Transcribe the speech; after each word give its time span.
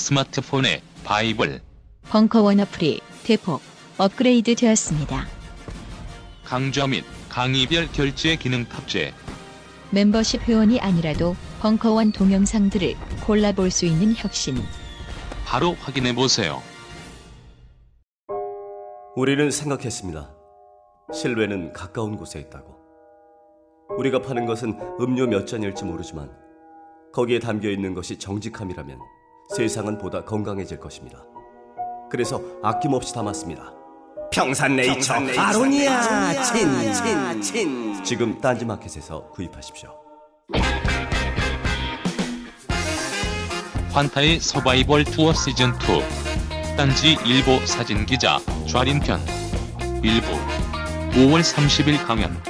스마트폰의 0.00 0.80
바이블 1.04 1.60
벙커원 2.08 2.58
어플이 2.60 3.00
대폭 3.22 3.60
업그레이드 3.98 4.54
되었습니다. 4.54 5.26
강좌 6.42 6.86
및 6.86 7.04
강의별 7.28 7.92
결제 7.92 8.34
기능 8.36 8.64
탑재 8.64 9.12
멤버십 9.90 10.42
회원이 10.48 10.80
아니라도 10.80 11.36
벙커원 11.60 12.12
동영상들을 12.12 12.94
골라볼 13.26 13.70
수 13.70 13.84
있는 13.84 14.14
혁신. 14.16 14.56
바로 15.44 15.74
확인해 15.74 16.14
보세요. 16.14 16.62
우리는 19.16 19.50
생각했습니다. 19.50 20.34
신뢰는 21.12 21.72
가까운 21.72 22.16
곳에 22.16 22.40
있다고. 22.40 22.76
우리가 23.98 24.22
파는 24.22 24.46
것은 24.46 24.78
음료 25.00 25.26
몇 25.26 25.46
잔일지 25.46 25.84
모르지만 25.84 26.30
거기에 27.12 27.38
담겨 27.40 27.68
있는 27.68 27.92
것이 27.92 28.18
정직함이라면 28.18 28.98
세상은 29.56 29.98
보다 29.98 30.24
건강해질 30.24 30.78
것입니다. 30.78 31.24
그래서 32.10 32.40
아낌없이 32.62 33.12
담았습니다. 33.14 33.74
평산네이처, 34.32 35.14
아로니아 35.36 36.42
친친친. 36.44 38.04
지금 38.04 38.40
딴지마켓에서 38.40 39.28
구입하십시오. 39.30 39.90
환타의 43.92 44.38
서바이벌 44.38 45.04
투어 45.04 45.32
시즌 45.32 45.70
2 45.70 46.76
딴지 46.76 47.16
일보 47.26 47.66
사진 47.66 48.06
기자 48.06 48.38
좌린편 48.68 49.20
일부 50.04 50.28
5월 51.18 51.40
30일 51.40 52.06
강연 52.06 52.40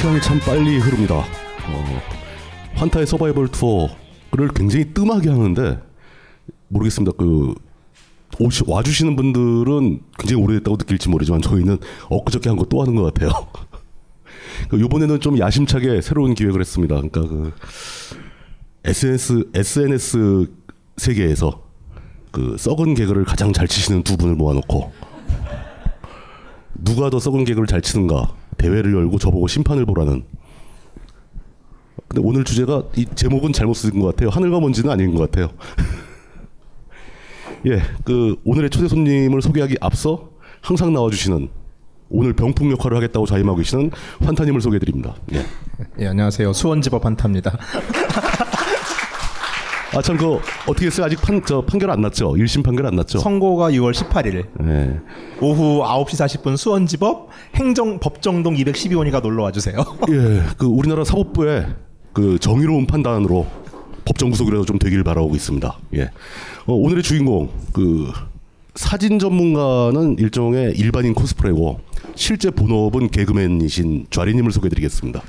시간이 0.00 0.18
참 0.22 0.40
빨리 0.40 0.78
흐릅니다. 0.78 1.16
어, 1.16 2.00
환타의 2.72 3.06
서바이벌 3.06 3.48
투어를 3.48 4.48
굉장히 4.54 4.94
뜸하게 4.94 5.28
하는데 5.28 5.78
모르겠습니다. 6.68 7.14
그 7.18 7.52
오시, 8.38 8.62
와주시는 8.66 9.14
분들은 9.14 10.00
굉장히 10.18 10.42
오래됐다고 10.42 10.78
느낄지 10.78 11.10
모르지만 11.10 11.42
저희는 11.42 11.76
엊그저께 12.08 12.48
한 12.48 12.56
거 12.56 12.64
또 12.64 12.80
하는 12.80 12.94
것 12.94 13.12
같아요. 13.12 13.30
그 14.70 14.82
이번에는 14.82 15.20
좀 15.20 15.38
야심차게 15.38 16.00
새로운 16.00 16.32
기획을 16.34 16.62
했습니다. 16.62 16.94
그러니까 16.94 17.20
그 17.20 17.52
SNS 18.84 19.50
SNS 19.52 20.46
세계에서 20.96 21.62
그 22.30 22.56
썩은 22.58 22.94
개그를 22.94 23.26
가장 23.26 23.52
잘 23.52 23.68
치시는 23.68 24.02
두 24.02 24.16
분을 24.16 24.34
모아놓고 24.34 24.92
누가 26.76 27.10
더 27.10 27.18
썩은 27.20 27.44
개그를 27.44 27.66
잘 27.66 27.82
치는가 27.82 28.39
대회를 28.60 28.92
열고 28.92 29.18
저보고 29.18 29.48
심판을 29.48 29.86
보라는. 29.86 30.22
근데 32.08 32.22
오늘 32.26 32.44
주제가 32.44 32.84
이 32.96 33.06
제목은 33.14 33.52
잘못 33.52 33.74
쓴 33.74 33.98
것 34.00 34.06
같아요. 34.06 34.28
하늘과 34.30 34.60
먼지는 34.60 34.90
아닌 34.90 35.14
것 35.14 35.30
같아요. 35.30 35.50
예, 37.66 37.82
그 38.04 38.36
오늘의 38.44 38.70
초대 38.70 38.88
손님을 38.88 39.42
소개하기 39.42 39.76
앞서 39.80 40.30
항상 40.60 40.92
나와주시는 40.92 41.48
오늘 42.10 42.32
병풍 42.32 42.70
역할을 42.72 42.96
하겠다고 42.96 43.26
자임하고 43.26 43.58
계시는 43.58 43.92
환타님을 44.20 44.60
소개해드립니다. 44.60 45.14
예. 45.32 45.44
예, 46.00 46.08
안녕하세요. 46.08 46.52
수원지법 46.52 47.04
한타입니다. 47.04 47.56
아 49.92 50.00
참 50.02 50.16
그 50.16 50.38
어떻게 50.68 50.86
했어요? 50.86 51.06
아직 51.06 51.20
판 51.20 51.42
저 51.44 51.62
판결 51.62 51.90
안 51.90 52.00
났죠? 52.02 52.32
1심 52.34 52.62
판결 52.62 52.86
안 52.86 52.94
났죠? 52.96 53.18
선고가 53.18 53.70
6월 53.72 53.92
18일 53.92 54.46
예. 54.68 55.00
오후 55.40 55.82
9시 55.82 56.42
40분 56.42 56.56
수원지법 56.56 57.28
행정법정동 57.56 58.54
212호니까 58.54 59.20
놀러 59.22 59.42
와주세요. 59.44 59.76
예, 60.10 60.42
그 60.56 60.66
우리나라 60.66 61.02
사법부의 61.04 61.66
그 62.12 62.38
정의로운 62.38 62.86
판단으로 62.86 63.46
법정 64.04 64.30
구속이라도 64.30 64.64
좀 64.64 64.78
되길 64.78 65.02
바라고 65.02 65.34
있습니다. 65.34 65.78
예. 65.96 66.02
어, 66.66 66.74
오늘의 66.74 67.02
주인공 67.02 67.48
그 67.72 68.12
사진 68.76 69.18
전문가는 69.18 70.16
일종의 70.18 70.74
일반인 70.76 71.14
코스프레고 71.14 71.80
실제 72.14 72.50
본업은 72.50 73.08
개그맨이신 73.10 74.06
좌리님을 74.10 74.52
소개드리겠습니다. 74.52 75.20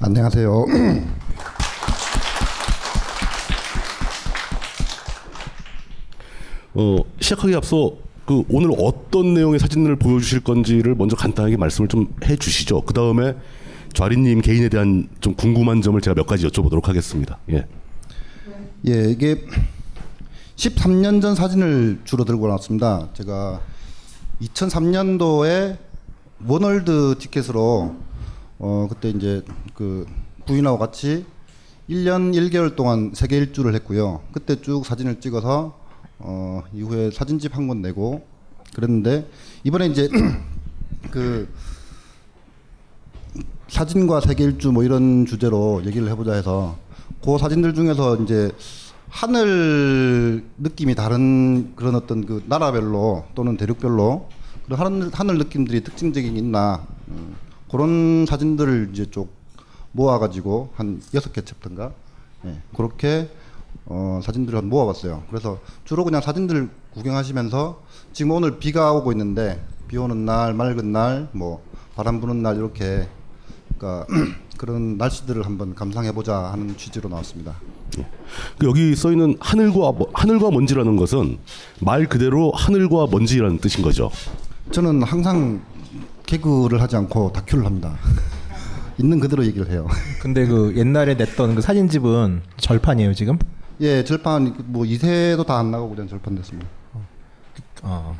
안녕하세요. 0.00 0.64
어, 6.78 6.98
시작하기 7.20 7.54
앞서 7.54 7.94
그 8.26 8.42
오늘 8.50 8.70
어떤 8.78 9.32
내용의 9.32 9.58
사진을 9.58 9.96
보여주실 9.96 10.40
건지를 10.40 10.94
먼저 10.94 11.16
간단하게 11.16 11.56
말씀을 11.56 11.88
좀 11.88 12.14
해주시죠. 12.22 12.82
그 12.82 12.92
다음에 12.92 13.34
좌리님 13.94 14.42
개인에 14.42 14.68
대한 14.68 15.08
좀 15.20 15.34
궁금한 15.34 15.80
점을 15.80 15.98
제가 15.98 16.14
몇 16.14 16.26
가지 16.26 16.46
여쭤보도록 16.46 16.84
하겠습니다. 16.84 17.38
예. 17.50 17.66
예, 18.88 19.10
이게 19.10 19.42
13년 20.56 21.22
전 21.22 21.34
사진을 21.34 22.00
주로 22.04 22.24
들고 22.24 22.46
나왔습니다. 22.46 23.08
제가 23.14 23.62
2003년도에 24.42 25.78
워널드 26.46 27.14
티켓으로 27.18 27.96
어 28.58 28.86
그때 28.90 29.08
이제 29.08 29.42
그 29.72 30.04
부인하고 30.46 30.78
같이 30.78 31.24
1년 31.88 32.34
1개월 32.34 32.76
동안 32.76 33.12
세계 33.14 33.38
일주를 33.38 33.74
했고요. 33.76 34.20
그때 34.32 34.60
쭉 34.60 34.84
사진을 34.84 35.20
찍어서 35.20 35.85
어 36.18 36.62
이후에 36.72 37.10
사진집 37.10 37.56
한 37.56 37.68
권 37.68 37.82
내고 37.82 38.26
그랬는데 38.74 39.28
이번에 39.64 39.86
이제 39.86 40.08
그 41.10 41.48
사진과 43.68 44.20
세계 44.20 44.44
일주 44.44 44.72
뭐 44.72 44.84
이런 44.84 45.26
주제로 45.26 45.82
얘기를 45.84 46.08
해보자 46.08 46.34
해서 46.34 46.76
그 47.24 47.36
사진들 47.38 47.74
중에서 47.74 48.16
이제 48.16 48.50
하늘 49.08 50.44
느낌이 50.58 50.94
다른 50.94 51.74
그런 51.74 51.94
어떤 51.94 52.24
그 52.26 52.42
나라별로 52.46 53.24
또는 53.34 53.56
대륙별로 53.56 54.28
그런 54.64 54.78
하늘, 54.80 55.10
하늘 55.12 55.38
느낌들이 55.38 55.82
특징적인 55.84 56.34
게 56.34 56.38
있나 56.38 56.86
음, 57.08 57.34
그런 57.70 58.26
사진들을 58.26 58.90
이제 58.92 59.06
쭉 59.10 59.28
모아가지고 59.92 60.70
한 60.76 61.00
여섯 61.14 61.32
개 61.32 61.40
챕터인가? 61.42 61.92
예, 62.44 62.60
그렇게 62.76 63.30
어, 63.86 64.20
사진들을 64.22 64.58
한 64.58 64.68
모아봤어요. 64.68 65.22
그래서 65.30 65.58
주로 65.84 66.04
그냥 66.04 66.20
사진들 66.20 66.68
구경하시면서 66.94 67.82
지금 68.12 68.32
오늘 68.32 68.58
비가 68.58 68.92
오고 68.92 69.12
있는데 69.12 69.60
비 69.88 69.96
오는 69.96 70.24
날, 70.24 70.54
맑은 70.54 70.90
날, 70.92 71.28
뭐 71.32 71.62
바람 71.94 72.20
부는 72.20 72.42
날 72.42 72.56
이렇게 72.56 73.08
그러니까 73.78 74.06
그런 74.58 74.96
날씨들을 74.96 75.44
한번 75.44 75.74
감상해 75.74 76.12
보자 76.12 76.36
하는 76.36 76.76
취지로 76.76 77.08
나왔습니다. 77.08 77.54
그 78.58 78.66
여기 78.66 78.94
써 78.96 79.12
있는 79.12 79.36
하늘과 79.40 79.92
뭐- 79.92 80.10
하늘과 80.12 80.50
먼지라는 80.50 80.96
것은 80.96 81.38
말 81.80 82.06
그대로 82.06 82.50
하늘과 82.52 83.06
먼지라는 83.10 83.58
뜻인 83.58 83.82
거죠. 83.82 84.10
저는 84.72 85.02
항상 85.02 85.60
개그를 86.26 86.82
하지 86.82 86.96
않고 86.96 87.32
다큐를 87.32 87.64
합니다. 87.64 87.96
있는 88.98 89.20
그대로 89.20 89.44
얘기를 89.44 89.70
해요. 89.70 89.86
근데 90.20 90.46
그 90.46 90.74
옛날에 90.76 91.14
냈던 91.14 91.54
그 91.54 91.60
사진집은 91.60 92.42
절판이에요 92.56 93.14
지금? 93.14 93.38
예, 93.80 94.04
절판 94.04 94.54
뭐 94.66 94.84
2세도 94.84 95.46
다 95.46 95.58
안 95.58 95.70
나가고 95.70 95.90
그냥 95.90 96.08
절판 96.08 96.34
됐습니다. 96.36 96.68
어. 97.82 98.16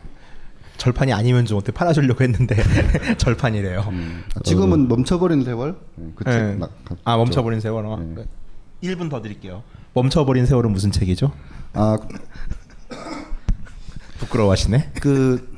절판이 0.77 1.13
아니면 1.13 1.47
좀 1.47 1.57
어떻게 1.59 1.73
팔아주려고 1.73 2.23
했는데 2.23 2.55
절판이래요. 3.17 3.81
아, 3.81 4.41
지금은 4.45 4.89
멈춰버린 4.89 5.43
세월. 5.45 5.77
예, 5.99 6.13
그 6.15 6.25
예. 6.29 6.33
책 6.33 6.59
나- 6.59 6.69
아 7.05 7.17
멈춰버린 7.17 7.61
세월. 7.61 7.87
어. 7.87 7.97
네. 7.97 8.25
1분 8.83 9.09
더 9.11 9.23
드릴게요. 9.23 9.63
멈춰버린 9.95 10.45
세월은 10.45 10.71
무슨 10.73 10.93
책이죠? 10.93 11.33
아, 11.73 11.97
부끄러워하시네. 14.19 14.93
그 15.01 15.57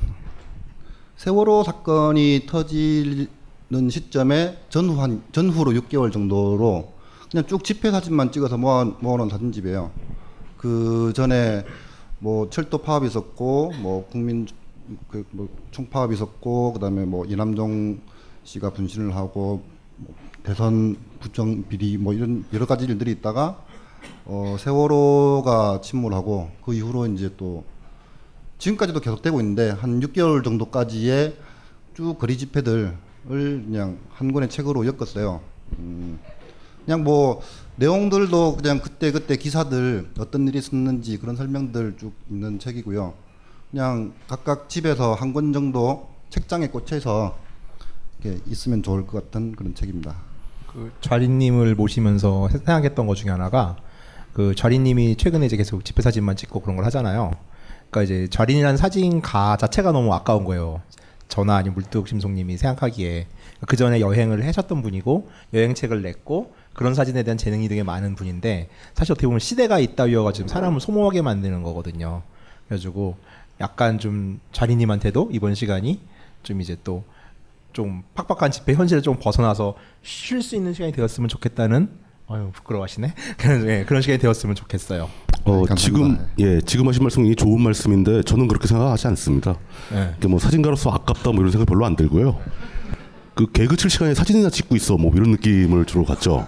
세월호 1.16 1.64
사건이 1.64 2.46
터지는 2.48 3.26
시점에 3.90 4.58
전후 4.68 5.00
한 5.02 5.22
전후로 5.32 5.72
6개월 5.72 6.12
정도로 6.12 6.92
그냥 7.30 7.46
쭉 7.46 7.62
집회 7.62 7.90
사진만 7.90 8.32
찍어서 8.32 8.56
모아 8.56 8.84
모아놓은 8.84 9.28
사진집이에요. 9.28 9.90
그 10.56 11.12
전에 11.14 11.64
뭐 12.19 12.48
철도 12.50 12.78
파업이 12.78 13.06
있었고 13.06 13.72
뭐 13.80 14.06
국민 14.10 14.46
그뭐 15.08 15.48
총파업이 15.70 16.14
있었고 16.14 16.72
그다음에 16.72 17.04
뭐 17.04 17.26
이남종 17.26 18.00
씨가 18.44 18.70
분신을 18.70 19.14
하고 19.14 19.62
뭐 19.96 20.14
대선 20.42 20.96
부정 21.20 21.69
비리 21.69 21.98
뭐 21.98 22.14
이런 22.14 22.44
여러 22.52 22.66
가지 22.66 22.86
일들이 22.86 23.10
있다가 23.12 23.62
어 24.24 24.56
세월호가 24.58 25.81
침몰하고 25.82 26.50
그 26.64 26.72
이후로 26.72 27.06
이제 27.08 27.34
또 27.36 27.64
지금까지도 28.58 29.00
계속되고 29.00 29.40
있는데 29.40 29.70
한 29.70 30.00
6개월 30.00 30.42
정도까지의 30.42 31.36
쭉 31.94 32.19
거리 32.19 32.38
집회들을 32.38 32.96
그냥 33.28 33.98
한 34.10 34.32
권의 34.32 34.48
책으로 34.48 34.86
엮었어요. 34.86 35.40
음, 35.78 36.19
그냥 36.88 37.05
뭐 37.05 37.43
내용들도 37.76 38.56
그냥 38.56 38.81
그때 38.81 39.12
그때 39.12 39.37
기사들 39.37 40.08
어떤 40.19 40.49
일이 40.49 40.56
있었는지 40.56 41.19
그런 41.19 41.37
설명들 41.37 41.99
쭉 42.00 42.14
있는 42.31 42.58
책이고요. 42.58 43.12
그냥 43.70 44.14
각각 44.26 44.70
집에서 44.70 45.12
한 45.12 45.35
권 45.35 45.52
정도 45.52 46.08
책장에 46.31 46.69
꽂혀서 46.69 47.37
이렇게 48.25 48.40
있으면 48.46 48.82
좋을 48.82 49.06
것 49.06 49.23
같은 49.23 49.55
그런 49.55 49.75
책입니다. 49.75 50.17
그 50.73 50.90
좌리님을 51.02 51.75
모시면서 51.75 52.49
생각했던 52.49 53.06
것 53.06 53.17
중에 53.17 53.32
하나가 53.32 53.76
그 54.32 54.55
좌리님이 54.55 55.17
최근에 55.17 55.44
이제 55.44 55.58
계속 55.58 55.84
집회 55.84 56.00
사진만 56.00 56.37
찍고 56.37 56.61
그런 56.61 56.76
걸 56.76 56.87
하잖아요. 56.87 57.32
그러니까 57.91 58.02
이제 58.02 58.29
좌린이라는 58.31 58.79
사진가 58.79 59.58
자체가 59.58 59.93
너무 59.93 60.14
아까운 60.14 60.44
거예요. 60.44 60.81
저나 61.29 61.56
아니면 61.56 61.75
물뚝심송님이 61.75 62.56
생각하기에 62.56 63.26
그 63.67 63.76
전에 63.76 64.00
여행을 64.00 64.46
하셨던 64.46 64.81
분이고 64.81 65.29
여행책을 65.52 66.00
냈고 66.00 66.55
그런 66.78 66.94
사진에 66.94 67.25
대한 67.25 67.36
재능이 67.36 67.69
되게 67.69 67.82
많은 67.82 68.14
분인데 68.14 68.69
사실 68.94 69.10
어떻게 69.12 69.26
보면 69.26 69.40
시대가 69.40 69.80
있다위어가 69.80 70.32
지금 70.32 70.46
사람을 70.46 70.80
소모하게 70.80 71.22
만드는 71.22 71.64
거거든요. 71.64 72.22
그래가지고 72.69 73.16
약간 73.60 73.98
좀 73.98 74.38
좌리님한테도 74.52 75.30
이번 75.32 75.56
시간이 75.56 76.00
좀 76.44 76.60
이제 76.60 76.76
또 76.84 77.02
좀 77.78 78.02
팍팍한 78.14 78.50
집회 78.50 78.75
현실을 78.75 79.02
좀 79.02 79.19
벗어나서 79.20 79.76
쉴 80.02 80.42
수 80.42 80.56
있는 80.56 80.72
시간이 80.72 80.92
되었으면 80.92 81.28
좋겠다는 81.28 81.88
어유 82.30 82.50
부끄러워하시네 82.52 83.14
그런 83.38 83.69
예, 83.69 83.84
그런 83.84 84.02
시간이 84.02 84.19
되었으면 84.19 84.54
좋겠어요. 84.56 85.08
어, 85.44 85.64
감사합니다. 85.64 85.74
지금 85.76 86.19
예 86.40 86.60
지금 86.60 86.88
하신 86.88 87.02
말씀이 87.04 87.36
좋은 87.36 87.60
말씀인데 87.62 88.22
저는 88.22 88.48
그렇게 88.48 88.66
생각하지 88.66 89.06
않습니다. 89.08 89.56
예. 89.92 90.14
이게 90.19 90.28
뭐 90.28 90.38
사진가로서 90.38 90.90
아깝다 90.90 91.31
뭐 91.31 91.40
이런 91.40 91.50
생각 91.52 91.66
별로 91.66 91.86
안 91.86 91.94
들고요. 91.94 92.40
그 93.34 93.50
개그 93.52 93.76
칠 93.76 93.88
시간에 93.90 94.12
사진이나 94.14 94.50
찍고 94.50 94.74
있어 94.74 94.96
뭐 94.96 95.12
이런 95.14 95.31
느낌을 95.31 95.84
주로 95.84 96.04
갖죠. 96.04 96.46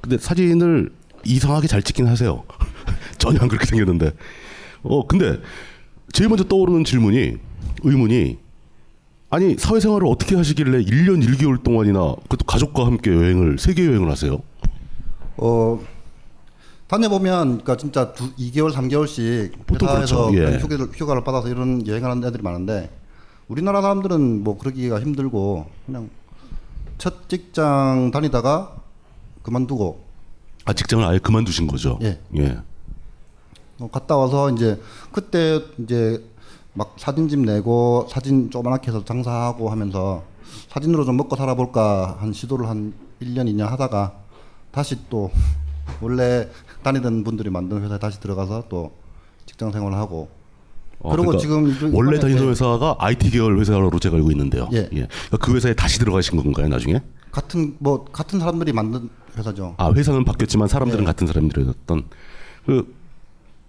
근데 0.00 0.18
사진을 0.18 0.92
이상하게 1.24 1.68
잘 1.68 1.82
찍긴 1.82 2.06
하세요. 2.06 2.44
전혀 3.18 3.40
안 3.40 3.48
그렇게 3.48 3.66
생겼는데. 3.66 4.12
어 4.82 5.06
근데 5.06 5.38
제일 6.12 6.28
먼저 6.28 6.44
떠오르는 6.44 6.84
질문이 6.84 7.36
의문이 7.82 8.38
아니 9.28 9.56
사회생활을 9.56 10.06
어떻게 10.06 10.34
하시길래 10.34 10.82
1년 10.82 11.24
1개월 11.24 11.62
동안이나 11.62 12.16
그것도 12.22 12.46
가족과 12.46 12.86
함께 12.86 13.12
여행을 13.12 13.58
세계 13.58 13.86
여행을 13.86 14.10
하세요? 14.10 14.38
어 15.36 15.80
다녀보면 16.88 17.46
그러니까 17.46 17.76
진짜 17.76 18.12
두, 18.12 18.34
2개월 18.34 18.72
3개월씩 18.72 19.52
보통 19.66 19.88
회사에서 19.88 20.30
그렇죠. 20.30 20.52
예. 20.52 20.58
휴가를, 20.58 20.86
휴가를 20.92 21.22
받아서 21.22 21.48
이런 21.48 21.86
여행을 21.86 22.10
하는 22.10 22.26
애들이 22.26 22.42
많은데 22.42 22.90
우리나라 23.46 23.82
사람들은 23.82 24.42
뭐 24.42 24.58
그러기가 24.58 25.00
힘들고 25.00 25.66
그냥 25.86 26.10
첫 26.98 27.28
직장 27.28 28.10
다니다가 28.10 28.79
그만두고 29.42 30.04
아 30.64 30.72
직장을 30.72 31.04
아예 31.04 31.18
그만두신 31.18 31.66
거죠? 31.66 31.98
예. 32.02 32.20
예. 32.36 32.58
어, 33.78 33.88
갔다 33.90 34.16
와서 34.16 34.50
이제 34.50 34.80
그때 35.12 35.60
이제 35.78 36.22
막 36.74 36.94
사진집 36.98 37.40
내고 37.40 38.06
사진 38.10 38.50
조그맣게 38.50 38.88
해서 38.88 39.04
장사하고 39.04 39.70
하면서 39.70 40.22
사진으로 40.68 41.04
좀 41.04 41.16
먹고 41.16 41.36
살아볼까 41.36 42.18
한 42.20 42.32
시도를 42.32 42.68
한 42.68 42.92
1년 43.20 43.48
2년 43.50 43.66
하다가 43.66 44.12
다시 44.70 44.96
또 45.08 45.30
원래 46.00 46.48
다니던 46.82 47.24
분들이 47.24 47.50
만든 47.50 47.82
회사에 47.82 47.98
다시 47.98 48.20
들어가서 48.20 48.64
또 48.68 48.92
직장 49.46 49.72
생활을 49.72 49.96
하고 49.96 50.28
어, 51.00 51.10
그리고 51.10 51.32
그러니까 51.32 51.40
지금 51.40 51.94
원래 51.94 52.18
다니던 52.20 52.30
이제 52.30 52.50
회사가 52.50 52.96
IT 52.98 53.30
계열 53.30 53.58
회사로 53.58 53.90
제가 53.98 54.16
알고 54.16 54.30
있는데요. 54.32 54.68
예. 54.72 54.84
그러니까 54.84 55.38
그 55.40 55.54
회사에 55.54 55.74
다시 55.74 55.98
들어가신 55.98 56.40
건가요, 56.42 56.68
나중에? 56.68 57.00
같은 57.32 57.76
뭐 57.78 58.04
같은 58.04 58.38
사람들이 58.38 58.72
만든 58.72 59.08
회사죠. 59.36 59.74
아, 59.78 59.92
회사는 59.92 60.24
바뀌었지만 60.24 60.68
사람들은 60.68 61.02
예. 61.02 61.06
같은 61.06 61.26
사람들이었던. 61.26 62.04
그 62.66 62.94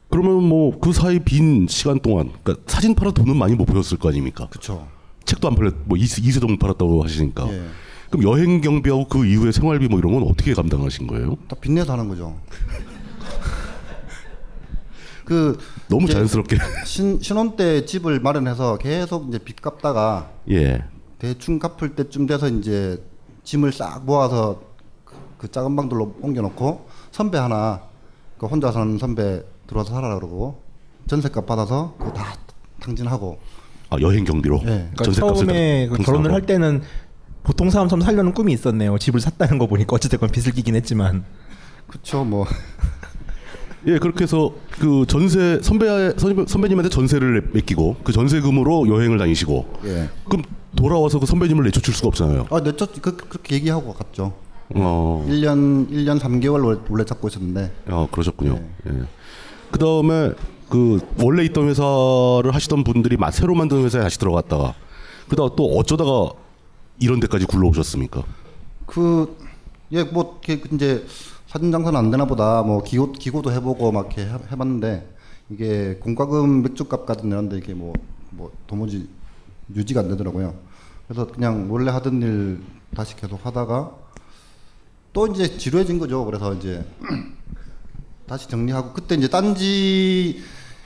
그러면 0.10 0.44
뭐 0.44 0.78
그 0.80 0.92
사이 0.92 1.20
빈 1.20 1.68
시간 1.68 2.00
동안 2.00 2.32
그러니까 2.44 2.64
사진 2.72 2.96
팔아 2.96 3.12
돈은 3.12 3.36
많이 3.38 3.56
못 3.56 3.66
벌었을 3.66 3.98
거 3.98 4.10
아닙니까? 4.10 4.48
그렇죠. 4.50 4.88
책도 5.26 5.48
안 5.48 5.56
팔렸 5.56 5.74
뭐 5.86 5.98
이세, 5.98 6.22
이세동 6.22 6.58
팔았다고 6.58 7.04
하시니까. 7.04 7.48
예. 7.52 7.64
그럼 8.10 8.24
여행 8.30 8.60
경비하고 8.60 9.08
그 9.08 9.26
이후에 9.26 9.54
생활비 9.54 9.88
뭐 9.88 10.00
이런 10.00 10.14
건 10.14 10.24
어떻게 10.24 10.54
감당하신 10.54 11.08
거예요? 11.08 11.38
다 11.48 11.56
빚내서 11.62 11.94
하는 11.94 12.10
거죠. 12.10 12.38
그 15.24 15.58
너무 15.88 16.08
자연스럽게. 16.08 16.58
신, 16.86 17.22
신혼 17.22 17.56
때 17.56 17.86
집을 17.86 18.20
마련해서 18.20 18.78
계속 18.78 19.30
이제 19.30 19.38
빚 19.38 19.62
갚다가 19.62 20.30
예. 20.50 20.84
대충 21.20 21.60
갚을 21.60 21.96
때쯤 21.96 22.26
돼서 22.26 22.50
이제 22.50 23.02
짐을 23.44 23.72
싹 23.72 24.04
모아서 24.06 24.62
그, 25.42 25.48
그 25.48 25.52
작은 25.52 25.76
방들로 25.76 26.16
옮겨놓고 26.22 26.88
선배 27.12 27.38
하나 27.40 27.82
그 28.38 28.46
혼자 28.46 28.72
사는 28.72 28.98
선배 29.00 29.42
들어와서 29.68 29.94
살아라 29.94 30.16
그러고 30.16 30.62
전세값 31.08 31.46
받아서 31.48 31.96
그거 31.98 32.14
다 32.14 32.36
탕진하고 32.80 33.40
아, 33.90 33.98
여행 34.00 34.24
경비로. 34.24 34.60
예. 34.62 34.66
그러니까 34.66 35.04
전세값을 35.04 35.46
처음에 35.48 35.90
다그 35.90 36.04
결혼을. 36.04 36.34
할 36.34 36.46
때는 36.46 36.82
보통 37.44 37.70
사람처럼 37.70 38.02
살려는 38.02 38.34
꿈이 38.34 38.54
있었네요. 38.54 38.98
집을 38.98 39.20
샀다는 39.20 39.58
거 39.58 39.68
보니까 39.68 39.96
어찌됐건 39.96 40.30
빚을 40.30 40.54
끼긴 40.54 40.76
했지만 40.76 41.26
그쵸 41.88 42.24
뭐 42.24 42.46
예, 43.88 43.98
그렇게 43.98 44.24
해서 44.24 44.54
그 44.80 45.06
전세 45.08 45.60
선배 45.64 45.88
선배- 46.18 46.46
선배님한테 46.48 46.90
전세를 46.90 47.50
맡기고 47.54 47.98
그 48.04 48.12
전세금으로 48.14 48.88
여행을 48.88 49.18
다니시고 49.18 49.74
예. 49.86 50.10
그럼 50.30 50.44
돌아와서 50.76 51.20
그 51.20 51.26
선배님을 51.26 51.64
내쫓을 51.66 51.94
수가 51.94 52.08
없잖아요. 52.10 52.46
아, 52.52 52.62
네, 52.64 52.72
저, 52.78 52.86
그, 53.02 53.18
그렇게 53.18 53.56
얘기하고 53.56 53.94
갔죠. 53.94 54.34
어, 54.76 55.26
1년 55.28 55.90
1년 55.90 56.20
3개월 56.20 56.80
원래, 56.90 57.06
잡고 57.06 57.28
있었는데 57.28 57.72
어 57.90 58.08
그러셨군요. 58.12 58.60
예. 58.88 58.92
그 59.72 59.80
다음에 59.80 60.32
그 60.70 61.00
원래 61.22 61.44
있던 61.46 61.68
회사를 61.70 62.54
하시던 62.54 62.84
분들이 62.84 63.18
마- 63.18 63.32
새로 63.32 63.54
만든 63.56 63.84
회사에 63.84 64.02
다시 64.02 64.18
들어갔다가 64.20 64.74
그다가 65.30 65.52
또 65.56 65.66
어쩌다가 65.78 66.32
이런 67.00 67.20
데까지 67.20 67.46
굴러오셨습니까? 67.46 68.24
그, 68.86 69.36
예, 69.92 70.04
뭐, 70.04 70.40
이렇게 70.46 70.62
이제 70.76 71.06
사진 71.48 71.72
장사는 71.72 71.98
안 71.98 72.12
되나 72.12 72.26
보다, 72.26 72.62
뭐, 72.64 72.84
기고, 72.84 73.12
기고도 73.14 73.52
해보고 73.54 73.92
막 73.92 74.08
이렇게 74.08 74.24
해- 74.30 74.38
해봤는데, 74.52 75.10
이게 75.50 75.96
공과금 76.02 76.62
맥주값 76.64 77.06
같은 77.06 77.30
데는데 77.30 77.58
이게 77.58 77.74
뭐, 77.74 77.94
뭐, 78.30 78.52
도무지 78.68 79.08
유지가 79.74 80.02
안 80.02 80.10
되더라고요. 80.10 80.54
그래서 81.08 81.26
그냥 81.28 81.68
원래 81.72 81.90
하던 81.92 82.22
일 82.22 82.62
다시 82.96 83.16
계속 83.16 83.44
하다가 83.46 83.92
또 85.14 85.28
이제 85.28 85.58
지루해진 85.58 86.00
거죠. 86.00 86.24
그래서 86.26 86.54
이제 86.54 86.86
다시 88.28 88.48
정리하고, 88.48 88.94
그때 88.94 89.16
이제 89.16 89.28
딴지 89.28 90.42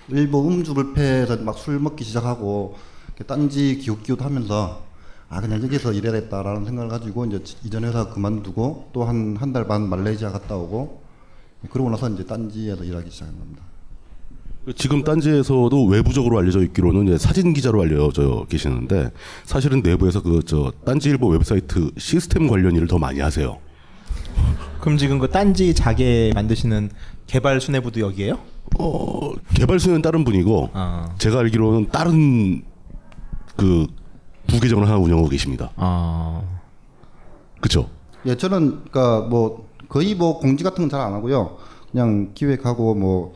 일부 0.10 0.48
음주불패에서 0.48 1.38
막 1.38 1.58
술 1.58 1.80
먹기 1.80 2.04
시작하고, 2.04 2.76
딴지 3.28 3.78
기웃기웃 3.78 4.22
하면서 4.22 4.84
아 5.30 5.40
그냥 5.42 5.62
여기서 5.64 5.94
일해야겠다라는 5.94 6.66
생각을 6.66 6.90
가지고 6.90 7.26
이제 7.26 7.42
이전 7.64 7.84
회사 7.86 8.10
그만두고 8.10 8.90
또 8.94 9.06
한 9.06 9.36
한 9.40 9.54
달 9.54 9.66
반 9.68 9.88
말레이시아 9.90 10.32
갔다 10.32 10.56
오고 10.58 11.02
그러고 11.72 11.90
나서 11.90 12.10
이제 12.10 12.26
딴지에서 12.26 12.84
일하기 12.84 13.10
시작한 13.10 13.38
겁니다. 13.40 13.64
지금 14.76 15.04
딴지에서도 15.04 15.86
외부적으로 15.86 16.38
알려져 16.40 16.62
있기로는 16.64 17.18
사진 17.18 17.54
기자로 17.54 17.82
알려져 17.84 18.46
계시는데 18.50 19.12
사실은 19.46 19.82
내부에서 19.82 20.22
그 20.22 20.42
저 20.46 20.72
딴지일보 20.86 21.28
웹사이트 21.30 21.92
시스템 21.98 22.48
관련 22.48 22.76
일을 22.76 22.88
더 22.88 22.98
많이 23.00 23.20
하세요. 23.22 23.58
그럼 24.80 24.98
지금 24.98 25.20
그 25.20 25.30
딴지 25.30 25.74
자계 25.74 26.32
만드시는 26.36 26.90
개발 27.28 27.60
수뇌부도 27.62 28.00
여기에요? 28.02 28.38
어, 28.80 29.32
개발수는 29.56 30.02
다른 30.02 30.24
분이고 30.24 30.70
아. 30.74 31.10
제가 31.18 31.40
알기로는 31.40 31.90
다른 31.90 32.64
그 33.56 33.88
부계정을 34.48 34.86
하나 34.88 34.98
운영하고 34.98 35.30
계십니다. 35.30 35.72
아. 35.76 36.42
그렇죠? 37.62 37.90
예, 38.26 38.36
저는 38.36 38.84
그러니까 38.92 39.22
뭐 39.28 39.70
거의 39.90 40.14
뭐 40.16 40.40
공지 40.40 40.64
같은 40.64 40.84
건 40.84 40.90
잘 40.90 41.02
안 41.02 41.14
하고요. 41.14 41.58
그냥 41.92 42.32
기획하고 42.36 42.96
뭐 42.96 43.34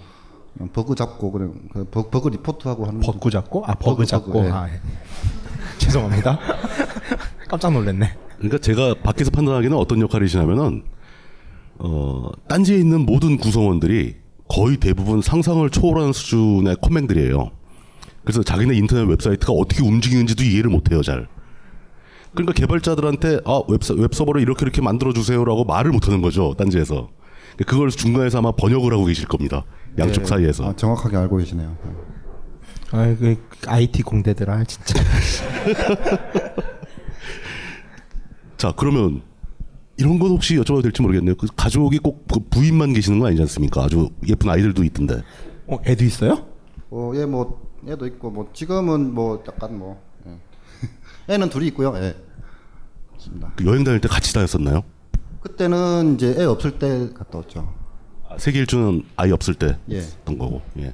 버그 0.73 0.95
잡고 0.95 1.31
그냥 1.31 1.53
그 1.71 1.85
버- 1.85 2.09
버그 2.09 2.29
리포트하고 2.29 2.85
하는 2.85 2.99
버그 2.99 3.29
잡고? 3.29 3.63
아 3.65 3.73
버그 3.75 3.91
버그, 3.95 4.05
잡고. 4.05 4.31
버그, 4.33 4.47
예. 4.47 4.51
아, 4.51 4.67
예. 4.67 4.79
죄송합니다. 5.77 6.37
깜짝 7.49 7.73
놀랐네. 7.73 8.13
그러니까 8.37 8.57
제가 8.59 8.95
밖에서 9.03 9.31
판단하기는 9.31 9.75
어떤 9.75 9.99
역할이시냐면은 10.01 10.83
어, 11.79 12.29
딴지에 12.47 12.77
있는 12.77 13.05
모든 13.05 13.37
구성원들이 13.37 14.15
거의 14.47 14.77
대부분 14.77 15.21
상상을 15.21 15.67
초월하는 15.69 16.13
수준의 16.13 16.77
컴맹들이에요. 16.81 17.51
그래서 18.23 18.43
자기네 18.43 18.75
인터넷 18.75 19.03
웹사이트가 19.03 19.53
어떻게 19.53 19.83
움직이는지도 19.83 20.43
이해를 20.43 20.69
못해요 20.69 21.01
잘. 21.01 21.27
그러니까 22.33 22.53
개발자들한테 22.53 23.39
아 23.45 23.61
웹서, 23.67 23.95
웹서버를 23.95 24.41
이렇게 24.41 24.63
이렇게 24.63 24.81
만들어 24.81 25.13
주세요라고 25.13 25.65
말을 25.65 25.91
못하는 25.91 26.21
거죠 26.21 26.53
딴지에서. 26.57 27.09
그걸 27.65 27.89
중간에서 27.89 28.37
아마 28.37 28.51
번역을 28.51 28.93
하고 28.93 29.05
계실 29.05 29.27
겁니다. 29.27 29.65
양쪽 29.97 30.21
예, 30.21 30.25
사이에서. 30.25 30.69
아, 30.69 30.75
정확하게 30.75 31.17
알고 31.17 31.37
계시네요. 31.37 31.75
아, 32.91 33.15
그 33.19 33.35
IT 33.67 34.03
공대들아 34.03 34.63
진짜. 34.63 35.03
자 38.59 38.73
그러면 38.75 39.21
이런 39.95 40.19
건 40.19 40.31
혹시 40.31 40.55
여쭤봐도 40.57 40.83
될지 40.83 41.01
모르겠네요. 41.01 41.35
그 41.35 41.47
가족이 41.55 41.99
꼭 41.99 42.27
그 42.29 42.39
부인만 42.49 42.91
계시는 42.93 43.19
거 43.19 43.27
아니지 43.27 43.41
않습니까? 43.43 43.83
아주 43.85 44.09
예쁜 44.27 44.49
아이들도 44.49 44.83
있던데. 44.83 45.23
어, 45.65 45.77
애도 45.85 46.03
있어요? 46.03 46.45
어, 46.91 47.11
얘뭐 47.15 47.61
얘도 47.87 48.05
있고 48.07 48.29
뭐 48.31 48.49
지금은 48.53 49.13
뭐 49.13 49.41
약간 49.47 49.79
뭐 49.79 50.01
예. 50.27 50.37
애는 51.33 51.49
둘이 51.49 51.67
있고요. 51.67 51.93
예. 51.95 52.15
그 53.55 53.65
여행 53.65 53.83
다닐 53.85 54.01
때 54.01 54.09
같이 54.09 54.33
다녔었나요? 54.33 54.83
그때는 55.41 56.15
이제 56.15 56.35
애 56.37 56.43
없을 56.43 56.77
때 56.79 57.09
갔다 57.13 57.37
왔죠. 57.37 57.73
아, 58.27 58.37
세계 58.37 58.59
일주는 58.59 59.03
아이 59.15 59.31
없을 59.31 59.53
때 59.53 59.77
예. 59.89 59.99
했던 59.99 60.37
거고. 60.37 60.61
예. 60.79 60.93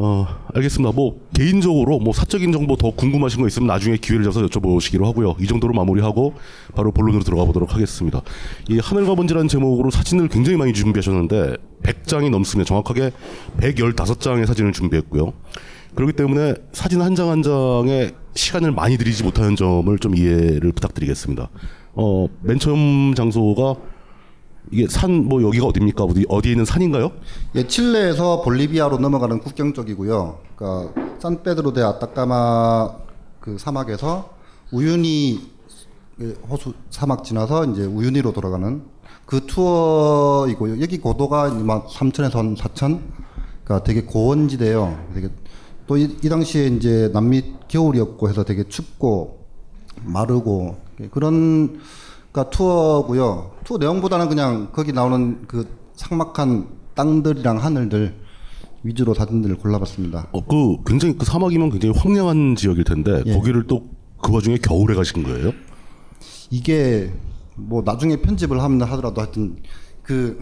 어 0.00 0.26
알겠습니다. 0.54 0.92
뭐 0.94 1.18
개인적으로 1.34 1.98
뭐 1.98 2.12
사적인 2.12 2.52
정보 2.52 2.76
더 2.76 2.90
궁금하신 2.92 3.40
거 3.40 3.48
있으면 3.48 3.66
나중에 3.66 3.96
기회를 3.96 4.24
잡아서 4.24 4.46
여쭤보시기로 4.46 5.04
하고요. 5.04 5.34
이 5.40 5.46
정도로 5.48 5.74
마무리하고 5.74 6.34
바로 6.76 6.92
본론으로 6.92 7.24
들어가 7.24 7.44
보도록 7.44 7.74
하겠습니다. 7.74 8.22
이 8.68 8.78
하늘과 8.78 9.16
번지라는 9.16 9.48
제목으로 9.48 9.90
사진을 9.90 10.28
굉장히 10.28 10.56
많이 10.56 10.72
준비하셨는데 10.72 11.56
100장이 11.82 12.30
넘습니다. 12.30 12.68
정확하게 12.68 13.10
115장의 13.58 14.46
사진을 14.46 14.72
준비했고요. 14.72 15.32
그렇기 15.96 16.12
때문에 16.12 16.54
사진 16.72 17.00
한 17.02 17.16
장 17.16 17.30
한 17.30 17.42
장에 17.42 18.12
시간을 18.34 18.70
많이 18.70 18.96
들이지 18.98 19.24
못하는 19.24 19.56
점을 19.56 19.98
좀 19.98 20.14
이해를 20.16 20.70
부탁드리겠습니다. 20.72 21.48
어, 21.94 22.28
맨 22.42 22.60
처음 22.60 23.14
장소가 23.16 23.74
이게 24.70 24.86
산 24.88 25.10
뭐 25.28 25.42
여기가 25.42 25.66
어디입니까? 25.66 26.04
어디 26.04 26.24
어디에 26.28 26.52
있는 26.52 26.64
산인가요? 26.64 27.10
예, 27.54 27.66
칠레에서 27.66 28.42
볼리비아로 28.42 28.98
넘어가는 28.98 29.40
국경 29.40 29.72
쪽이고요. 29.74 30.38
그러니까 30.56 30.92
산페드로데 31.18 31.82
아타카마 31.82 32.90
그 33.40 33.56
사막에서 33.58 34.30
우유니 34.72 35.40
그 36.18 36.40
호수 36.48 36.74
사막 36.90 37.24
지나서 37.24 37.66
이제 37.66 37.84
우유니로 37.84 38.32
돌아가는 38.32 38.82
그 39.24 39.46
투어이고요. 39.46 40.80
여기 40.80 40.98
고도가 40.98 41.50
막 41.54 41.88
3천에서 41.88 42.34
한 42.34 42.54
4천. 42.54 43.00
그러니까 43.64 43.84
되게 43.84 44.02
고원지대예요. 44.02 44.98
되게 45.14 45.28
또이 45.86 46.18
당시에 46.28 46.66
이제 46.68 47.10
남미 47.12 47.54
겨울이었고 47.68 48.28
해서 48.28 48.44
되게 48.44 48.64
춥고 48.64 49.46
마르고 50.04 50.76
그런 51.10 51.80
그러니까 52.38 52.50
투어고요. 52.50 53.50
투어 53.64 53.78
내용보다는 53.78 54.28
그냥 54.28 54.68
거기 54.72 54.92
나오는 54.92 55.46
그 55.46 55.66
삭막한 55.96 56.68
땅들이랑 56.94 57.58
하늘들 57.58 58.14
위주로 58.82 59.14
사진들을 59.14 59.56
골라봤습니다. 59.56 60.28
어, 60.32 60.44
그 60.46 60.76
굉장히 60.86 61.16
그 61.18 61.24
사막이면 61.24 61.70
굉장히 61.70 61.94
황량한 61.98 62.56
지역일 62.56 62.84
텐데 62.84 63.22
예. 63.26 63.34
거기를 63.34 63.66
또 63.66 63.98
그 64.20 64.32
와중에 64.32 64.58
겨울에 64.58 64.94
가신 64.94 65.22
거예요? 65.22 65.52
이게 66.50 67.12
뭐 67.54 67.82
나중에 67.84 68.16
편집을 68.16 68.62
하면 68.62 68.82
하더라도 68.82 69.20
하여튼 69.20 69.56
그 70.02 70.40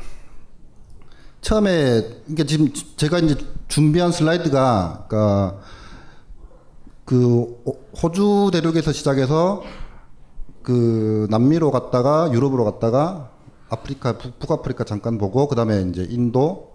처음에 1.41 2.03
이게 2.29 2.45
지금 2.45 2.73
제가 2.97 3.19
이제 3.21 3.37
준비한 3.69 4.13
슬라이드가 4.13 5.07
그러니까 5.09 5.61
그 7.05 7.63
호주 8.03 8.51
대륙에서 8.53 8.93
시작해서 8.93 9.63
그 10.67 11.29
남미로 11.31 11.71
갔다가 11.71 12.29
유럽으로 12.33 12.65
갔다가 12.65 13.31
아프리카 13.71 14.19
북, 14.19 14.37
북아프리카 14.41 14.83
잠깐 14.83 15.17
보고 15.17 15.47
그다음에 15.47 15.83
이제 15.83 16.05
인도 16.11 16.73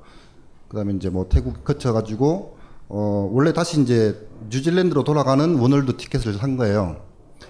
그다음에 0.69 0.93
이제 0.93 1.09
뭐 1.09 1.27
태국 1.27 1.65
거쳐 1.65 1.91
가지고 1.91 2.55
어 2.87 3.29
원래 3.33 3.51
다시 3.51 3.81
이제 3.81 4.17
뉴질랜드로 4.49 5.03
돌아가는 5.03 5.59
원월드 5.59 5.97
티켓을 5.97 6.35
산 6.35 6.55
거예요. 6.55 7.01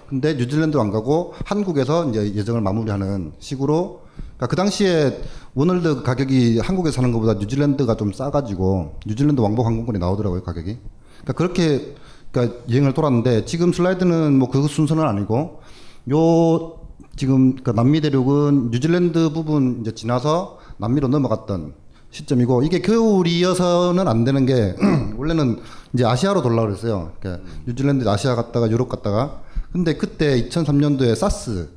근데 0.08 0.34
뉴질랜드 0.34 0.76
안 0.78 0.90
가고 0.90 1.32
한국에서 1.44 2.08
이제 2.08 2.34
여정을 2.34 2.60
마무리하는 2.60 3.34
식으로 3.38 4.00
그러니까 4.16 4.46
그 4.48 4.56
당시에 4.56 5.22
원월드 5.54 6.02
가격이 6.02 6.58
한국에서 6.58 6.96
사는 6.96 7.12
것보다 7.12 7.34
뉴질랜드가 7.34 7.96
좀 7.96 8.12
싸가지고 8.12 8.98
뉴질랜드 9.06 9.40
왕복 9.40 9.64
항공권이 9.64 10.00
나오더라고요 10.00 10.42
가격이. 10.42 10.76
그러니까 11.22 11.32
그렇게 11.34 11.94
그러니까 12.32 12.58
여행을 12.68 12.94
돌았는데 12.94 13.44
지금 13.44 13.72
슬라이드는 13.72 14.36
뭐 14.40 14.50
그 14.50 14.66
순서는 14.66 15.04
아니고 15.04 15.61
요 16.10 16.78
지금 17.16 17.56
그 17.56 17.70
남미 17.70 18.00
대륙은 18.00 18.70
뉴질랜드 18.70 19.32
부분 19.32 19.80
이제 19.80 19.94
지나서 19.94 20.58
남미로 20.78 21.08
넘어갔던 21.08 21.74
시점이고 22.10 22.62
이게 22.62 22.80
겨울이어서는 22.80 24.08
안 24.08 24.24
되는 24.24 24.44
게 24.46 24.74
원래는 25.16 25.60
이제 25.94 26.04
아시아로 26.04 26.42
돌라 26.42 26.62
그랬어요. 26.62 27.12
그러니까 27.20 27.44
뉴질랜드 27.66 28.08
아시아 28.08 28.34
갔다가 28.34 28.70
유럽 28.70 28.88
갔다가 28.88 29.42
근데 29.72 29.94
그때 29.94 30.48
2003년도에 30.48 31.14
사스 31.14 31.70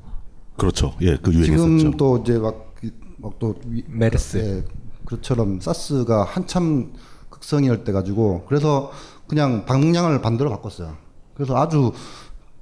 그렇죠. 0.58 0.94
예, 1.02 1.18
그 1.18 1.34
유행했었죠. 1.34 1.78
지금 1.78 1.98
또 1.98 2.18
이제 2.18 2.38
막막또 2.38 3.56
메르스. 3.88 4.38
예, 4.38 4.64
그처럼 5.06 5.60
사스가 5.60 6.24
한참 6.24 6.94
극성이할 7.30 7.84
때 7.84 7.92
가지고 7.92 8.46
그래서 8.48 8.92
그냥 9.28 9.66
방향을 9.66 10.22
반대로 10.22 10.50
바꿨어요. 10.50 10.96
그래서 11.36 11.56
아주 11.58 11.92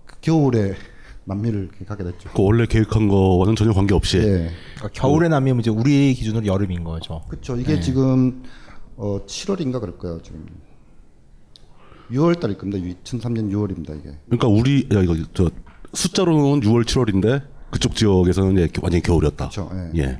그 0.05 0.15
겨울에 0.21 0.75
남미를 1.25 1.69
가게 1.87 2.03
됐죠. 2.03 2.29
그 2.35 2.43
원래 2.43 2.65
계획한 2.65 3.07
거와는 3.07 3.55
전혀 3.55 3.71
관계 3.73 3.93
없이 3.93 4.17
예. 4.17 4.51
그러니까 4.75 4.89
겨울에 4.93 5.29
남이면 5.29 5.61
이제 5.61 5.69
우리 5.69 6.13
기준으로 6.13 6.45
여름인 6.45 6.83
거죠. 6.83 7.21
그렇죠. 7.29 7.55
이게 7.55 7.79
지금 7.79 8.43
어 8.97 9.19
7월인가 9.25 9.79
그럴 9.79 9.97
거예요. 9.97 10.21
지금 10.21 10.45
6월 12.11 12.39
달일 12.39 12.57
겁니다. 12.57 12.85
2003년 13.03 13.49
6월입니다. 13.51 13.99
이게. 13.99 14.17
그러니까 14.25 14.47
우리 14.47 14.87
야 14.93 15.01
이거 15.01 15.15
저 15.33 15.49
숫자로는 15.93 16.59
6월 16.61 16.83
7월인데 16.83 17.43
그쪽 17.71 17.95
지역에서는 17.95 18.57
예, 18.59 18.67
완전히 18.81 19.01
겨울이었다. 19.01 19.49
그렇죠. 19.49 19.71
예. 19.95 20.19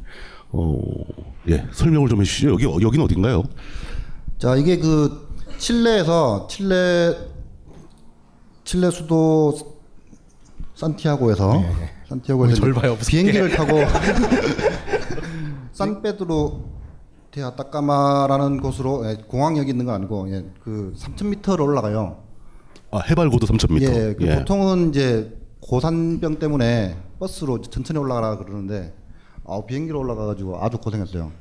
어, 0.49 0.79
예. 1.49 1.67
설명을 1.71 2.09
좀 2.09 2.21
해주시죠. 2.21 2.51
여기 2.51 2.63
여기는 2.63 3.03
어딘가요? 3.05 3.43
자, 4.37 4.55
이게 4.55 4.77
그 4.77 5.27
칠레에서 5.57 6.47
칠레 6.47 7.15
칠레 8.63 8.91
수도 8.91 9.72
산티아고에서 10.83 11.63
산티아고에서 12.09 12.55
절 12.55 12.73
봐요, 12.73 12.95
무섭게. 12.95 13.11
비행기를 13.11 13.49
타고 13.55 13.79
산페드로 15.71 16.73
데 17.31 17.41
아타카마라는 17.41 18.61
곳으로 18.61 19.09
예, 19.09 19.15
공항역이 19.27 19.71
있는 19.71 19.85
건 19.85 19.95
아니고 19.95 20.29
예, 20.31 20.45
그 20.63 20.93
3,000m를 20.97 21.61
올라가요. 21.61 22.23
아, 22.91 22.99
해발고도 22.99 23.47
3,000m. 23.47 23.81
예, 23.81 24.13
그 24.13 24.39
보통은 24.39 24.89
이제 24.89 25.35
고산병 25.61 26.37
때문에 26.37 26.95
버스로 27.19 27.61
천천히 27.61 27.97
올라가라 27.99 28.37
그러는데 28.37 28.93
아, 29.45 29.61
비행기로 29.65 29.99
올라가가지고 29.99 30.63
아주 30.63 30.77
고생했어요. 30.77 31.31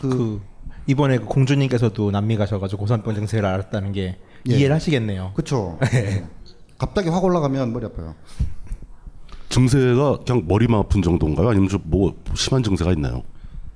그, 0.00 0.08
그 0.08 0.40
이번에 0.86 1.18
그 1.18 1.24
공주님께서도 1.24 2.12
남미 2.12 2.36
가셔가지고 2.36 2.80
고산병 2.80 3.14
증세를 3.16 3.44
알았다는 3.44 3.92
게 3.92 4.18
예. 4.48 4.54
이해를 4.54 4.76
하시겠네요. 4.76 5.32
예. 5.94 6.26
갑자기 6.78 7.08
확 7.08 7.24
올라가면 7.24 7.72
머리 7.72 7.86
아파요. 7.86 8.14
증세가 9.54 10.18
그냥 10.26 10.44
머리만 10.48 10.80
아픈 10.80 11.00
정도인가요? 11.02 11.48
아니면 11.50 11.68
좀 11.68 11.80
뭐 11.84 12.14
심한 12.34 12.62
증세가 12.62 12.92
있나요? 12.92 13.22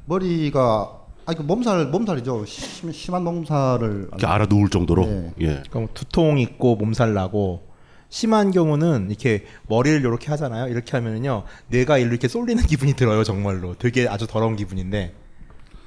머리가 0.06 0.92
아니 1.26 1.36
그 1.36 1.42
몸살 1.42 1.86
몸살이죠. 1.88 2.44
심, 2.46 2.90
심한 2.90 3.22
몸살을 3.24 4.08
이렇게 4.08 4.26
알아 4.26 4.46
누울 4.46 4.70
정도로. 4.70 5.04
네. 5.06 5.32
예. 5.40 5.46
그러니까 5.46 5.78
뭐 5.80 5.88
두통 5.94 6.38
있고 6.38 6.76
몸살 6.76 7.12
나고 7.14 7.68
심한 8.08 8.50
경우는 8.50 9.08
이렇게 9.10 9.44
머리를 9.68 10.00
이렇게 10.00 10.28
하잖아요. 10.30 10.68
이렇게 10.68 10.92
하면은요 10.92 11.44
뇌가 11.68 11.98
일로 11.98 12.10
이렇게 12.10 12.26
쏠리는 12.28 12.62
기분이 12.66 12.94
들어요. 12.94 13.22
정말로 13.24 13.74
되게 13.78 14.08
아주 14.08 14.26
더러운 14.26 14.56
기분인데 14.56 15.14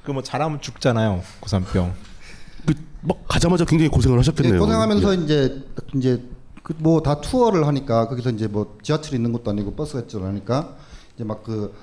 그 0.06 0.12
뭐 0.14 0.22
잘하면 0.24 0.62
죽잖아요. 0.62 1.22
고산병. 1.42 1.94
그 2.66 2.74
막 3.04 3.18
가자마자 3.28 3.66
굉장히 3.66 3.90
고생을 3.90 4.20
하셨겠네요. 4.20 4.56
예, 4.56 4.60
고생하면서 4.60 5.18
예. 5.18 5.24
이제 5.24 5.64
이제 5.96 6.22
그 6.74 6.82
뭐 6.82 7.02
다 7.02 7.22
투어를 7.22 7.68
하니까 7.68 8.08
거기서 8.08 8.30
이제 8.32 8.48
뭐 8.48 8.78
지하철이 8.82 9.16
있는 9.18 9.32
것도 9.34 9.52
아니고 9.52 9.74
버스가 9.74 10.02
있지 10.02 10.18
않으니까 10.18 10.76
이제 11.16 11.24
막 11.24 11.44
그 11.44 11.74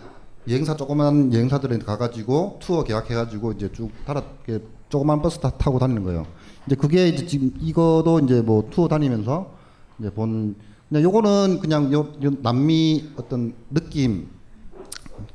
여행사 0.48 0.76
조그만 0.76 1.32
여행사들에 1.32 1.78
가가지고 1.78 2.58
투어 2.60 2.82
계약해가지고 2.84 3.52
이제 3.52 3.70
쭉 3.72 3.90
이렇게 4.08 4.64
조그만 4.88 5.20
버스 5.20 5.38
다 5.40 5.50
타고 5.50 5.78
다니는 5.78 6.02
거예요. 6.04 6.24
이제 6.66 6.74
그게 6.76 7.08
이제 7.08 7.26
지금 7.26 7.52
이거도 7.60 8.20
이제 8.20 8.40
뭐 8.40 8.66
투어 8.70 8.88
다니면서 8.88 9.52
이제 9.98 10.10
본 10.10 10.54
그냥 10.88 11.02
요거는 11.04 11.60
그냥 11.60 11.92
요, 11.92 12.08
요 12.24 12.30
남미 12.42 13.10
어떤 13.16 13.52
느낌 13.70 14.28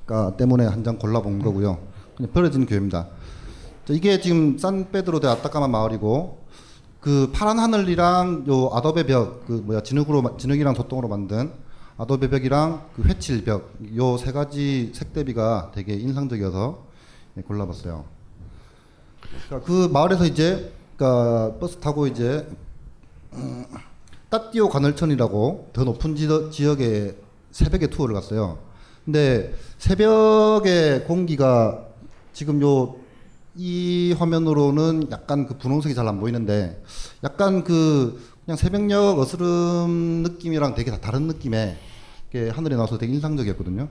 가 0.08 0.36
때문에 0.36 0.66
한 0.66 0.84
장 0.84 0.98
골라본 0.98 1.40
거고요. 1.44 1.78
그냥 2.18 2.32
버려진 2.32 2.66
교회입니다. 2.66 3.10
자, 3.86 3.94
이게 3.94 4.20
지금 4.20 4.58
산페드로 4.58 5.20
데 5.20 5.28
아타카마 5.28 5.68
마을이고 5.68 6.43
그 7.04 7.30
파란 7.34 7.60
하늘이랑 7.60 8.46
요 8.48 8.70
아도be 8.74 9.06
벽, 9.06 9.46
그 9.46 9.52
뭐야 9.66 9.84
진흙으로 9.84 10.22
마- 10.22 10.38
진흙이랑 10.38 10.74
소똥으로 10.74 11.10
만든 11.10 11.52
아도be 11.98 12.30
벽이랑 12.30 12.88
그 12.96 13.04
회칠 13.04 13.44
벽, 13.44 13.74
요 13.98 14.16
세 14.18 14.32
가지 14.32 14.92
색 14.96 15.12
대비가 15.12 15.72
되게 15.76 15.96
인상적이어서 15.96 16.82
예, 17.38 17.42
골라봤어요. 17.42 18.06
그러니까 19.50 19.68
그 19.68 19.90
마을에서 19.92 20.26
이제 20.26 20.72
그러니까 20.96 21.58
버스 21.60 21.76
타고 21.78 22.08
이제 22.08 22.48
음, 23.34 23.66
따띠오 24.30 24.70
관을천이라고 24.70 25.72
더 25.74 25.84
높은 25.84 26.16
지더, 26.16 26.52
지역에 26.52 27.18
새벽에 27.52 27.88
투어를 27.88 28.16
갔어요. 28.16 28.60
근데 29.04 29.54
새벽에 29.78 31.02
공기가 31.06 31.84
지금 32.32 32.62
요 32.62 32.96
이 33.56 34.16
화면으로는 34.18 35.08
약간 35.12 35.46
그 35.48 35.58
분홍색이 35.58 35.94
잘 35.96 36.08
안 36.08 36.20
보이는데 36.20 36.82
약간 37.24 37.64
그 37.64 38.20
그냥 38.46 38.58
새벽녘 38.58 39.18
어스름 39.20 40.24
느낌이랑 40.24 40.76
되게 40.76 40.92
다 40.92 41.00
다른 41.00 41.28
느낌의 41.28 41.78
게 42.32 42.50
하늘에 42.50 42.76
나와서 42.76 42.98
되게 42.98 43.14
인상적이었거든요. 43.14 43.88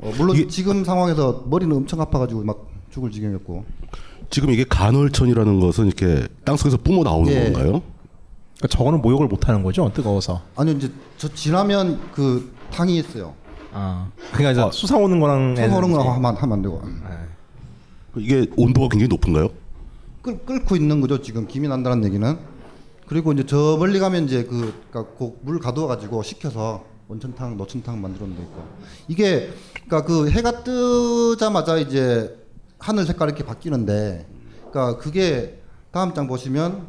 어, 0.00 0.12
물론 0.18 0.36
이게- 0.36 0.46
지금 0.46 0.84
상황에서 0.84 1.44
머리는 1.48 1.74
엄청 1.74 2.00
아파가지고 2.00 2.44
막 2.44 2.68
죽을 2.90 3.10
지경이었고 3.10 3.64
지금 4.30 4.50
이게 4.50 4.64
간헐천이라는 4.64 5.60
것은 5.60 5.86
이렇게 5.86 6.26
땅 6.44 6.56
속에서 6.56 6.76
뿜어 6.76 7.02
나오는 7.02 7.32
예. 7.32 7.44
건가요? 7.44 7.82
그러니까 8.58 8.68
저거는 8.68 9.00
모욕을 9.02 9.26
못 9.26 9.48
하는 9.48 9.62
거죠. 9.62 9.90
뜨거워서. 9.94 10.42
아니요 10.54 10.76
이제 10.76 10.92
저 11.16 11.28
지나면 11.32 11.98
그 12.12 12.54
탕이 12.70 12.98
있어요. 12.98 13.34
아. 13.72 14.08
그러니까 14.32 14.52
이제 14.68 14.76
수상 14.76 15.02
오는 15.02 15.18
거랑 15.18 15.54
처음 15.56 15.72
오는 15.74 15.88
이제- 15.88 15.96
거 15.98 16.12
하면 16.12 16.36
하면 16.36 16.52
안 16.52 16.62
되고 16.62 16.82
이게 18.16 18.46
온도가 18.56 18.88
굉장히 18.88 19.08
높은가요? 19.08 19.50
끌, 20.22 20.38
끓고 20.44 20.76
있는 20.76 21.00
거죠 21.00 21.20
지금 21.22 21.46
김이 21.46 21.68
난다는 21.68 22.04
얘기는 22.04 22.38
그리고 23.06 23.32
이제 23.32 23.44
저 23.46 23.76
멀리 23.78 23.98
가면 23.98 24.24
이제 24.26 24.44
그, 24.44 24.72
그러니까 24.90 25.14
그물 25.16 25.58
가두어 25.58 25.86
가지고 25.86 26.22
식혀서 26.22 26.84
원천탕 27.08 27.56
노천탕 27.56 28.00
만들어 28.00 28.26
놓은 28.26 28.36
데 28.36 28.42
있고 28.42 28.64
이게 29.08 29.50
그러니까 29.86 30.04
그 30.04 30.30
해가 30.30 30.62
뜨자마자 30.64 31.76
이제 31.78 32.38
하늘 32.78 33.04
색깔 33.06 33.28
이렇게 33.28 33.44
바뀌는데 33.44 34.26
그러니까 34.70 34.98
그게 34.98 35.60
다음 35.90 36.14
장 36.14 36.26
보시면 36.26 36.86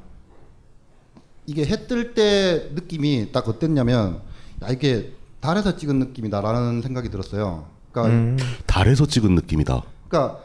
이게 1.46 1.66
해 1.66 1.88
뜰 1.88 2.14
때 2.14 2.70
느낌이 2.74 3.32
딱 3.34 3.48
어땠냐면 3.50 4.22
야 4.64 4.70
이게 4.70 5.14
달에서 5.42 5.76
찍은 5.76 6.00
느낌이다라는 6.00 6.82
생각이 6.82 7.10
들었어요 7.10 7.66
그러니까 7.92 8.16
음. 8.16 8.38
달에서 8.66 9.06
찍은 9.06 9.36
느낌이다. 9.36 9.84
그러니까 10.08 10.40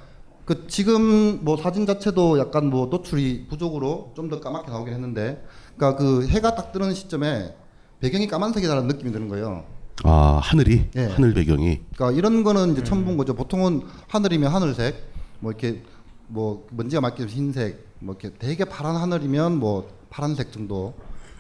그 0.49 0.67
지금 0.67 1.45
뭐 1.45 1.59
사진 1.59 1.85
자체도 1.85 2.39
약간 2.39 2.71
뭐 2.71 2.87
노출이 2.87 3.49
부족으로 3.51 4.15
좀 4.17 4.31
더 4.31 4.41
까맣게 4.41 4.71
나오긴 4.71 4.95
했는데, 4.95 5.45
그러니까 5.77 6.03
그 6.03 6.27
해가 6.27 6.55
딱 6.55 6.73
뜨는 6.73 6.95
시점에 6.95 7.55
배경이 8.01 8.27
까만색이라는 8.29 8.89
느낌이 8.89 9.13
드는 9.13 9.29
거예요. 9.29 9.65
아 10.05 10.41
하늘이 10.43 10.87
예. 10.97 11.05
하늘 11.05 11.35
배경이 11.35 11.81
그러니까 11.95 12.19
이런 12.19 12.45
거는 12.45 12.73
이제 12.73 12.83
처음 12.83 13.05
본 13.05 13.19
거죠. 13.19 13.35
보통은 13.35 13.83
하늘이면 14.07 14.51
하늘색, 14.51 14.95
뭐 15.41 15.53
이렇게 15.53 15.83
뭐 16.29 16.67
먼지가 16.71 17.03
때문에 17.15 17.31
흰색, 17.31 17.87
뭐 17.99 18.17
이렇게 18.19 18.35
되게 18.39 18.65
파란 18.65 18.97
하늘이면 18.97 19.59
뭐 19.59 19.91
파란색 20.09 20.51
정도. 20.51 20.95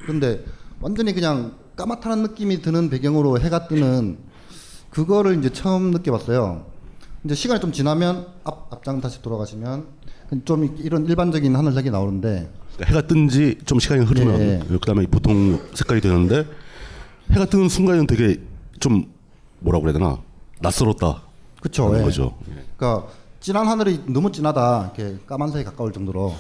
근데 0.04 0.44
완전히 0.82 1.14
그냥 1.14 1.56
까맣다는 1.76 2.24
느낌이 2.24 2.60
드는 2.60 2.90
배경으로 2.90 3.40
해가 3.40 3.68
뜨는 3.68 4.18
그거를 4.90 5.38
이제 5.38 5.50
처음 5.50 5.92
느껴봤어요. 5.92 6.66
이제 7.28 7.34
시간이 7.34 7.60
좀 7.60 7.72
지나면 7.72 8.26
앞 8.42 8.72
앞장 8.72 9.02
다시 9.02 9.20
돌아가시면 9.20 9.86
좀 10.46 10.74
이런 10.78 11.04
일반적인 11.04 11.54
하늘색이 11.54 11.90
나오는데 11.90 12.50
해가 12.82 13.06
뜬지 13.06 13.58
좀 13.66 13.78
시간이 13.78 14.06
흐르면 14.06 14.40
예. 14.40 14.78
그다음에 14.78 15.04
보통 15.04 15.60
색깔이 15.74 16.00
되는데 16.00 16.46
해가 17.30 17.44
뜨는 17.44 17.68
순간에는 17.68 18.06
되게 18.06 18.40
좀 18.80 19.12
뭐라고 19.58 19.82
그래야 19.82 19.92
되나 19.98 20.22
낯설었다. 20.60 21.22
그쵸, 21.60 21.94
예. 21.98 22.02
거죠. 22.02 22.34
그러니까 22.78 23.08
진한 23.40 23.68
하늘이 23.68 24.04
너무 24.06 24.32
진하다 24.32 24.92
이렇게 24.96 25.18
까만색에 25.26 25.64
가까울 25.64 25.92
정도로 25.92 26.34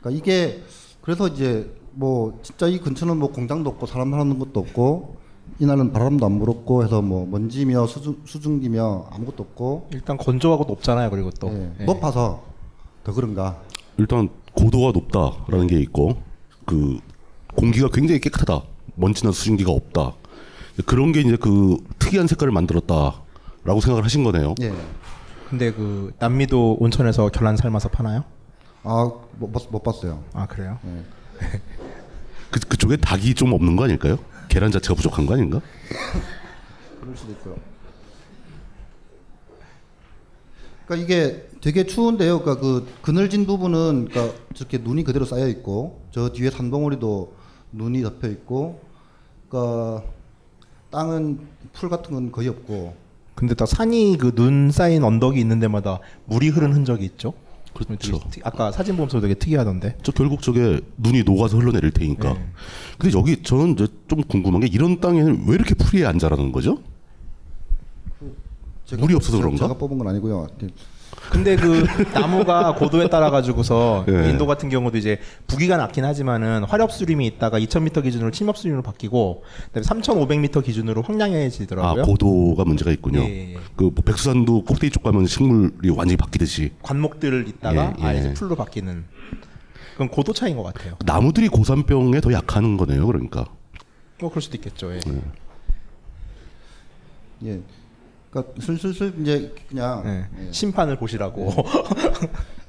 그러니까 0.00 0.22
이게 0.22 0.62
그래서 1.00 1.28
이제 1.28 1.74
뭐 1.92 2.38
진짜 2.42 2.66
이 2.66 2.78
근처는 2.78 3.16
뭐 3.16 3.32
공장도 3.32 3.70
없고 3.70 3.86
사람 3.86 4.10
사는 4.10 4.38
것도 4.38 4.60
없고 4.60 5.16
이날은 5.58 5.92
바람도 5.92 6.26
안 6.26 6.38
불었고 6.38 6.84
해서 6.84 7.00
뭐 7.00 7.26
먼지며 7.26 7.86
수증, 7.86 8.18
수증기며 8.24 9.08
아무것도 9.10 9.42
없고 9.42 9.88
일단 9.92 10.16
건조하고 10.16 10.64
높잖아요. 10.64 11.10
그리고 11.10 11.30
또. 11.30 11.48
예, 11.48 11.72
예. 11.80 11.84
높아서 11.84 12.44
더 13.04 13.12
그런가 13.12 13.62
일단 13.96 14.28
고도가 14.54 14.92
높다라는 14.92 15.66
게 15.66 15.78
있고 15.80 16.16
그 16.66 16.98
공기가 17.54 17.88
굉장히 17.92 18.20
깨끗하다. 18.20 18.62
먼지나 18.96 19.32
수증기가 19.32 19.70
없다. 19.70 20.12
그런 20.84 21.12
게 21.12 21.20
이제 21.20 21.36
그 21.36 21.78
특이한 21.98 22.26
색깔을 22.26 22.52
만들었다라고 22.52 23.80
생각을 23.80 24.04
하신 24.04 24.24
거네요. 24.24 24.54
예. 24.60 24.72
근데 25.48 25.72
그 25.72 26.12
남미도 26.18 26.78
온천에서 26.80 27.28
결란 27.28 27.56
삶아서 27.56 27.88
파나요? 27.88 28.24
아못 28.82 29.68
못 29.70 29.82
봤어요. 29.82 30.22
아 30.32 30.46
그래요? 30.46 30.78
그 32.50 32.60
그쪽에 32.60 32.96
닭이 32.96 33.34
좀 33.34 33.52
없는 33.52 33.76
거 33.76 33.84
아닐까요? 33.84 34.18
계란 34.56 34.70
자체가 34.70 34.94
부족한 34.94 35.26
거 35.26 35.34
아닌가? 35.34 35.60
그럴 36.98 37.14
수도 37.14 37.32
있고요. 37.32 37.56
그러니까 40.86 41.04
이게 41.04 41.46
되게 41.60 41.84
추운데요. 41.84 42.40
그러니까 42.40 42.62
그 42.62 42.88
그늘진 43.02 43.44
부분은 43.44 44.08
그러니까 44.10 44.34
저렇게 44.54 44.78
눈이 44.78 45.04
그대로 45.04 45.26
쌓여 45.26 45.46
있고 45.48 46.00
저 46.10 46.30
뒤에 46.30 46.48
산봉우리도 46.48 47.34
눈이 47.72 48.00
덮여 48.02 48.28
있고 48.28 48.80
그러니까 49.50 50.04
땅은 50.90 51.38
풀 51.74 51.90
같은 51.90 52.14
건 52.14 52.32
거의 52.32 52.48
없고 52.48 52.96
근데 53.34 53.54
딱 53.54 53.68
산이 53.68 54.16
그 54.16 54.32
눈 54.34 54.70
쌓인 54.70 55.04
언덕이 55.04 55.38
있는 55.38 55.60
데마다 55.60 56.00
물이 56.24 56.48
흐른 56.48 56.72
흔적이 56.72 57.04
있죠. 57.04 57.34
그렇죠. 57.76 58.18
되게 58.18 58.30
특- 58.30 58.46
아까 58.46 58.72
사진 58.72 58.96
보면서 58.96 59.20
되게 59.20 59.34
특이하던데. 59.34 59.98
저 60.02 60.12
결국 60.12 60.42
저게 60.42 60.80
눈이 60.96 61.22
녹아서 61.24 61.58
흘러내릴 61.58 61.90
테니까. 61.90 62.32
네. 62.34 62.46
근데 62.98 63.16
여기 63.18 63.42
저는 63.42 63.72
이제 63.74 63.86
좀 64.08 64.22
궁금한 64.22 64.60
게 64.62 64.66
이런 64.66 65.00
땅에는 65.00 65.44
왜 65.46 65.54
이렇게 65.54 65.74
풀이 65.74 66.04
안 66.06 66.18
자라는 66.18 66.52
거죠? 66.52 66.78
제가 68.86 69.00
물이 69.02 69.14
없어서 69.14 69.38
그런가? 69.38 69.58
제가 69.58 69.74
뽑은 69.74 69.98
건 69.98 70.08
아니고요. 70.08 70.46
근데 71.30 71.56
그 71.56 71.84
나무가 72.14 72.74
고도에 72.74 73.08
따라 73.08 73.30
가지고서 73.30 74.04
예. 74.08 74.30
인도 74.30 74.46
같은 74.46 74.68
경우도 74.68 74.96
이제 74.98 75.18
부기가 75.46 75.76
낮긴 75.76 76.04
하지만은 76.04 76.64
화렵수림이 76.64 77.26
있다가 77.26 77.58
2,000m 77.60 78.02
기준으로 78.02 78.30
침엽 78.30 78.56
수림으로 78.56 78.82
바뀌고 78.82 79.42
그다음에 79.72 79.86
3,500m 79.86 80.64
기준으로 80.64 81.02
아 81.02 81.04
황량해지더라고요. 81.06 82.04
고도가 82.04 82.64
문제가 82.64 82.90
있군요. 82.90 83.20
예, 83.20 83.54
예. 83.54 83.56
그뭐 83.76 83.92
백수산도 84.04 84.64
꼭대기 84.64 84.92
쪽 84.92 85.02
가면 85.02 85.26
식물이 85.26 85.90
완전히 85.90 86.16
바뀌듯이 86.16 86.72
관목들 86.82 87.48
있다가 87.48 87.94
예, 87.98 88.04
아예 88.04 88.16
예. 88.16 88.20
이제 88.20 88.34
풀로 88.34 88.54
바뀌는 88.56 89.04
그건 89.92 90.08
고도 90.08 90.32
차이인 90.32 90.56
것 90.56 90.62
같아요. 90.62 90.94
나무들이 91.04 91.48
고산병에 91.48 92.20
더 92.20 92.32
약하는 92.32 92.76
거네요. 92.76 93.06
그러니까 93.06 93.46
뭐 94.20 94.30
그럴 94.30 94.42
수도 94.42 94.56
있겠죠. 94.56 94.92
예. 94.94 95.00
예. 97.44 97.60
그러니까 98.36 98.60
슬슬슬 98.60 99.14
이제 99.20 99.54
그냥 99.68 100.02
예. 100.04 100.46
예. 100.46 100.52
심판을 100.52 100.96
보시라고. 100.96 101.50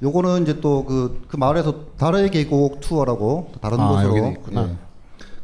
요거는 0.02 0.42
이제 0.42 0.60
또 0.60 0.84
그그 0.84 1.36
마을에서 1.36 1.86
달의 1.98 2.30
계곡 2.30 2.80
투어라고 2.80 3.50
또 3.52 3.60
다른 3.60 3.78
아, 3.80 3.88
곳으로. 3.88 4.16
예. 4.16 4.76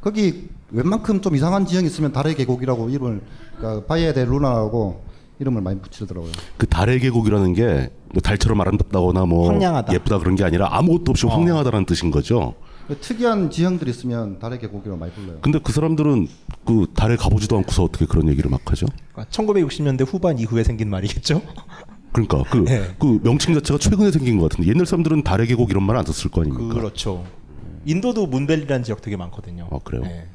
거기 0.01 0.49
웬만큼 0.71 1.21
좀 1.21 1.35
이상한 1.35 1.67
지형이 1.67 1.87
있으면 1.87 2.13
달의 2.13 2.35
계곡이라고 2.37 2.89
이름을 2.89 3.21
그러니까 3.59 3.87
바이에데 3.87 4.25
루나라고 4.25 5.03
이름을 5.41 5.61
많이 5.61 5.81
붙이더라고요. 5.81 6.33
그 6.57 6.67
달의 6.67 7.01
계곡이라는 7.01 7.53
게뭐 7.55 8.21
달처럼 8.23 8.61
아름답다거나 8.61 9.27
뭐 9.27 9.49
황량하다. 9.49 9.93
예쁘다 9.93 10.19
그런 10.19 10.37
게 10.37 10.45
아니라 10.45 10.69
아무것도 10.71 11.11
없이 11.11 11.27
황량하다는 11.27 11.87
뜻인 11.87 12.11
거죠. 12.11 12.55
그 12.87 12.99
특이한 12.99 13.51
지형들이 13.51 13.90
있으면 13.90 14.38
달의 14.38 14.59
계곡이라고 14.59 14.99
많이 14.99 15.12
불러요. 15.12 15.38
근데 15.40 15.59
그 15.62 15.73
사람들은 15.73 16.29
그 16.66 16.87
달에 16.94 17.16
가보지도 17.16 17.57
않고서 17.59 17.85
어떻게 17.85 18.05
그런 18.07 18.29
얘기를 18.29 18.51
막 18.51 18.61
하죠? 18.70 18.87
1960년대 19.16 19.79
그러니까 19.85 20.05
후반 20.05 20.38
이후에 20.38 20.64
생긴 20.64 20.90
말이겠죠. 20.90 21.40
그러니까 22.12 22.42
그, 22.51 22.59
네. 22.59 22.94
그 22.99 23.20
명칭 23.23 23.55
자체가 23.55 23.79
최근에 23.79 24.11
생긴 24.11 24.38
것 24.38 24.51
같은데 24.51 24.70
옛날 24.70 24.87
사람들은 24.87 25.23
달의 25.25 25.47
계곡 25.47 25.70
이런 25.70 25.83
말 25.83 25.97
안 25.97 26.05
썼을 26.05 26.31
거 26.31 26.42
아닙니까? 26.42 26.75
그렇죠. 26.75 27.25
인도도 27.87 28.27
문벨리라는 28.27 28.85
지역 28.85 29.01
되게 29.03 29.16
많거든요. 29.16 29.68
아, 29.70 29.79
그래요? 29.83 30.03
예. 30.07 30.27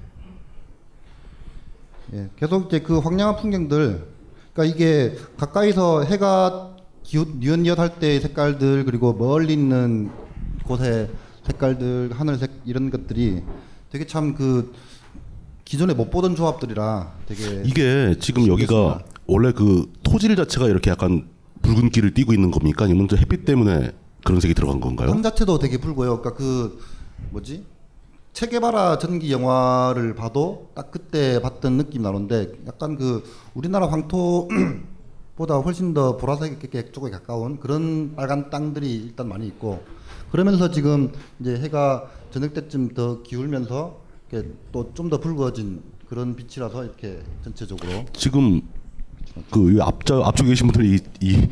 예, 2.14 2.30
계속 2.38 2.68
이제 2.68 2.80
그 2.80 2.98
황량한 3.00 3.38
풍경들, 3.38 4.08
그러니까 4.54 4.76
이게 4.76 5.16
가까이서 5.38 6.04
해가 6.04 6.76
기웃 7.04 7.38
뉘엿뉘엿 7.38 7.78
할 7.80 8.00
때의 8.00 8.20
색깔들 8.22 8.86
그리고 8.86 9.14
멀리 9.14 9.54
있는 9.54 10.10
곳의 10.66 11.10
색깔들, 11.50 12.12
하늘색 12.14 12.62
이런 12.66 12.90
것들이 12.90 13.44
되게 13.92 14.06
참 14.06 14.36
그 14.36 14.72
기존에 15.66 15.94
못 15.94 16.10
보던 16.10 16.36
조합들이라 16.36 17.14
되게 17.28 17.62
이게 17.64 18.16
지금 18.20 18.48
여기가 18.48 19.04
원래 19.28 19.52
그 19.52 19.92
토질 20.04 20.36
자체가 20.36 20.68
이렇게 20.68 20.90
약간 20.90 21.28
붉은기를 21.62 22.14
띠고 22.16 22.34
있는 22.34 22.50
겁니까? 22.50 22.86
아니면 22.86 23.08
저 23.08 23.16
햇빛 23.16 23.46
때문에 23.46 23.92
그런 24.24 24.42
색이 24.42 24.56
들어간 24.56 24.80
건가요? 24.80 25.10
땅 25.10 25.22
자체도 25.22 25.60
되게 25.60 25.78
붉고요. 25.78 26.22
그러니까 26.22 26.34
그 26.34 26.80
뭐지 27.32 27.66
체게바라 28.34 28.98
전기 28.98 29.32
영화를 29.32 30.16
봐도 30.16 30.70
딱 30.74 30.90
그때 30.92 31.40
봤던 31.42 31.78
느낌 31.78 32.02
나는데 32.02 32.54
약간 32.66 32.98
그 32.98 33.24
우리나라 33.54 33.88
황토 33.88 34.50
보다 35.36 35.58
훨씬 35.62 35.94
더 35.94 36.18
보라색 36.18 36.60
쪽에 36.94 37.12
가까운 37.12 37.60
그런 37.60 38.16
빨간 38.16 38.50
땅들이 38.50 38.92
일단 38.96 39.28
많이 39.30 39.46
있고 39.48 39.84
그러면서 40.32 40.70
지금 40.72 41.12
이제 41.40 41.58
해가 41.58 42.10
저녁 42.32 42.54
때쯤 42.54 42.90
더 42.94 43.22
기울면서 43.24 44.02
또 44.72 44.94
좀 44.94 45.10
더 45.10 45.20
붉어진 45.20 45.82
그런 46.08 46.36
빛이라서 46.36 46.84
이렇게 46.84 47.22
전체적으로 47.44 48.06
지금 48.14 48.62
그 49.52 49.78
앞자 49.82 50.22
앞쪽에 50.24 50.50
계신 50.50 50.68
분들이 50.68 50.98
이, 51.22 51.26
이 51.26 51.48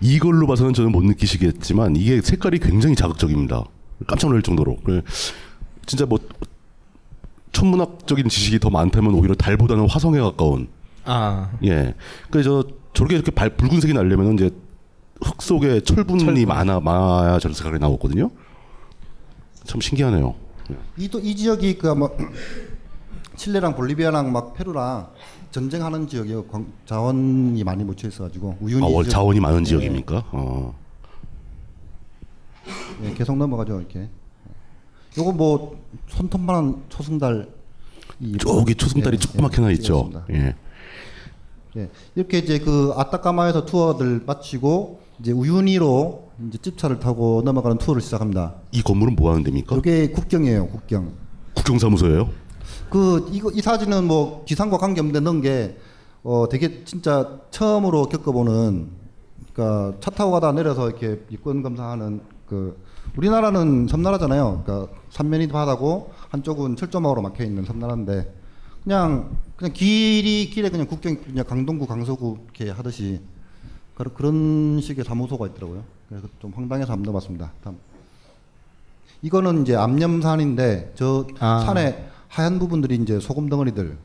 이걸로 0.00 0.46
봐서는 0.46 0.72
저는 0.74 0.92
못 0.92 1.02
느끼시겠지만 1.04 1.96
이게 1.96 2.20
색깔이 2.20 2.58
굉장히 2.58 2.94
자극적입니다. 2.96 3.64
깜짝 4.06 4.28
놀랄 4.28 4.42
정도로. 4.42 4.76
그 4.84 5.02
진짜 5.86 6.04
뭐 6.06 6.18
천문학적인 7.52 8.28
지식이 8.28 8.58
더 8.58 8.70
많다면 8.70 9.14
오히려 9.14 9.34
달보다는 9.34 9.88
화성에 9.88 10.18
가까운. 10.20 10.68
아 11.04 11.50
예. 11.64 11.94
그래서 12.30 12.64
저렇게 12.94 13.14
이렇게 13.14 13.30
발 13.30 13.50
붉은색이 13.50 13.92
나려면 13.94 14.34
이제 14.34 14.50
흙 15.24 15.40
속에 15.42 15.80
철분이 15.80 16.24
철분. 16.24 16.46
많아 16.46 16.80
많아야 16.80 17.38
저런 17.38 17.54
색깔이 17.54 17.78
나오거든요. 17.78 18.30
참 19.64 19.80
신기하네요. 19.80 20.34
이, 20.96 21.08
또, 21.08 21.18
이 21.20 21.34
지역이 21.36 21.78
그뭐 21.78 22.16
칠레랑 23.36 23.74
볼리비아랑 23.76 24.32
막 24.32 24.54
페루랑 24.54 25.08
전쟁하는 25.50 26.08
지역이요. 26.08 26.46
광- 26.46 26.66
자원이 26.86 27.62
많이 27.64 27.84
묻혀 27.84 28.08
있어가지고 28.08 28.58
우윤희 28.60 28.84
아, 28.84 28.88
월 28.88 29.08
자원이 29.08 29.38
많은 29.40 29.58
네. 29.58 29.64
지역입니까? 29.64 30.24
어. 30.32 30.74
네, 33.00 33.12
계속 33.14 33.36
넘어가죠 33.36 33.78
이렇게. 33.80 34.08
요거 35.18 35.32
뭐 35.32 35.78
손톱만한 36.08 36.82
초승달. 36.88 37.48
이- 38.20 38.36
저기 38.38 38.74
초승달이 38.74 39.16
예, 39.16 39.18
조그맣게 39.18 39.56
하나 39.56 39.68
예, 39.68 39.72
있죠. 39.74 40.08
찍었습니다. 40.10 40.24
예. 40.32 40.54
예, 41.76 41.88
이렇게 42.14 42.38
이제 42.38 42.58
그 42.58 42.92
아타카마에서 42.96 43.64
투어들 43.66 44.22
마치고 44.26 45.00
이제 45.22 45.30
우유니로 45.30 46.30
이제 46.48 46.58
집차를 46.58 46.98
타고 46.98 47.42
넘어가는 47.44 47.78
투어를 47.78 48.02
시작합니다. 48.02 48.56
이 48.72 48.82
건물은 48.82 49.14
뭐 49.14 49.30
하는 49.30 49.44
데입니까? 49.44 49.76
이게 49.76 50.10
국경이에요, 50.10 50.66
국경. 50.66 51.12
국경사무소예요? 51.54 52.28
그 52.90 53.28
이거 53.30 53.52
이 53.52 53.60
사진은 53.60 54.04
뭐 54.04 54.44
기상과 54.44 54.78
관계 54.78 55.00
없는데 55.00 55.20
넣은 55.20 55.40
게 55.40 55.78
어, 56.24 56.48
되게 56.50 56.84
진짜 56.84 57.38
처음으로 57.52 58.06
겪어보는 58.06 58.88
그러니까 59.52 59.96
차 60.00 60.10
타고 60.10 60.32
가다 60.32 60.50
내려서 60.52 60.90
이렇게 60.90 61.20
입권 61.30 61.62
검사하는 61.62 62.20
그 62.46 62.82
우리나라는 63.16 63.86
섬나라잖아요. 63.88 64.62
그러니까 64.64 64.92
삼면이 65.10 65.46
바다고 65.48 66.10
한쪽은 66.30 66.74
철조망으로 66.74 67.22
막혀 67.22 67.44
있는 67.44 67.64
섬나라인데 67.64 68.34
그냥 68.82 69.36
그냥 69.54 69.72
길이 69.72 70.50
길에 70.50 70.68
그냥 70.68 70.88
국경 70.88 71.16
그냥 71.22 71.44
강동구 71.44 71.86
강서구 71.86 72.38
이렇게 72.44 72.70
하듯이 72.70 73.20
그런- 73.94 74.14
그런 74.14 74.80
식의 74.80 75.04
사무소가 75.04 75.46
있더라고요. 75.48 75.82
그래서 76.08 76.26
좀 76.40 76.52
황당해서 76.54 76.92
한번 76.92 77.06
넣어봤습니다. 77.12 77.52
다음. 77.62 77.76
이거는 79.22 79.62
이제 79.62 79.74
암염산인데 79.76 80.92
저 80.96 81.26
아. 81.38 81.62
산에 81.64 82.06
하얀 82.28 82.58
부분들이 82.58 82.96
이제 82.96 83.20
소금 83.20 83.48
덩어리들 83.48 83.96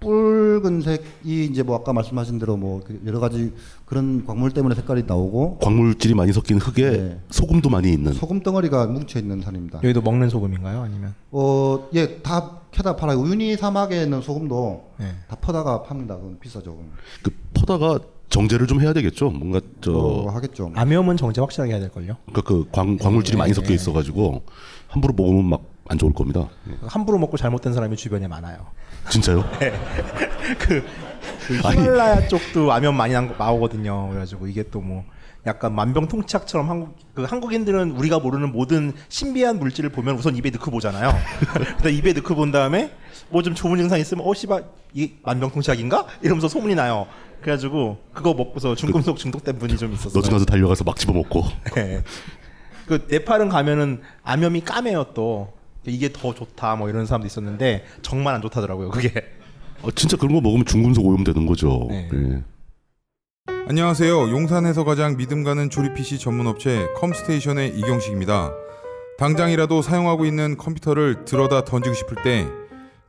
붉은색이 0.00 1.44
이제 1.46 1.62
뭐 1.62 1.76
아까 1.76 1.92
말씀하신 1.92 2.38
대로 2.40 2.56
뭐그 2.56 3.02
여러 3.06 3.20
가지 3.20 3.52
그런 3.86 4.24
광물 4.26 4.50
때문에 4.50 4.74
색깔이 4.74 5.04
나오고 5.06 5.58
광물질이 5.58 6.14
많이 6.14 6.32
섞인 6.32 6.58
흙에 6.58 6.90
네. 6.90 7.20
소금도 7.30 7.70
많이 7.70 7.92
있는. 7.92 8.12
소금 8.12 8.42
덩어리가 8.42 8.86
뭉쳐 8.88 9.20
있는 9.20 9.40
산입니다. 9.40 9.78
여기도 9.78 10.02
먹는 10.02 10.28
소금인가요? 10.28 10.82
아니면 10.82 11.14
어, 11.30 11.88
예, 11.94 12.20
다 12.20 12.58
캐다 12.72 12.96
팔아요. 12.96 13.18
우유니 13.18 13.56
사막에 13.56 14.02
있는 14.02 14.20
소금도 14.22 14.90
네. 14.98 15.14
다 15.28 15.36
퍼다가 15.40 15.82
팝니다. 15.84 16.16
그건 16.16 16.38
비싸죠. 16.40 16.72
그건. 16.72 16.90
그 17.22 17.30
퍼다가 17.54 18.00
정제를 18.32 18.66
좀 18.66 18.80
해야 18.80 18.92
되겠죠. 18.94 19.30
뭔가 19.30 19.60
저 19.82 19.92
어, 19.92 20.30
하겠죠. 20.30 20.72
암염은 20.74 21.16
정제 21.18 21.40
확실하게 21.42 21.72
해야 21.72 21.80
될 21.80 21.90
걸요. 21.90 22.16
그러니까 22.26 22.40
그 22.42 22.66
광, 22.72 22.96
광물질이 22.96 23.36
네, 23.36 23.38
많이 23.38 23.52
네. 23.52 23.54
섞여 23.54 23.72
있어가지고 23.74 24.42
함부로 24.88 25.14
먹으면 25.14 25.44
막 25.44 25.60
안 25.88 25.98
좋을 25.98 26.14
겁니다. 26.14 26.48
함부로 26.86 27.18
먹고 27.18 27.36
잘못된 27.36 27.72
사람이 27.74 27.96
주변에 27.96 28.28
많아요. 28.28 28.68
진짜요? 29.10 29.44
그, 30.60 30.82
그 31.46 31.54
히말라야 31.56 32.28
쪽도 32.28 32.72
암염 32.72 32.96
많이 32.96 33.12
난- 33.12 33.34
나오거든요. 33.36 34.06
그래가지고 34.10 34.46
이게 34.46 34.62
또 34.62 34.80
뭐 34.80 35.04
약간 35.44 35.74
만병통치약처럼 35.74 36.70
한국 36.70 36.96
그 37.14 37.24
한국인들은 37.24 37.90
우리가 37.90 38.20
모르는 38.20 38.52
모든 38.52 38.92
신비한 39.08 39.58
물질을 39.58 39.90
보면 39.90 40.14
우선 40.16 40.36
입에 40.36 40.50
넣고 40.50 40.70
보잖아요. 40.70 41.12
근데 41.76 41.90
입에 41.92 42.12
넣고 42.12 42.36
본 42.36 42.52
다음에 42.52 42.92
뭐 43.28 43.42
좀 43.42 43.52
좋은 43.54 43.76
증상 43.76 43.98
있으면 43.98 44.24
어 44.24 44.32
씨발 44.32 44.64
이 44.94 45.14
만병통치약인가 45.24 46.06
이러면서 46.22 46.46
소문이 46.46 46.76
나요. 46.76 47.06
그래가지고 47.42 47.98
그거 48.12 48.34
먹고서 48.34 48.74
중금속 48.74 49.18
중독된 49.18 49.58
분이 49.58 49.76
좀 49.76 49.92
있었어요. 49.92 50.12
너중 50.14 50.32
가서 50.32 50.44
달려가서 50.44 50.84
막 50.84 50.96
집어먹고. 50.96 51.44
네. 51.74 52.02
그 52.86 53.06
네팔은 53.10 53.48
가면은 53.48 54.00
암염이 54.22 54.62
까매요 54.62 55.06
또 55.14 55.52
이게 55.84 56.12
더 56.12 56.34
좋다 56.34 56.76
뭐 56.76 56.88
이런 56.88 57.06
사람도 57.06 57.26
있었는데 57.26 57.84
정말 58.02 58.34
안 58.34 58.42
좋다더라고요 58.42 58.90
그게. 58.90 59.12
어, 59.82 59.90
진짜 59.90 60.16
그런 60.16 60.34
거 60.34 60.40
먹으면 60.40 60.64
중금속 60.64 61.04
오염되는 61.04 61.46
거죠. 61.46 61.86
네. 61.90 62.08
예. 62.12 62.42
안녕하세요. 63.68 64.30
용산에서 64.30 64.84
가장 64.84 65.16
믿음 65.16 65.42
가는 65.42 65.68
조립 65.68 65.94
PC 65.94 66.18
전문 66.18 66.46
업체 66.46 66.86
컴스테이션의 66.96 67.76
이경식입니다. 67.78 68.52
당장이라도 69.18 69.82
사용하고 69.82 70.24
있는 70.26 70.56
컴퓨터를 70.56 71.24
들어다 71.24 71.64
던지고 71.64 71.94
싶을 71.94 72.22
때 72.22 72.46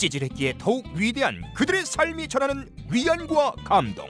찌질했기에 0.00 0.54
더욱 0.58 0.86
위대한 0.94 1.42
그들의 1.54 1.84
삶이 1.84 2.28
전하는 2.28 2.68
위안과 2.90 3.52
감동. 3.64 4.06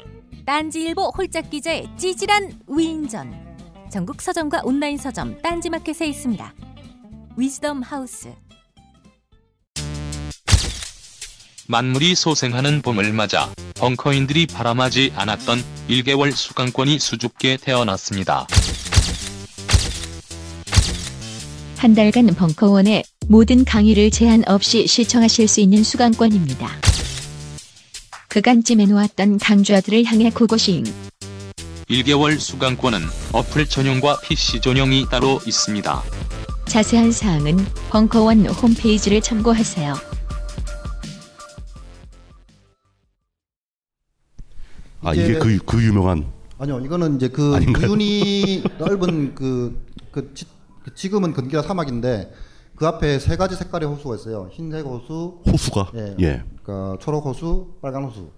딴지일보 0.47 1.13
홀짝 1.17 1.51
기자의 1.51 1.89
찌질한 1.99 2.61
위인전. 2.69 3.51
전국 3.91 4.23
서점과 4.23 4.63
온라인 4.65 4.97
서점 4.97 5.43
딴지마켓에 5.43 6.07
있습니다. 6.07 6.55
위즈덤 7.37 7.83
하우스. 7.83 8.33
만물이 11.67 12.17
소생하는 12.17 12.83
봄을 12.83 13.13
맞아 13.13 13.53
벙커인들이 13.77 14.47
바람하지 14.47 15.13
않았던 15.15 15.63
1개월 15.89 16.33
수강권이 16.33 16.99
수줍게 16.99 17.59
태어났습니다. 17.59 18.47
한 21.81 21.95
달간 21.95 22.27
벙커원의 22.27 23.05
모든 23.29 23.65
강의를 23.65 24.11
제한 24.11 24.45
없이 24.47 24.87
시청하실 24.87 25.49
수 25.49 25.61
있는 25.63 25.83
수강권입니다. 25.83 26.69
그간 28.29 28.63
찜해놓았던 28.63 29.39
강좌들을 29.39 30.05
향해 30.05 30.29
고고싱. 30.29 30.85
1개월 31.89 32.39
수강권은 32.39 33.01
어플 33.33 33.65
전용과 33.65 34.21
PC 34.21 34.61
전용이 34.61 35.07
따로 35.11 35.41
있습니다. 35.47 36.03
자세한 36.67 37.13
사항은 37.13 37.57
벙커원 37.89 38.45
홈페이지를 38.45 39.23
참고하세요. 39.23 39.95
아 45.01 45.15
이게 45.15 45.39
그, 45.39 45.57
그 45.65 45.83
유명한 45.83 46.31
아니요, 46.59 46.79
이거는 46.81 47.17
이제 47.17 47.29
그 47.29 47.55
아닌가요? 47.55 47.87
기운이 47.87 48.65
넓은 48.79 49.35
그, 49.35 49.83
그, 50.11 50.31
지, 50.35 50.45
그 50.45 50.60
지금은 50.95 51.33
건기라 51.33 51.63
사막인데 51.63 52.33
그 52.77 52.87
앞에 52.87 53.19
세 53.19 53.37
가지 53.37 53.57
색깔의 53.57 53.89
호수가 53.89 54.15
있어요. 54.15 54.49
흰색 54.51 54.87
호수, 54.87 55.43
호수가 55.47 55.93
예, 55.97 56.17
예. 56.21 56.43
그러니까 56.63 56.97
초록 57.01 57.27
호수, 57.27 57.75
빨간 57.83 58.05
호수. 58.05 58.31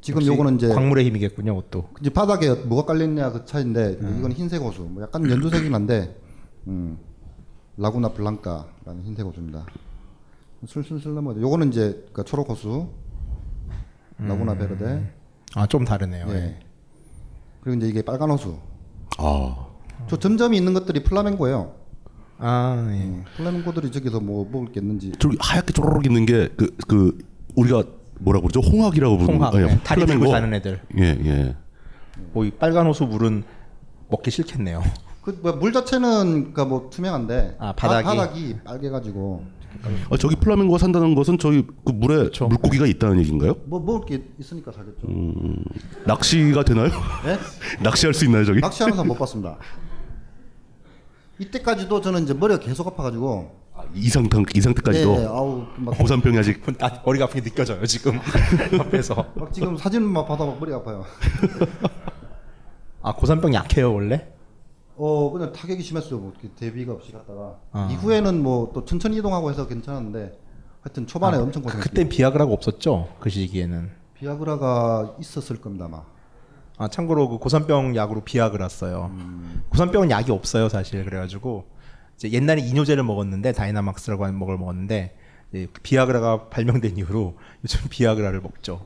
지금 0.00 0.24
요거는 0.24 0.56
이제 0.56 0.68
광물의 0.68 1.04
힘이겠군요, 1.06 1.54
그것도. 1.54 1.88
이제 2.00 2.10
바닥에 2.10 2.52
뭐가 2.54 2.86
깔렸냐 2.86 3.30
그 3.32 3.44
차인데 3.44 3.98
음. 4.00 4.16
이건 4.18 4.32
흰색 4.32 4.62
호수. 4.62 4.82
뭐 4.82 5.02
약간 5.02 5.28
연두색이긴 5.30 5.74
한데 5.74 6.20
음, 6.66 6.98
라구나 7.76 8.08
블랑카라는 8.08 9.02
흰색 9.04 9.24
호수입니다. 9.26 9.64
슬슬슬 10.66 11.14
넘어가죠. 11.14 11.40
요거는 11.40 11.68
이제 11.68 12.04
그 12.12 12.24
초록 12.24 12.48
호수, 12.48 12.88
라구나 14.18 14.56
베르데. 14.56 15.12
아, 15.54 15.66
좀 15.66 15.84
다르네요. 15.84 16.26
예. 16.30 16.34
예. 16.34 16.60
그리고 17.60 17.78
이제 17.78 17.88
이게 17.88 18.02
빨간 18.02 18.30
호수. 18.30 18.58
아 19.18 19.65
저 20.08 20.16
점점이 20.16 20.56
있는 20.56 20.74
것들이 20.74 21.02
플라멩코예요. 21.02 21.74
아, 22.38 22.86
예. 22.90 23.02
음, 23.04 23.24
플라멩코들이 23.36 23.90
저기서 23.90 24.20
뭐 24.20 24.48
먹을 24.50 24.70
게 24.72 24.80
있는지. 24.80 25.12
저기 25.18 25.36
하얗게 25.40 25.72
쪼르륵 25.72 26.06
있는 26.06 26.26
게 26.26 26.48
그 26.56 26.70
그 26.86 27.18
우리가 27.56 27.82
뭐라고 28.20 28.48
그러죠? 28.48 28.60
홍학이라고 28.60 29.16
부르는 29.18 29.34
홍학, 29.40 29.54
아, 29.54 29.60
예, 29.60 29.64
예. 29.64 29.80
다리 29.82 30.04
들고. 30.06 30.28
사는 30.30 30.52
애들. 30.54 30.80
예 30.98 31.02
예. 31.24 31.56
뭐, 32.32 32.44
이 32.44 32.50
빨간 32.50 32.86
호수 32.86 33.04
물은 33.04 33.44
먹기 34.10 34.30
싫겠네요. 34.30 34.82
그물 35.22 35.72
자체는 35.72 36.52
그러니까 36.52 36.64
뭐 36.66 36.88
투명한데 36.90 37.56
아, 37.58 37.72
바닥이? 37.72 38.04
바, 38.04 38.14
바닥이 38.14 38.56
빨개 38.64 38.88
가지고 38.90 39.44
아, 40.08 40.16
저기 40.16 40.36
플라멩고가 40.36 40.78
산다는 40.78 41.14
것은 41.16 41.36
저기 41.38 41.66
그 41.84 41.92
물에 41.92 42.14
그렇죠. 42.16 42.46
물고기가 42.46 42.86
있다는 42.86 43.18
얘기인가요? 43.20 43.54
뭐 43.66 43.80
먹을 43.80 44.06
게 44.06 44.24
있으니까 44.38 44.70
살겠죠. 44.72 45.08
음, 45.08 45.56
낚시가 46.06 46.62
되나요? 46.64 46.88
네? 47.24 47.38
낚시할 47.82 48.14
수 48.14 48.24
있나요 48.24 48.44
저기? 48.44 48.60
낚시하는 48.60 48.94
사람 48.96 49.08
못 49.08 49.18
봤습니다. 49.18 49.58
이때까지도 51.38 52.00
저는 52.00 52.24
이제 52.24 52.34
머리가 52.34 52.60
계속 52.60 52.86
아파가지고 52.86 53.66
이 53.94 54.08
상태 54.08 54.38
이 54.54 54.60
상태까지도 54.60 55.16
예, 55.20 55.26
아우 55.26 55.64
막, 55.76 55.96
고산병이 55.98 56.38
아직 56.38 56.62
아, 56.80 57.02
머리가 57.04 57.26
아프게 57.26 57.42
느껴져요, 57.42 57.84
지금. 57.84 58.18
앞에서. 58.80 59.26
막 59.34 59.52
지금 59.52 59.76
사진만 59.76 60.24
봐도 60.26 60.46
막 60.46 60.58
머리가 60.58 60.78
아파요. 60.78 61.04
아, 63.02 63.14
고산병 63.14 63.52
약해요, 63.54 63.92
원래? 63.92 64.26
어 64.96 65.30
그냥 65.30 65.52
타격이 65.52 65.82
심했어요. 65.82 66.18
뭐 66.18 66.32
대비가 66.56 66.94
없이 66.94 67.12
갔다가 67.12 67.58
아. 67.72 67.88
이후에는 67.92 68.42
뭐 68.42 68.70
또 68.72 68.82
천천히 68.86 69.18
이동하고 69.18 69.50
해서 69.50 69.66
괜찮았는데 69.66 70.38
하여튼 70.80 71.06
초반에 71.06 71.36
엄청 71.36 71.62
고생. 71.62 71.80
그때 71.80 72.08
비아그라가 72.08 72.50
없었죠? 72.52 73.08
그 73.20 73.28
시기에는. 73.28 73.90
비아그라가 74.14 75.16
있었을 75.20 75.60
겁니다 75.60 75.84
아마. 75.84 76.02
아 76.78 76.88
참고로 76.88 77.28
그 77.30 77.38
고산병 77.38 77.96
약으로 77.96 78.22
비아그라 78.22 78.68
써요. 78.68 79.10
고산병은 79.70 80.10
약이 80.10 80.30
없어요 80.30 80.68
사실 80.68 81.04
그래가지고 81.04 81.64
이제 82.16 82.30
옛날에 82.32 82.60
이뇨제를 82.60 83.02
먹었는데 83.02 83.52
Diamox라고 83.52 84.24
하는 84.24 84.38
먹을 84.38 84.58
먹었는데 84.58 85.16
그 85.52 85.66
비아그라가 85.82 86.48
발명된 86.48 86.96
이후로 86.98 87.36
요즘 87.64 87.80
비아그라를 87.88 88.40
먹죠. 88.40 88.84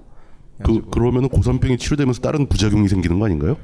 그 0.63 0.89
그러면은 0.91 1.29
고산병이 1.31 1.79
치료되면서 1.79 2.21
다른 2.21 2.47
부작용이 2.47 2.87
생기는 2.87 3.19
거 3.19 3.25
아닌가요? 3.27 3.57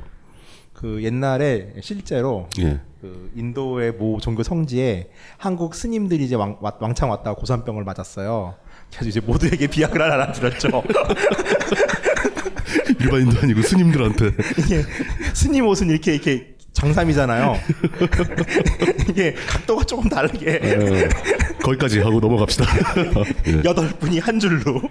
그 0.72 1.02
옛날에 1.04 1.74
실제로 1.80 2.48
예. 2.58 2.80
그 3.00 3.30
인도의 3.34 3.92
모 3.92 4.18
종교 4.20 4.42
성지에 4.42 5.10
한국 5.38 5.74
스님들이 5.74 6.24
이제 6.24 6.34
왕, 6.36 6.56
왔- 6.60 6.80
왕창 6.82 7.10
왔다가 7.10 7.34
고산병을 7.34 7.84
맞았어요. 7.84 8.54
그래서 8.90 9.08
이제 9.08 9.20
모두에게 9.20 9.66
비아그라를 9.68 10.12
알아들었죠. 10.14 10.68
일반인도 13.06 13.40
아니고 13.40 13.62
스님들한테 13.62 14.32
이게 14.58 14.84
스님 15.32 15.66
옷은 15.66 15.90
이렇게 15.90 16.14
이렇게 16.14 16.56
장삼이잖아요. 16.72 17.54
이게 19.08 19.34
각도가 19.48 19.84
조금 19.84 20.10
다르게 20.10 20.60
예. 20.62 21.08
거기까지 21.62 22.00
하고 22.00 22.20
넘어갑시다. 22.20 22.66
예. 23.48 23.62
여덟 23.64 23.88
분이 23.88 24.18
한 24.18 24.38
줄로 24.38 24.82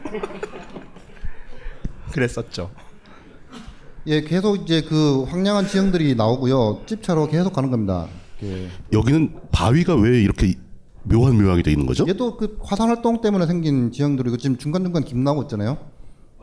그랬었죠. 2.12 2.72
예, 4.08 4.22
계속 4.22 4.56
이제 4.64 4.82
그 4.82 5.24
황량한 5.24 5.68
지형들이 5.68 6.16
나오고요. 6.16 6.84
집차로 6.88 7.28
계속 7.28 7.54
가는 7.54 7.70
겁니다. 7.70 8.08
예. 8.44 8.68
여기는 8.92 9.36
바위가 9.52 9.96
왜 9.96 10.22
이렇게 10.22 10.56
묘한 11.04 11.38
묘하게 11.38 11.62
돼 11.62 11.72
있는 11.72 11.86
거죠? 11.86 12.06
얘도 12.08 12.38
그 12.38 12.58
화산 12.64 12.90
활동 12.90 13.22
때문에 13.22 13.46
생긴 13.46 13.92
지형들이고 13.92 14.38
지금 14.38 14.58
중간중간 14.58 15.04
김 15.04 15.24
나오고 15.24 15.44
있잖아요. 15.44 15.78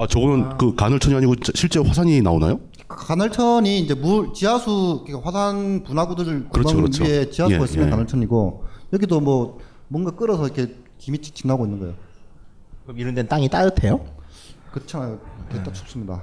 아 0.02 0.06
저거는 0.08 0.58
그 0.58 0.74
간헐천이 0.74 1.14
아니고 1.14 1.36
자- 1.36 1.52
실제 1.54 1.78
화산이 1.78 2.22
나오나요? 2.22 2.58
간헐천이 2.88 3.78
이제 3.78 3.94
물 3.94 4.32
지하수 4.34 5.04
그러니까 5.06 5.28
화산 5.28 5.84
분화구들 5.84 6.48
그렇죠, 6.48 6.68
구멍 6.74 6.76
그렇죠. 6.90 7.04
위에 7.04 7.30
지하수가 7.30 7.60
예, 7.60 7.64
있으면 7.64 7.86
예. 7.86 7.90
간헐천이고 7.90 8.64
여기도 8.94 9.20
뭐 9.20 9.60
뭔가 9.86 10.10
끌어서 10.10 10.46
이렇게 10.48 10.74
김이 10.98 11.18
칙칙 11.18 11.46
나오고 11.46 11.66
있는 11.66 11.78
거예요. 11.78 11.94
그럼 12.82 12.98
이런 12.98 13.14
데는 13.14 13.28
땅이 13.28 13.48
따뜻해요? 13.48 14.04
그렇잖아요. 14.72 15.20
됐다 15.50 15.64
네. 15.64 15.72
춥습니다. 15.72 16.20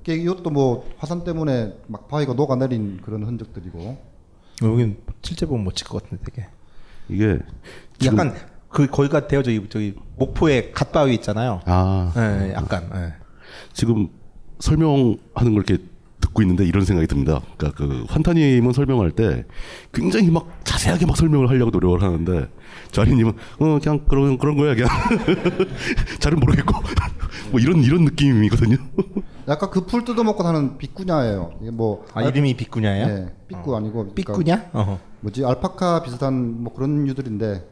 이게 0.00 0.14
이것도 0.14 0.50
뭐 0.50 0.90
화산 0.98 1.22
때문에 1.22 1.74
막 1.86 2.08
바위가 2.08 2.32
녹아내린 2.32 3.02
그런 3.04 3.22
흔적들이고 3.22 3.98
여긴 4.64 4.96
실제 5.22 5.46
보면 5.46 5.64
멋질 5.64 5.86
것 5.86 6.02
같은데 6.02 6.24
되게. 6.24 6.48
이게 7.08 7.38
약간 8.04 8.34
그 8.72 8.86
거기 8.86 9.08
같아요. 9.08 9.42
저기 9.42 9.66
저기 9.68 9.94
목포에 10.16 10.70
갓바위 10.72 11.14
있잖아요. 11.16 11.60
아 11.66 12.12
예, 12.16 12.52
약간. 12.54 12.88
예. 12.94 13.14
지금 13.72 14.08
설명하는 14.60 15.18
걸 15.34 15.52
이렇게 15.54 15.78
듣고 16.20 16.40
있는데 16.42 16.64
이런 16.64 16.84
생각이 16.84 17.06
듭니다. 17.08 17.40
그러니까 17.56 17.76
그 17.84 18.04
환타님은 18.08 18.72
설명할 18.72 19.10
때 19.10 19.44
굉장히 19.92 20.30
막 20.30 20.46
자세하게 20.64 21.04
막 21.06 21.16
설명을 21.16 21.48
하려고 21.50 21.70
노력을 21.70 22.00
하는데 22.02 22.48
자리님은 22.92 23.32
어 23.58 23.78
그냥 23.82 24.00
그런 24.08 24.38
그런 24.38 24.56
거야 24.56 24.74
그냥 24.74 24.88
잘은 26.20 26.38
모르겠고 26.38 26.74
뭐 27.50 27.60
이런 27.60 27.82
이런 27.82 28.04
느낌이거든요. 28.04 28.76
약간 29.48 29.70
그 29.70 29.84
풀 29.84 30.04
뜯어 30.04 30.22
먹고 30.22 30.42
사는 30.44 30.78
비꾸냐예요. 30.78 31.54
이게 31.60 31.70
뭐아 31.72 32.22
이름이 32.22 32.54
비꾸냐예요? 32.56 33.06
네, 33.08 33.34
삐꾸 33.48 33.76
아니고 33.76 34.14
그러니까? 34.14 34.70
어허. 34.72 34.98
뭐지 35.20 35.44
알파카 35.44 36.02
비슷한 36.04 36.62
뭐 36.62 36.72
그런 36.72 37.06
유들인데 37.08 37.71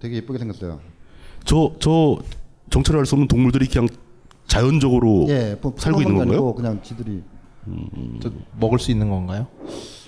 되게 0.00 0.16
예쁘게 0.16 0.38
생겼어요. 0.38 0.80
저 1.44 1.72
저 1.80 2.18
정체를 2.70 3.00
알 3.00 3.06
수 3.06 3.14
없는 3.14 3.28
동물들이 3.28 3.66
그냥 3.66 3.88
자연적으로 4.46 5.26
예, 5.28 5.58
뭐 5.60 5.74
살고 5.76 6.00
있는 6.02 6.16
건가요? 6.16 6.32
아니고 6.38 6.54
그냥 6.54 6.82
지들이 6.82 7.22
저 8.20 8.30
먹을 8.58 8.78
수 8.78 8.90
있는 8.90 9.08
건가요? 9.10 9.46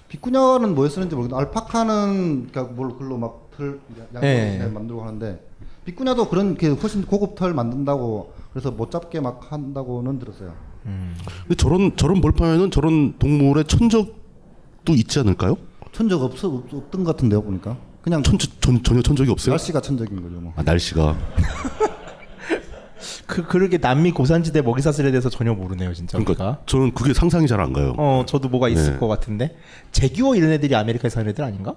비꾸냐는 0.09 0.75
뭐에 0.75 0.89
쓰는지 0.89 1.15
모르겠는데 1.15 1.47
알파카는 1.47 2.49
그러니까 2.51 2.75
뭘 2.75 2.97
글로 2.97 3.17
막털 3.17 3.81
예. 4.23 4.55
양털 4.55 4.73
만들고 4.73 5.03
하는데 5.03 5.47
비꾸냐도 5.85 6.29
그런 6.29 6.57
게 6.57 6.69
훨씬 6.69 7.05
고급 7.07 7.35
털 7.35 7.55
만든다고 7.55 8.33
그래서 8.53 8.71
못 8.71 8.91
잡게 8.91 9.21
막 9.21 9.53
한다고는 9.53 10.19
들었어요. 10.19 10.53
근데 10.83 11.55
저런 11.57 11.97
저런 11.97 12.21
벌판에는 12.21 12.71
저런 12.71 13.19
동물의 13.19 13.65
천적도 13.67 14.95
있지 14.95 15.19
않을까요? 15.21 15.57
천적 15.93 16.23
없어 16.23 16.49
없, 16.49 16.73
없던 16.73 17.05
것 17.05 17.17
같은데요 17.17 17.43
보니까 17.43 17.77
그냥 18.03 18.23
천, 18.23 18.39
전, 18.39 18.83
전혀 18.83 19.03
천 19.03 19.17
적이 19.17 19.31
없어요? 19.31 19.53
날씨가 19.53 19.81
천적인 19.81 20.23
거죠 20.23 20.41
뭐. 20.41 20.53
아, 20.57 20.63
날씨가 20.63 21.17
그 23.27 23.47
그렇게 23.47 23.79
남미 23.79 24.11
고산지대 24.13 24.63
먹이 24.63 24.83
사슬에 24.83 25.11
대해서 25.11 25.29
전혀 25.31 25.55
모르네요, 25.55 25.95
진짜. 25.95 26.19
그러니까 26.19 26.45
우리가. 26.45 26.63
저는 26.67 26.93
그게 26.95 27.15
상상이 27.15 27.47
잘 27.47 27.61
안 27.61 27.73
가요. 27.73 27.95
어, 27.97 28.25
저도 28.27 28.49
뭐가 28.49 28.69
있을 28.69 28.95
네. 28.95 28.99
것 28.99 29.09
같은데. 29.09 29.57
제규어 29.93 30.35
이런 30.35 30.51
애들이 30.51 30.75
아메리카에 30.75 31.09
사는 31.09 31.29
애들 31.31 31.45
아닌가? 31.45 31.75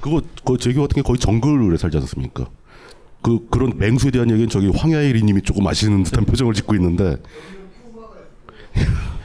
그거 0.00 0.20
그 0.44 0.58
제교 0.58 0.82
같은 0.82 0.96
게 0.96 1.02
거의 1.02 1.18
정글에 1.18 1.76
살지 1.76 1.96
않습니까? 1.98 2.48
그 3.22 3.46
그런 3.50 3.76
맹수에 3.78 4.10
대한 4.10 4.30
얘기는 4.30 4.48
저기 4.48 4.68
황야일이님이 4.68 5.42
조금 5.42 5.66
아시는 5.66 6.04
듯한 6.04 6.24
표정을 6.24 6.54
짓고 6.54 6.74
있는데 6.74 7.16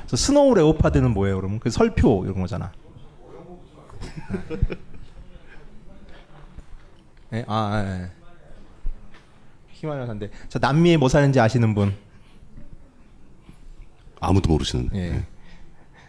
저 0.07 0.17
스노우 0.17 0.53
레오파드는 0.55 1.11
뭐예요, 1.13 1.37
그러면? 1.37 1.59
그 1.59 1.69
설표 1.69 2.23
이런 2.25 2.39
거잖아. 2.41 2.71
예, 7.35 7.45
아, 7.47 7.83
예, 7.85 8.01
예. 8.03 8.11
히말라야산데. 9.71 10.29
저 10.47 10.59
남미에 10.59 10.95
뭐 10.97 11.09
사는지 11.09 11.39
아시는 11.39 11.75
분? 11.75 11.93
아무도 14.21 14.49
모르시는. 14.49 14.89
예. 14.95 15.25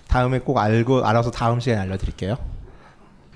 다음에 0.07 0.39
꼭 0.39 0.59
알고 0.59 1.05
알아서 1.05 1.33
다음 1.33 1.59
시간에 1.59 1.83
알려드릴게요. 1.83 2.37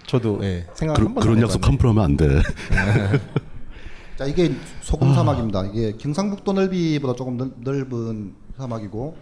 저도 0.07 0.38
예, 0.42 0.66
생각 0.74 0.94
그, 0.94 1.03
한번 1.03 1.22
그런 1.22 1.42
약속 1.42 1.66
함부로 1.66 1.90
하면 1.90 2.05
안 2.05 2.16
돼. 2.16 2.26
자 4.16 4.24
이게 4.24 4.55
소금 4.83 5.14
사막입니다. 5.14 5.66
이게 5.66 5.92
경상북도 5.96 6.53
넓이보다 6.53 7.14
조금 7.14 7.37
넓, 7.37 7.53
넓은 7.59 8.35
사막이고, 8.57 9.16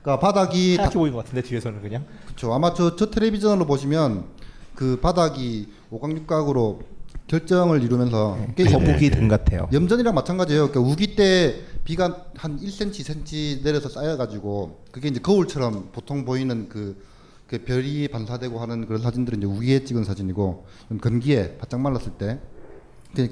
그러니까 0.00 0.26
바닥이 0.26 0.76
하얗게 0.76 0.94
보이는 0.94 1.16
것 1.16 1.24
같은데 1.24 1.46
뒤에서는 1.46 1.82
그냥. 1.82 2.06
그렇죠. 2.24 2.54
아마 2.54 2.72
저, 2.72 2.96
저 2.96 3.10
텔레비전으로 3.10 3.66
보시면 3.66 4.24
그 4.74 4.98
바닥이 5.00 5.68
오각육각으로 5.90 6.80
결정을 7.32 7.82
이루면서 7.82 8.38
네, 8.56 8.64
거북이 8.64 9.10
등 9.10 9.26
같아요. 9.26 9.66
염전이랑 9.72 10.14
마찬가지예요. 10.14 10.68
그러니까 10.68 10.92
우기 10.92 11.16
때 11.16 11.54
비가 11.82 12.26
한 12.36 12.60
1cm, 12.60 12.90
2cm 12.90 13.62
내려서 13.62 13.88
쌓여가지고 13.88 14.84
그게 14.92 15.08
이제 15.08 15.18
거울처럼 15.18 15.88
보통 15.92 16.26
보이는 16.26 16.68
그, 16.68 17.02
그 17.46 17.64
별이 17.64 18.08
반사되고 18.08 18.60
하는 18.60 18.86
그런 18.86 19.00
사진들은 19.00 19.38
이제 19.38 19.46
우기에 19.46 19.84
찍은 19.84 20.04
사진이고 20.04 20.66
건기에 21.00 21.56
바짝 21.56 21.80
말랐을 21.80 22.12
때. 22.18 22.38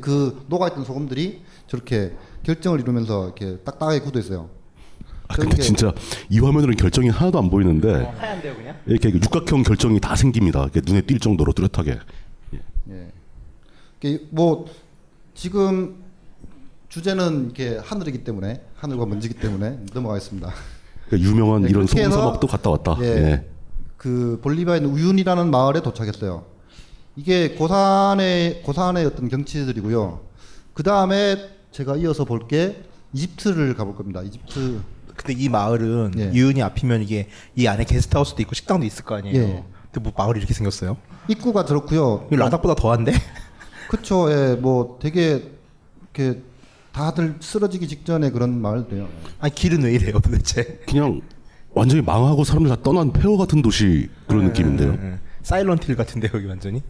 그 0.02 0.44
녹아있던 0.48 0.84
소금들이 0.84 1.42
저렇게 1.66 2.12
결정을 2.42 2.80
이루면서 2.80 3.26
이렇게 3.26 3.58
딱딱하게 3.64 4.00
굳어 4.00 4.18
있어요. 4.18 4.50
아, 5.28 5.34
근데 5.36 5.56
진짜 5.62 5.92
이 6.28 6.38
화면으로는 6.38 6.76
결정이 6.76 7.08
하나도 7.08 7.38
안 7.38 7.48
보이는데 7.48 7.92
하얀데요 8.18 8.56
그냥? 8.56 8.76
이렇게 8.84 9.08
육각형 9.10 9.62
결정이 9.62 10.00
다 10.00 10.16
생깁니다. 10.16 10.64
이렇게 10.64 10.82
눈에 10.84 11.02
띌 11.02 11.20
정도로 11.20 11.52
뚜렷하게. 11.52 11.98
뭐 14.30 14.66
지금 15.34 16.02
주제는 16.88 17.44
이렇게 17.46 17.78
하늘이기 17.82 18.24
때문에 18.24 18.62
하늘과 18.76 19.06
먼지기 19.06 19.34
때문에 19.34 19.78
넘어가겠습니다. 19.92 20.52
그러니까 21.06 21.28
유명한 21.30 21.62
네, 21.62 21.68
이런 21.70 21.86
그렇게 21.86 22.02
소금 22.02 22.10
해서 22.10 22.20
사막도 22.20 22.46
갔다 22.46 22.70
왔다. 22.70 22.96
예. 23.00 23.04
예. 23.06 23.44
그 23.96 24.40
볼리비아에 24.42 24.78
있는 24.78 24.90
우윤이라는 24.92 25.50
마을에 25.50 25.82
도착했어요. 25.82 26.44
이게 27.16 27.50
고산의 27.54 28.62
고산의 28.62 29.04
어떤 29.06 29.28
경치들이고요. 29.28 30.20
그 30.74 30.82
다음에 30.82 31.36
제가 31.70 31.96
이어서 31.96 32.24
볼 32.24 32.48
게 32.48 32.82
이집트를 33.12 33.74
가볼 33.74 33.96
겁니다. 33.96 34.22
이집트. 34.22 34.80
근데 35.16 35.32
이 35.34 35.48
마을은 35.48 36.12
예. 36.16 36.32
유은이 36.32 36.62
앞이면 36.62 37.02
이게 37.02 37.28
이 37.56 37.66
안에 37.66 37.84
게스트하우스도 37.84 38.40
있고 38.42 38.54
식당도 38.54 38.86
있을 38.86 39.04
거 39.04 39.16
아니에요. 39.16 39.36
예. 39.36 39.64
근데 39.92 40.00
뭐 40.00 40.12
마을이 40.16 40.38
이렇게 40.38 40.54
생겼어요? 40.54 40.96
입구가 41.28 41.64
저렇고요. 41.66 42.28
이 42.32 42.36
라닥보다 42.36 42.74
더한데? 42.74 43.12
그쵸. 43.90 44.31
예, 44.31 44.55
뭐 44.55 44.98
되게 45.03 45.50
이렇게 46.14 46.40
다들 46.92 47.38
쓰러지기 47.40 47.88
직전에 47.88 48.31
그런 48.31 48.61
마을들이요. 48.61 49.09
아니 49.40 49.53
길은 49.53 49.83
왜 49.83 49.94
이래요 49.94 50.20
도대체? 50.20 50.81
그냥 50.88 51.20
완전히 51.72 52.00
망하고 52.00 52.44
사람들 52.44 52.68
다 52.68 52.81
떠난 52.85 53.12
폐허 53.12 53.37
같은 53.37 53.62
도시 53.62 54.09
그런 54.29 54.44
느낌인데요. 54.46 54.92
예, 54.92 55.18
사일런틸 55.42 55.96
같은데 55.96 56.31
여기 56.33 56.46
완전히. 56.46 56.85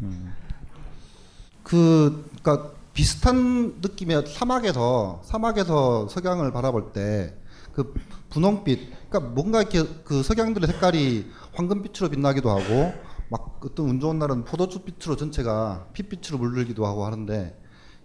그 1.63 2.29
그러니까 2.43 2.73
비슷한 2.93 3.77
느낌의 3.81 4.25
사막에서 4.27 5.23
사막에서 5.25 6.07
석양을 6.09 6.53
바라볼 6.53 6.93
때 6.93 7.41
그 7.75 7.95
분홍빛 8.31 8.91
그러니까 9.09 9.33
뭔가 9.33 9.61
이렇게 9.63 9.85
그 10.05 10.23
석양들의 10.23 10.67
색깔이 10.69 11.27
황금빛으로 11.55 12.11
빛나기도 12.11 12.51
하고 12.51 12.93
막 13.31 13.61
어떤 13.64 13.88
운 13.88 14.01
좋은 14.01 14.19
날은 14.19 14.45
포도주 14.45 14.81
빛으로 14.81 15.16
전체가 15.16 15.87
핏빛으로 15.93 16.38
물들기도 16.38 16.85
하고 16.85 17.07
하는데 17.07 17.57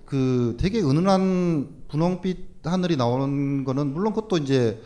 그 0.05 0.55
되게 0.59 0.81
은은한 0.81 1.85
분홍빛 1.87 2.63
하늘이 2.63 2.95
나오는 2.95 3.63
거는 3.63 3.93
물론 3.93 4.13
그것도 4.13 4.37
이제 4.37 4.81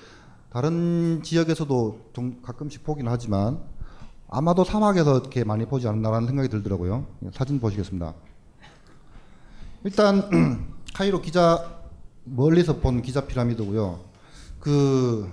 다른 0.50 1.22
지역에서도 1.24 2.12
좀 2.14 2.42
가끔씩 2.42 2.86
보긴 2.86 3.10
하지만 3.10 3.60
아마도 4.30 4.64
사막에서 4.64 5.20
이렇게 5.20 5.44
많이 5.44 5.66
보지 5.66 5.88
않나라는 5.88 6.28
생각이 6.28 6.48
들더라고요. 6.48 7.06
사진 7.34 7.60
보시겠습니다. 7.60 8.14
일단 9.84 10.70
카이로 10.96 11.22
기자 11.22 11.82
멀리서 12.24 12.78
본 12.78 13.02
기자 13.02 13.26
피라미드고요. 13.26 14.00
그 14.60 15.30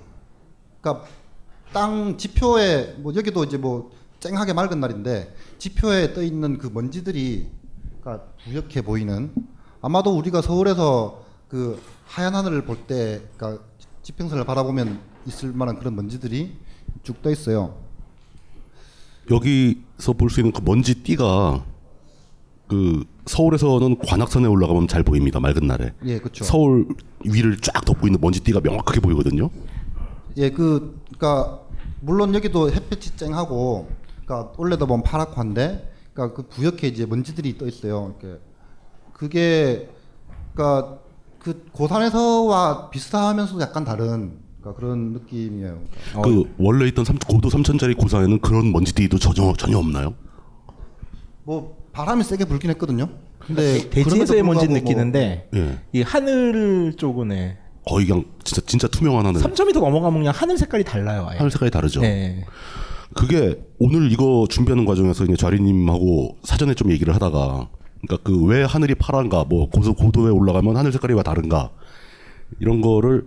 그러니까 0.80 1.06
땅 1.72 2.16
지표에 2.16 2.94
뭐 2.98 3.14
여기도 3.14 3.44
이제 3.44 3.56
뭐 3.56 3.92
쨍하게 4.26 4.52
맑은 4.54 4.80
날인데 4.80 5.32
지표에 5.58 6.12
떠 6.12 6.22
있는 6.22 6.58
그 6.58 6.68
먼지들이 6.72 7.46
그러니까 8.00 8.26
부옇게 8.44 8.82
보이는 8.82 9.30
아마도 9.80 10.16
우리가 10.16 10.42
서울에서 10.42 11.24
그 11.48 11.80
하얀 12.06 12.34
하늘을 12.34 12.64
볼 12.64 12.76
때 12.88 13.22
그러니까 13.36 13.62
지평선을 14.02 14.44
바라보면 14.44 14.98
있을 15.26 15.52
만한 15.52 15.78
그런 15.78 15.94
먼지들이 15.94 16.56
쭉 17.04 17.22
떠 17.22 17.30
있어요. 17.30 17.76
여기서 19.30 20.12
볼 20.16 20.28
수 20.30 20.40
있는 20.40 20.52
그 20.52 20.60
먼지 20.64 20.94
띠가 21.02 21.64
그 22.68 23.04
서울에서는 23.26 23.98
관악산에 23.98 24.46
올라가면 24.46 24.88
잘 24.88 25.02
보입니다. 25.04 25.38
맑은 25.40 25.66
날에. 25.66 25.92
예, 26.04 26.18
그렇죠. 26.18 26.44
서울 26.44 26.88
위를 27.24 27.56
쫙 27.60 27.84
덮고 27.84 28.06
있는 28.08 28.20
먼지 28.20 28.40
띠가 28.40 28.60
명확하게 28.60 29.00
보이거든요. 29.00 29.50
예, 30.36 30.50
그, 30.50 31.00
그니까, 31.08 31.60
물론 32.00 32.34
여기도 32.34 32.70
햇빛이 32.70 33.16
쨍하고, 33.16 33.88
그니까, 34.26 34.52
원래도 34.56 34.86
보면 34.86 35.04
파랗고한데, 35.04 35.92
그니까 36.12 36.34
그 36.34 36.42
부옇게 36.48 36.88
이제 36.88 37.06
먼지들이 37.06 37.56
떠 37.56 37.66
있어요. 37.66 38.14
이렇게. 38.20 38.40
그게, 39.12 39.88
그니까, 40.52 40.98
그 41.38 41.64
고산에서와 41.72 42.90
비슷하면서도 42.90 43.60
약간 43.60 43.84
다른, 43.84 44.38
그러니까 44.60 44.80
그런 44.80 45.12
느낌이에요. 45.12 45.78
그러니까. 46.12 46.22
그 46.22 46.54
원래 46.58 46.86
있던 46.88 47.04
삼- 47.04 47.18
고도 47.18 47.48
3천짜리 47.48 47.96
고사에는 47.96 48.40
그런 48.40 48.72
먼지 48.72 48.92
띠도 48.92 49.18
전혀 49.18 49.52
전혀 49.56 49.78
없나요? 49.78 50.14
뭐, 51.44 51.76
바람이 51.92 52.24
세게 52.24 52.46
불긴 52.46 52.70
했거든요. 52.70 53.08
근데, 53.38 53.88
대지에서의 53.90 54.42
먼지 54.42 54.66
뭐 54.66 54.76
느끼는데 54.76 55.48
예. 55.54 55.78
이 55.92 56.02
하늘 56.02 56.94
쪽은 56.96 57.30
예. 57.30 57.58
거의 57.88 58.06
그냥 58.06 58.24
진짜 58.42 58.60
진짜 58.66 58.88
투명한 58.88 59.24
하늘. 59.26 59.40
3점이 59.40 59.72
더 59.72 59.78
넘어가면 59.78 60.18
그냥 60.18 60.34
하늘 60.36 60.58
색깔이 60.58 60.82
달라요. 60.82 61.24
아예. 61.28 61.38
하늘 61.38 61.52
색깔이 61.52 61.70
다르죠. 61.70 62.00
네. 62.00 62.44
그게 63.16 63.58
오늘 63.78 64.12
이거 64.12 64.46
준비하는 64.48 64.84
과정에서 64.84 65.24
이제 65.24 65.36
좌리님하고 65.36 66.36
사전에 66.42 66.74
좀 66.74 66.90
얘기를 66.90 67.14
하다가 67.14 67.68
그러니까 68.02 68.22
그 68.22 68.44
왜 68.46 68.62
하늘이 68.64 68.94
파란가 68.94 69.44
뭐 69.44 69.68
고도 69.70 69.94
고도에 69.94 70.30
올라가면 70.30 70.76
하늘 70.76 70.92
색깔이 70.92 71.14
왜 71.14 71.22
다른가 71.22 71.70
이런 72.60 72.80
거를 72.80 73.26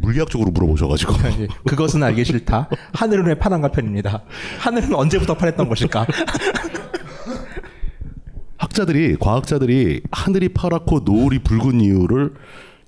물리학적으로 0.00 0.50
물어보셔가지고 0.52 1.12
예. 1.40 1.48
그것은 1.66 2.02
알기 2.02 2.24
싫다. 2.24 2.68
하늘은 2.94 3.26
왜 3.26 3.34
파란가 3.34 3.72
편입니다. 3.72 4.22
하늘은 4.60 4.94
언제부터 4.94 5.34
파랬던 5.34 5.68
것일까? 5.68 6.06
학자들이 8.56 9.16
과학자들이 9.16 10.02
하늘이 10.12 10.48
파랗고 10.50 11.00
노을이 11.00 11.40
붉은 11.40 11.80
이유를 11.80 12.34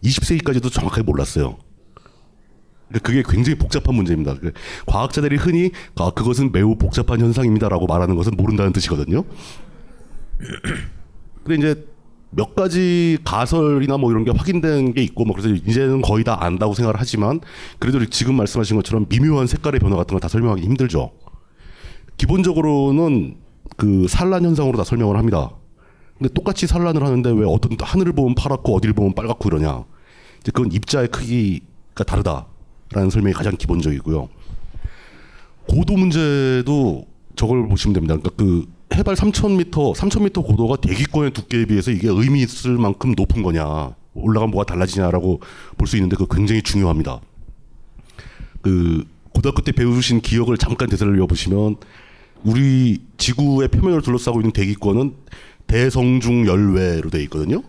20세기까지도 0.03 0.73
정확하게 0.73 1.03
몰랐어요. 1.03 1.59
그게 3.03 3.23
굉장히 3.27 3.59
복잡한 3.59 3.95
문제입니다. 3.95 4.35
그 4.35 4.53
과학자들이 4.87 5.37
흔히 5.37 5.71
아, 5.97 6.11
그것은 6.11 6.53
매우 6.53 6.77
복잡한 6.77 7.21
현상입니다라고 7.21 7.87
말하는 7.87 8.15
것은 8.15 8.35
모른다는 8.37 8.73
뜻이거든요. 8.73 9.25
근데 11.45 11.57
이제 11.57 11.87
몇 12.31 12.55
가지 12.55 13.19
가설이나 13.25 13.97
뭐 13.97 14.11
이런 14.11 14.25
게 14.25 14.33
확인된 14.33 14.93
게 14.95 15.03
있고 15.03 15.25
뭐 15.25 15.37
그래서 15.37 15.55
이제는 15.55 16.03
거의 16.03 16.25
다 16.25 16.37
안다고 16.45 16.75
생각을 16.75 16.99
하지만 16.99 17.41
그래도 17.79 18.05
지금 18.07 18.35
말씀하신 18.35 18.77
것처럼 18.77 19.07
미묘한 19.09 19.47
색깔의 19.47 19.79
변화 19.81 19.97
같은 19.97 20.15
걸 20.15 20.21
다 20.21 20.29
설명하기 20.29 20.63
힘들죠. 20.63 21.13
기본적으로는 22.17 23.37
그 23.77 24.07
산란 24.09 24.45
현상으로 24.45 24.77
다 24.77 24.85
설명을 24.85 25.17
합니다. 25.17 25.51
근데 26.19 26.33
똑같이 26.33 26.67
산란을 26.67 27.03
하는데 27.05 27.31
왜 27.31 27.45
어떤 27.47 27.77
하늘을 27.81 28.13
보면 28.13 28.35
파랗고 28.35 28.77
어디를 28.77 28.95
보면 28.95 29.15
빨갛고 29.15 29.49
이러냐? 29.49 29.85
이제 30.41 30.53
그건 30.53 30.71
입자의 30.73 31.09
크기가 31.09 32.05
다르다 32.07 32.47
라는 32.93 33.11
설명이 33.11 33.35
가장 33.35 33.57
기본적이고요. 33.57 34.29
고도 35.69 35.95
문제도 35.97 37.07
저걸 37.37 37.69
보시면 37.69 37.95
됩니다. 37.95 38.17
그러니까 38.17 38.31
그 38.37 38.67
해발 38.95 39.15
3,000m, 39.17 39.95
3,000m 39.95 40.45
고도가 40.47 40.77
대기권의 40.77 41.33
두께에 41.33 41.65
비해서 41.65 41.91
이게 41.91 42.09
의미 42.09 42.43
있을 42.43 42.73
만큼 42.79 43.15
높은 43.17 43.43
거냐, 43.43 43.95
올라가면 44.15 44.51
뭐가 44.53 44.65
달라지냐라고 44.73 45.41
볼 45.77 45.89
수 45.89 45.97
있는데 45.97 46.17
그거 46.17 46.33
굉장히 46.35 46.63
중요합니다. 46.63 47.21
그 48.63 49.05
고등학교 49.33 49.63
때 49.63 49.73
배우신 49.73 50.21
기억을 50.21 50.57
잠깐 50.59 50.89
되살려 50.89 51.27
보시면 51.27 51.77
우리 52.45 53.03
지구의 53.17 53.69
표면을 53.69 54.03
둘러싸고 54.03 54.41
있는 54.41 54.53
대기권은 54.53 55.15
대성중 55.67 56.47
열외로 56.47 57.11
되어 57.11 57.21
있거든요. 57.23 57.63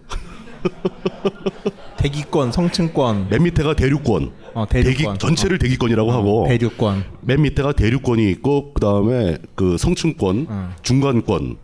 대기권, 2.06 2.52
성층권, 2.52 3.30
맨 3.32 3.42
밑에가 3.44 3.76
대륙권. 3.76 4.32
어, 4.54 4.68
대륙권. 4.68 5.14
대기 5.14 5.20
전체를 5.20 5.58
대기권이라고 5.58 6.12
하고 6.12 6.46
대륙권. 6.48 7.04
맨 7.22 7.42
밑에가 7.42 7.72
대륙권이 7.74 8.30
있고 8.32 8.74
그다음에 8.74 9.40
그 9.56 9.78
성층권, 9.80 10.76
중간권, 10.84 11.58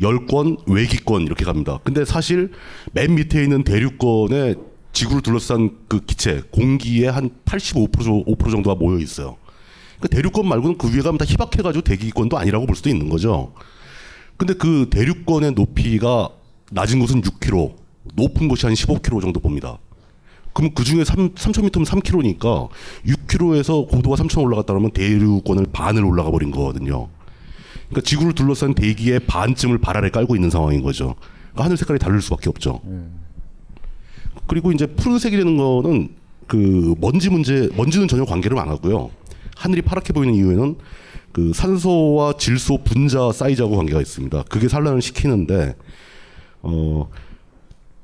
열권, 0.00 0.58
외기권 0.66 1.22
이렇게 1.22 1.44
갑니다. 1.44 1.80
근데 1.82 2.04
사실 2.04 2.52
맨 2.92 3.16
밑에 3.16 3.42
있는 3.42 3.64
대륙권에 3.64 4.54
지구를 4.92 5.20
둘러싼 5.22 5.70
그 5.88 6.00
기체, 6.04 6.42
공기의 6.52 7.10
한 7.10 7.30
85% 7.44 8.24
5% 8.24 8.50
정도가 8.52 8.76
모여 8.76 8.98
있어요. 9.00 9.36
그 9.98 10.08
대륙권 10.08 10.46
말고는 10.46 10.78
그 10.78 10.94
위에 10.94 11.02
가면 11.02 11.18
다 11.18 11.24
희박해가지고 11.26 11.82
대기권도 11.82 12.38
아니라고 12.38 12.66
볼 12.66 12.76
수도 12.76 12.88
있는 12.88 13.08
거죠. 13.08 13.52
근데 14.36 14.54
그 14.54 14.86
대륙권의 14.90 15.52
높이가 15.52 16.30
낮은 16.70 17.00
곳은 17.00 17.20
6km, 17.22 17.74
높은 18.14 18.46
곳이 18.46 18.64
한 18.64 18.74
15km 18.74 19.20
정도 19.20 19.40
봅니다. 19.40 19.78
그럼 20.58 20.72
그 20.74 20.82
중에 20.82 21.04
3, 21.04 21.34
3,000m면 21.34 21.86
3km니까 21.86 22.68
6km에서 23.06 23.88
고도가 23.88 24.16
3,000 24.16 24.42
올라갔다 24.42 24.72
그러면 24.72 24.90
대륙권을 24.90 25.66
반을 25.72 26.04
올라가 26.04 26.32
버린 26.32 26.50
거거든요. 26.50 27.06
그러니까 27.88 28.00
지구를 28.00 28.32
둘러싼 28.32 28.74
대기의 28.74 29.20
반쯤을 29.20 29.78
발 29.78 29.96
아래 29.96 30.10
깔고 30.10 30.34
있는 30.34 30.50
상황인 30.50 30.82
거죠. 30.82 31.14
그러니까 31.52 31.64
하늘 31.64 31.76
색깔이 31.76 32.00
다를 32.00 32.20
수밖에 32.20 32.48
없죠. 32.48 32.80
그리고 34.48 34.72
이제 34.72 34.86
푸른색이라는 34.86 35.56
거는 35.56 36.08
그 36.48 36.96
먼지 37.00 37.30
문제, 37.30 37.68
먼지는 37.76 38.08
전혀 38.08 38.24
관계를 38.24 38.58
안 38.58 38.68
하고요. 38.68 39.10
하늘이 39.54 39.82
파랗게 39.82 40.12
보이는 40.12 40.34
이유에는 40.34 40.74
그 41.30 41.52
산소와 41.54 42.32
질소 42.32 42.82
분자 42.82 43.30
사이즈하고 43.30 43.76
관계가 43.76 44.00
있습니다. 44.00 44.42
그게 44.48 44.66
산란을 44.66 45.02
시키는데 45.02 45.76
어 46.62 47.08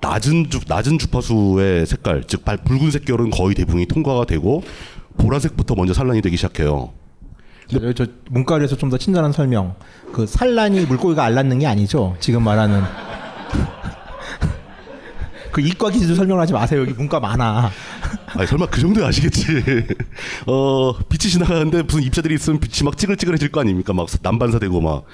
낮은 0.09 0.51
주 0.51 0.61
낮은 0.69 0.99
주파수의 0.99 1.87
색깔, 1.87 2.25
즉 2.27 2.45
발- 2.45 2.59
붉은색 2.59 3.05
결은 3.07 3.31
거의 3.31 3.55
대부분이 3.55 3.87
통과가 3.87 4.27
되고 4.27 4.63
보라색부터 5.17 5.75
먼저 5.77 5.95
산란이 5.95 6.21
되기 6.21 6.37
시작해요. 6.37 6.93
저, 7.69 7.93
저 7.95 8.07
문과에서 8.31 8.77
좀 8.77 8.91
더 8.91 8.99
친절한 8.99 9.33
설명. 9.33 9.75
그 10.13 10.27
산란이 10.27 10.85
물고기가 10.85 11.25
알랐는 11.25 11.59
게 11.61 11.67
아니죠. 11.67 12.15
지금 12.21 12.43
말하는. 12.45 12.83
그 15.51 15.61
이과 15.63 15.89
기술 15.91 16.15
설명하지 16.17 16.53
마세요. 16.53 16.81
여기 16.83 16.93
문과 16.93 17.19
많아. 17.21 17.71
아니 18.37 18.47
설마 18.47 18.67
그 18.67 18.81
정도 18.81 19.05
아시겠지. 19.07 19.47
어 20.47 20.93
빛이 21.09 21.31
지나가는데 21.33 21.83
무슨 21.83 22.03
입자들이 22.03 22.35
있으면 22.35 22.61
빛이 22.61 22.85
막 22.85 22.99
찌글찌글해질 22.99 23.51
거 23.53 23.61
아닙니까? 23.61 23.93
막 23.95 24.09
난반사되고 24.21 24.81
막. 24.81 25.05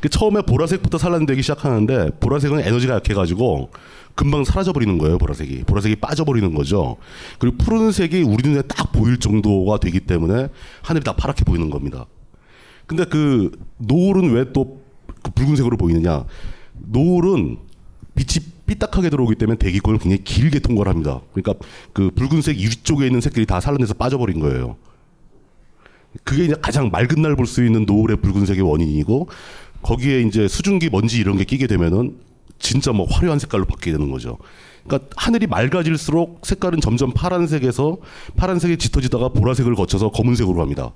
그 0.00 0.08
처음에 0.08 0.42
보라색부터 0.42 0.98
산란되기 0.98 1.40
시작하는데 1.42 2.10
보라색은 2.20 2.60
에너지가 2.60 2.94
약해가지고 2.96 3.70
금방 4.14 4.44
사라져 4.44 4.72
버리는 4.72 4.96
거예요. 4.98 5.18
보라색이 5.18 5.64
보라색이 5.64 5.96
빠져버리는 5.96 6.54
거죠. 6.54 6.96
그리고 7.38 7.56
푸른색이 7.58 8.22
우리 8.22 8.48
눈에 8.48 8.62
딱 8.62 8.92
보일 8.92 9.18
정도가 9.18 9.78
되기 9.80 10.00
때문에 10.00 10.48
하늘이 10.82 11.04
다 11.04 11.14
파랗게 11.14 11.44
보이는 11.44 11.68
겁니다. 11.70 12.06
근데 12.86 13.04
그 13.04 13.50
노을은 13.78 14.32
왜또그 14.32 15.30
붉은색으로 15.34 15.76
보이느냐? 15.76 16.24
노을은 16.74 17.58
빛이 18.14 18.44
삐딱하게 18.66 19.10
들어오기 19.10 19.34
때문에 19.34 19.58
대기권을 19.58 19.98
굉장히 19.98 20.22
길게 20.24 20.60
통과를 20.60 20.90
합니다. 20.90 21.20
그러니까 21.32 21.54
그 21.92 22.10
붉은색 22.10 22.56
위쪽에 22.56 23.06
있는 23.06 23.20
색들이 23.20 23.46
다 23.46 23.60
산란돼서 23.60 23.94
빠져버린 23.94 24.38
거예요. 24.40 24.76
그게 26.22 26.44
이제 26.44 26.54
가장 26.62 26.90
맑은 26.90 27.20
날 27.22 27.34
볼 27.34 27.46
수 27.46 27.64
있는 27.64 27.84
노을의 27.86 28.18
붉은색의 28.18 28.62
원인이고 28.62 29.28
거기에 29.82 30.20
이제 30.22 30.46
수증기 30.46 30.88
먼지 30.88 31.18
이런 31.18 31.36
게 31.36 31.44
끼게 31.44 31.66
되면은 31.66 32.16
진짜 32.58 32.92
뭐 32.92 33.06
화려한 33.08 33.38
색깔로 33.38 33.64
바뀌게 33.66 33.92
되는 33.92 34.10
거죠. 34.10 34.38
그러니까 34.86 35.08
하늘이 35.16 35.46
맑아질수록 35.46 36.40
색깔은 36.42 36.80
점점 36.80 37.12
파란색에서 37.12 37.96
파란색이 38.36 38.78
짙어지다가 38.78 39.28
보라색을 39.30 39.74
거쳐서 39.74 40.10
검은색으로 40.10 40.56
갑니다. 40.58 40.90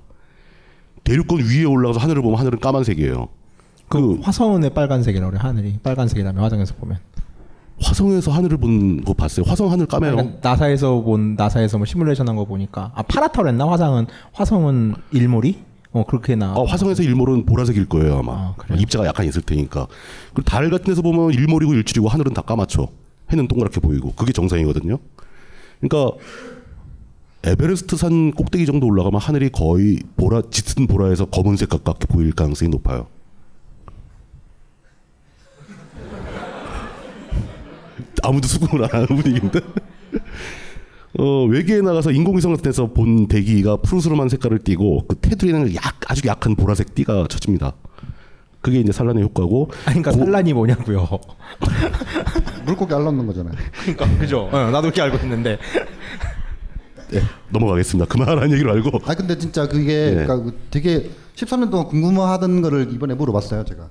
대륙권 1.03 1.39
위에 1.41 1.63
올라가서 1.65 1.99
하늘을 1.99 2.21
보면 2.21 2.39
하늘은 2.39 2.59
까만색이에요. 2.59 3.27
그 3.87 4.19
화성은의 4.21 4.71
빨간색이라고 4.75 5.31
그래. 5.31 5.39
하늘이 5.41 5.79
빨간색이라면 5.81 6.43
화성에서 6.43 6.75
보면. 6.75 6.99
화성에서 7.81 8.31
하늘을 8.31 8.57
본 8.57 9.01
거 9.03 9.13
봤어요. 9.13 9.45
화성 9.47 9.71
하늘 9.71 9.85
까매요. 9.85 10.15
그러니까 10.17 10.49
나사에서 10.49 11.01
본 11.01 11.35
나사에서 11.35 11.77
뭐 11.77 11.85
시뮬레이션 11.85 12.27
한 12.27 12.35
거 12.35 12.45
보니까 12.45 12.91
아 12.93 13.01
파랗다고 13.03 13.43
그랬나 13.43 13.67
화성은 13.67 14.07
화성은 14.33 14.95
일몰이 15.11 15.57
어 15.91 16.05
그렇게 16.05 16.35
나 16.35 16.51
아, 16.51 16.63
화성에서 16.67 17.01
일몰은 17.03 17.45
보라색일 17.45 17.89
거예요 17.89 18.19
아마. 18.19 18.53
입자가 18.77 19.07
약간 19.07 19.25
있을 19.25 19.41
테니까. 19.41 19.87
그리고 20.33 20.49
달 20.49 20.69
같은 20.69 20.85
데서 20.85 21.01
보면 21.01 21.33
일몰이고 21.33 21.73
일출이고 21.73 22.07
하늘은 22.07 22.33
다 22.33 22.41
까맣죠. 22.41 22.89
해는 23.31 23.47
동그랗게 23.47 23.79
보이고. 23.79 24.13
그게 24.13 24.31
정상이거든요. 24.31 24.97
그러니까 25.81 26.17
에베레스트 27.43 27.95
산 27.95 28.31
꼭대기 28.31 28.65
정도 28.65 28.85
올라가면 28.87 29.19
하늘이 29.19 29.49
거의 29.49 29.99
보라 30.17 30.43
짙은 30.51 30.87
보라에서 30.87 31.25
검은색 31.25 31.69
가깝게 31.69 32.07
보일 32.07 32.33
가능성이 32.33 32.69
높아요. 32.69 33.07
아무도 38.21 38.47
수긍을 38.47 38.83
안 38.83 38.89
하는 38.91 39.07
분위기인데 39.07 39.59
어, 41.17 41.45
외계에 41.45 41.81
나가서 41.81 42.11
인공위성 42.11 42.51
같은 42.51 42.63
데서 42.63 42.87
본 42.87 43.27
대기가 43.27 43.77
푸르스름한 43.77 44.29
색깔을 44.29 44.59
띠고 44.59 45.07
그 45.07 45.15
테두리는 45.15 45.73
약 45.75 45.99
아주 46.07 46.27
약한 46.27 46.55
보라색 46.55 46.93
띠가 46.95 47.27
쳐집니다. 47.29 47.73
그게 48.61 48.79
이제 48.79 48.91
산란의 48.91 49.23
효과고. 49.23 49.69
아니 49.85 50.01
그러니까 50.01 50.11
산란이 50.11 50.53
뭐냐고요. 50.53 51.07
물고기 52.65 52.93
알람는 52.93 53.25
거잖아요. 53.25 53.53
그러니까 53.81 54.17
그죠. 54.19 54.49
어, 54.51 54.57
나도 54.69 54.81
그렇게 54.81 55.01
알고 55.01 55.17
있는데. 55.23 55.57
네, 57.11 57.21
넘어가겠습니다. 57.49 58.07
그만한 58.07 58.51
얘기를 58.51 58.69
알고. 58.69 58.99
아 59.05 59.15
근데 59.15 59.37
진짜 59.37 59.67
그게 59.67 60.11
네. 60.11 60.25
그러니까 60.25 60.43
그 60.43 60.59
되게 60.69 61.09
13년 61.35 61.71
동안 61.71 61.87
궁금하던 61.87 62.61
거를 62.61 62.93
이번에 62.93 63.15
물어봤어요 63.15 63.65
제가. 63.65 63.89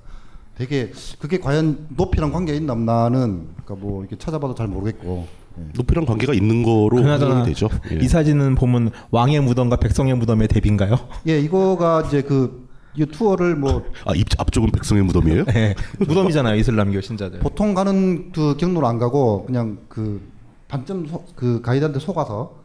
되게 0.57 0.93
그게 1.19 1.39
과연 1.39 1.87
높이랑 1.97 2.31
관계 2.33 2.55
있나 2.55 2.73
없나는 2.75 3.49
그러니까 3.65 3.75
뭐 3.75 4.03
이렇게 4.03 4.17
찾아봐도 4.19 4.55
잘 4.55 4.69
모르겠고. 4.69 5.27
높이랑 5.75 6.05
관계가 6.07 6.35
있는 6.35 6.63
거로 6.63 6.91
그나저나 6.97 7.37
확인이 7.37 7.55
되죠. 7.55 7.69
예. 7.93 7.97
이 7.97 8.09
사진은 8.09 8.55
보면 8.55 8.91
왕의 9.11 9.41
무덤과 9.41 9.77
백성의 9.77 10.15
무덤의 10.17 10.49
대비인가요? 10.49 10.99
예, 11.27 11.39
이거가 11.41 12.05
이제 12.07 12.23
그이 12.23 13.07
투어를 13.13 13.57
뭐 13.57 13.85
아, 14.05 14.13
입 14.15 14.27
앞쪽은 14.39 14.71
백성의 14.71 15.05
무덤이에요? 15.05 15.45
네. 15.47 15.75
무덤이잖아요 15.99 16.57
이슬람교 16.57 17.01
신자들. 17.01 17.41
보통 17.41 17.75
가는 17.75 18.33
그 18.33 18.57
경로로 18.57 18.87
안 18.87 18.99
가고 18.99 19.45
그냥 19.47 19.79
그 19.89 20.21
반점 20.69 21.07
소, 21.07 21.25
그 21.35 21.61
가이드한테 21.63 21.99
속아서 21.99 22.59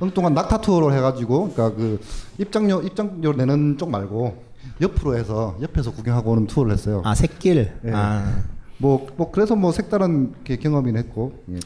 엉뚱한 0.00 0.34
낙타 0.34 0.60
투어를 0.60 0.96
해가지고 0.96 1.50
그러니까 1.52 1.76
그 1.76 2.00
입장료 2.38 2.80
입장료 2.80 3.32
내는 3.32 3.76
쪽 3.78 3.90
말고 3.90 4.42
옆으로 4.80 5.16
해서 5.16 5.56
옆에서 5.60 5.92
구경하고 5.92 6.32
오는 6.32 6.46
투어를 6.46 6.72
했어요. 6.72 7.02
아 7.04 7.14
새길. 7.14 7.72
예. 7.84 7.90
아. 7.92 8.42
뭐, 8.78 9.08
뭐 9.16 9.30
그래서 9.32 9.56
뭐 9.56 9.72
색다른 9.72 10.32
게 10.44 10.56
경험이 10.56 10.96
했고 10.96 11.32
예. 11.50 11.58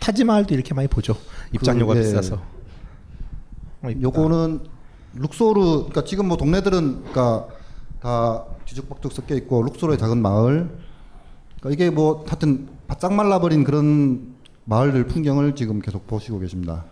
타지마할도 0.00 0.54
이렇게 0.54 0.74
많이 0.74 0.88
보죠. 0.88 1.16
입장료가 1.52 1.94
그, 1.94 1.98
예. 2.00 2.02
비싸서. 2.02 2.40
요거는 4.02 4.60
룩소르 5.14 5.60
그러니까 5.60 6.04
지금 6.04 6.26
뭐 6.28 6.36
동네들은 6.36 6.98
그러니까 7.12 7.46
다 8.00 8.44
뒤죽박죽 8.64 9.12
섞여 9.12 9.34
있고 9.36 9.62
룩소르의 9.62 9.98
작은 9.98 10.20
마을 10.20 10.68
그러니까 11.60 11.70
이게 11.70 11.90
뭐 11.90 12.24
하여튼 12.26 12.68
바짝 12.88 13.14
말라버린 13.14 13.64
그런 13.64 14.34
마을들 14.64 15.06
풍경을 15.06 15.54
지금 15.54 15.80
계속 15.80 16.06
보시고 16.06 16.40
계십니다. 16.40 16.84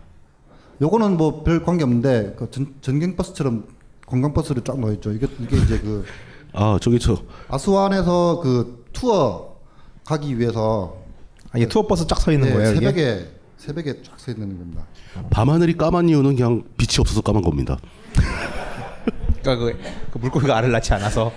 요거는 0.81 1.17
뭐 1.17 1.43
별 1.43 1.63
관계 1.63 1.83
없는데 1.83 2.35
그 2.37 2.49
전, 2.49 2.73
전경버스처럼 2.81 3.67
관광버스를 4.07 4.63
쫙 4.63 4.79
놓여 4.79 4.93
있죠. 4.93 5.11
이게 5.11 5.27
이게 5.39 5.57
이제 5.57 5.79
그 5.79 6.05
아 6.57 6.79
저기 6.81 6.99
저 6.99 7.17
아스완에서 7.49 8.39
그 8.41 8.85
투어 8.93 9.57
가기 10.05 10.39
위해서 10.39 10.95
아, 11.55 11.57
이게 11.57 11.67
투어 11.67 11.87
버스 11.87 12.05
쫙 12.05 12.19
서 12.19 12.33
있는 12.33 12.49
네, 12.49 12.53
거예요, 12.53 12.71
이게? 12.71 12.79
새벽에 12.79 13.29
새벽에 13.57 14.03
쫙 14.03 14.19
서 14.19 14.31
있는 14.31 14.57
겁니다. 14.57 14.85
밤하늘이 15.29 15.77
까만 15.77 16.09
이유는 16.09 16.35
그냥 16.35 16.63
빛이 16.77 16.97
없어서 16.99 17.21
까만 17.21 17.41
겁니다. 17.41 17.77
그러니까 19.41 19.65
그, 19.65 19.79
그 20.11 20.17
물고기가 20.17 20.57
알을 20.57 20.71
낳지 20.71 20.93
않아서. 20.95 21.31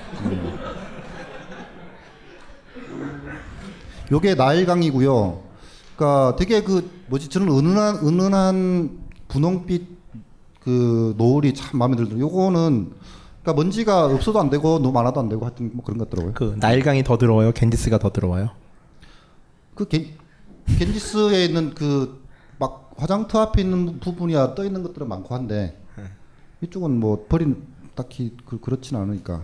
요게 4.10 4.34
나일강이고요. 4.34 5.40
그러니까 5.94 6.36
되게 6.36 6.62
그 6.62 6.90
뭐지 7.06 7.28
저는 7.28 7.48
은은한 7.48 7.96
은은한 7.96 8.98
분홍빛 9.28 9.86
그 10.60 11.14
노을이 11.16 11.54
참 11.54 11.78
마음에 11.78 11.94
들더라고요. 11.94 12.24
요거는 12.26 12.92
그러니까 13.42 13.62
먼지가 13.62 14.06
없어도 14.06 14.40
안 14.40 14.50
되고 14.50 14.78
너무 14.80 14.92
많아도 14.92 15.20
안 15.20 15.28
되고 15.28 15.44
하여튼 15.44 15.70
뭐 15.74 15.84
그런 15.84 15.98
것 15.98 16.10
같더라고요. 16.10 16.34
그 16.34 16.56
나일강이 16.58 17.04
더 17.04 17.18
들어와요. 17.18 17.52
겐지스가 17.52 17.98
더 17.98 18.10
들어와요. 18.10 18.50
그 19.78 19.86
겐, 19.86 20.16
겐지스에 20.78 21.44
있는 21.44 21.74
그 21.74 22.28
막 22.58 22.92
화장터 22.96 23.40
앞에 23.40 23.62
있는 23.62 24.00
부분이야 24.00 24.54
떠 24.54 24.64
있는 24.64 24.82
것들은 24.82 25.08
많고 25.08 25.34
한데 25.34 25.80
이쪽은 26.60 26.98
뭐 26.98 27.26
버린 27.28 27.64
딱히 27.94 28.36
그, 28.44 28.60
그렇지는 28.60 29.00
않으니까 29.02 29.42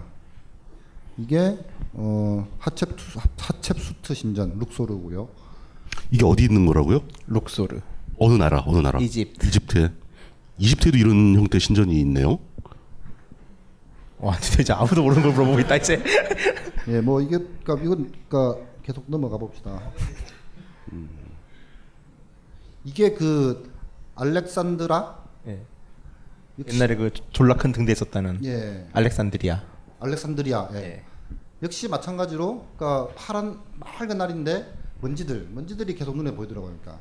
이게 1.16 1.56
어 1.92 2.46
하첵 2.58 2.88
하첵 3.38 3.78
수트 3.78 4.14
신전 4.14 4.58
룩소르고요. 4.58 5.28
이게 6.10 6.24
어디 6.24 6.44
있는 6.44 6.66
거라고요? 6.66 7.02
룩소르. 7.28 7.80
어느 8.18 8.34
나라? 8.34 8.64
어느 8.66 8.78
나라? 8.78 8.98
이집트. 8.98 9.46
이집트에. 9.46 9.92
이집트에도 10.58 10.98
이런 10.98 11.36
형태 11.36 11.60
신전이 11.60 11.98
있네요. 12.00 12.40
와, 14.18 14.36
진짜 14.38 14.62
이제 14.62 14.72
아무도 14.72 15.02
모르는 15.02 15.22
걸 15.22 15.32
물어보고 15.32 15.60
있다 15.60 15.76
이제. 15.76 16.02
예, 16.88 17.00
뭐 17.00 17.20
이게 17.20 17.38
그러니까 17.62 17.84
이건 17.84 18.12
그러니까 18.28 18.60
계속 18.84 19.04
넘어가 19.08 19.38
봅시다. 19.38 19.80
음. 20.92 21.08
이게 22.84 23.14
그 23.14 23.72
알렉산드라 24.14 25.24
예. 25.46 25.64
옛날에 26.72 26.94
그 26.94 27.10
졸라 27.32 27.56
큰 27.56 27.72
등대 27.72 27.92
있었다는 27.92 28.44
예. 28.44 28.86
알렉산드리아. 28.92 29.62
알렉산드리아. 30.00 30.68
예. 30.74 31.02
역시 31.62 31.88
마찬가지로 31.88 32.66
그러니까 32.76 33.12
파란 33.16 33.58
맑은 33.76 34.18
날인데 34.18 34.72
먼지들 35.00 35.48
먼지들이 35.50 35.94
계속 35.94 36.16
눈에 36.16 36.34
보이더라고요. 36.34 36.76
그러니까 36.82 37.00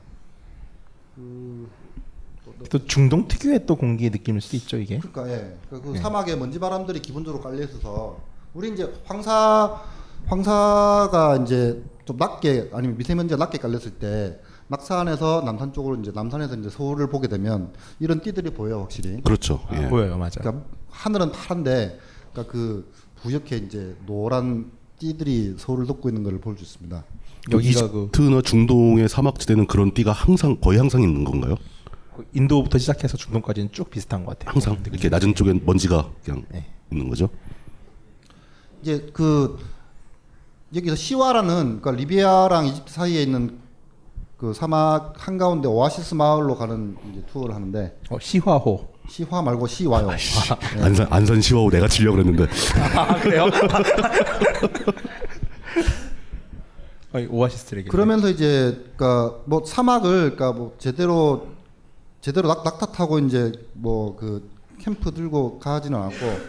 그또 2.59 2.86
중동 2.86 3.27
특유의 3.27 3.65
또 3.65 3.75
공기의 3.75 4.09
느낌일 4.09 4.41
수도 4.41 4.55
있죠 4.57 4.77
이게. 4.77 4.99
그러니까 4.99 5.29
예. 5.29 5.57
그, 5.69 5.81
그 5.81 5.95
예. 5.95 5.99
사막에 5.99 6.38
먼지 6.38 6.59
바람들이 6.59 7.01
기본적으로 7.01 7.43
깔려 7.43 7.63
있어서 7.65 8.21
우리 8.53 8.71
이제 8.71 8.91
황사 9.03 9.84
황사가 10.26 11.38
이제 11.43 11.84
좀 12.05 12.17
낮게 12.17 12.69
아니면 12.74 12.97
미세먼지가 12.97 13.38
낮게 13.38 13.57
깔렸을 13.57 13.91
때 13.91 14.39
낙산에서 14.67 15.41
남산 15.45 15.74
쪽으로 15.74 15.95
이제 15.97 16.11
남산에서 16.13 16.55
이제 16.55 16.69
서울을 16.69 17.07
보게 17.09 17.28
되면 17.28 17.74
이런 17.99 18.21
띠들이 18.21 18.51
보여 18.51 18.71
요 18.76 18.82
확실히. 18.82 19.21
그렇죠. 19.21 19.61
예. 19.74 19.88
보여요, 19.88 20.17
맞아. 20.17 20.39
그러니까 20.39 20.65
하늘은 20.89 21.32
파란데 21.32 21.99
그러니까 22.32 22.51
그 22.51 22.91
부옇게 23.21 23.57
이제 23.57 23.95
노란 24.05 24.71
띠들이 24.99 25.55
서울을 25.57 25.86
덮고 25.86 26.09
있는 26.09 26.24
걸 26.24 26.39
볼 26.39 26.55
수 26.57 26.63
있습니다. 26.63 27.03
여기가 27.51 27.91
그 27.91 28.03
이집트나 28.03 28.41
중동의 28.41 29.09
사막지대는 29.09 29.67
그런 29.67 29.93
띠가 29.93 30.11
항상 30.13 30.57
거의 30.61 30.78
항상 30.80 31.01
있는 31.03 31.24
건가요? 31.26 31.55
인도부터 32.34 32.78
시작해서 32.78 33.17
중동까지는 33.17 33.71
쭉 33.71 33.89
비슷한 33.89 34.24
것 34.24 34.38
같아요. 34.38 34.53
항상 34.53 34.82
이렇게 34.88 35.09
낮은 35.09 35.36
쪽엔 35.36 35.63
먼지가 35.65 36.09
그냥 36.24 36.45
네. 36.51 36.65
있는 36.91 37.09
거죠. 37.09 37.28
이제 38.82 39.09
그 39.13 39.57
여기서 40.76 40.95
시와라는 40.95 41.82
그러니까 41.82 41.91
리비아랑 41.91 42.65
이집트 42.67 42.91
사이에 42.93 43.21
있는 43.21 43.59
그 44.38 44.53
사막 44.53 45.13
한 45.17 45.38
가운데 45.38 45.67
오아시스 45.67 46.15
마을로 46.15 46.55
가는 46.55 46.97
이제 47.11 47.24
투어를 47.32 47.53
하는데 47.55 47.97
어, 48.09 48.17
시화호. 48.19 48.91
시화 49.09 49.41
말고 49.41 49.67
시와요. 49.67 50.07
네. 50.09 50.15
안산 50.82 51.07
안산 51.09 51.41
시와호 51.41 51.69
내가 51.69 51.88
치려고 51.89 52.15
그랬는데 52.17 52.47
아, 52.97 53.15
그래요? 53.19 53.47
아니, 57.11 57.28
오아시스를 57.28 57.84
그러면서 57.86 58.30
이제 58.30 58.84
그러니까 58.97 59.38
뭐 59.45 59.63
사막을 59.65 60.36
그러니까 60.36 60.51
뭐 60.53 60.74
제대로 60.80 61.47
제대로 62.21 62.47
낙, 62.47 62.63
낙타 62.63 62.88
타고 62.93 63.19
이제 63.19 63.51
뭐 63.74 64.15
그 64.15 64.49
캠프 64.82 65.13
들고 65.13 65.59
가지는 65.59 65.99
이제 65.99 66.41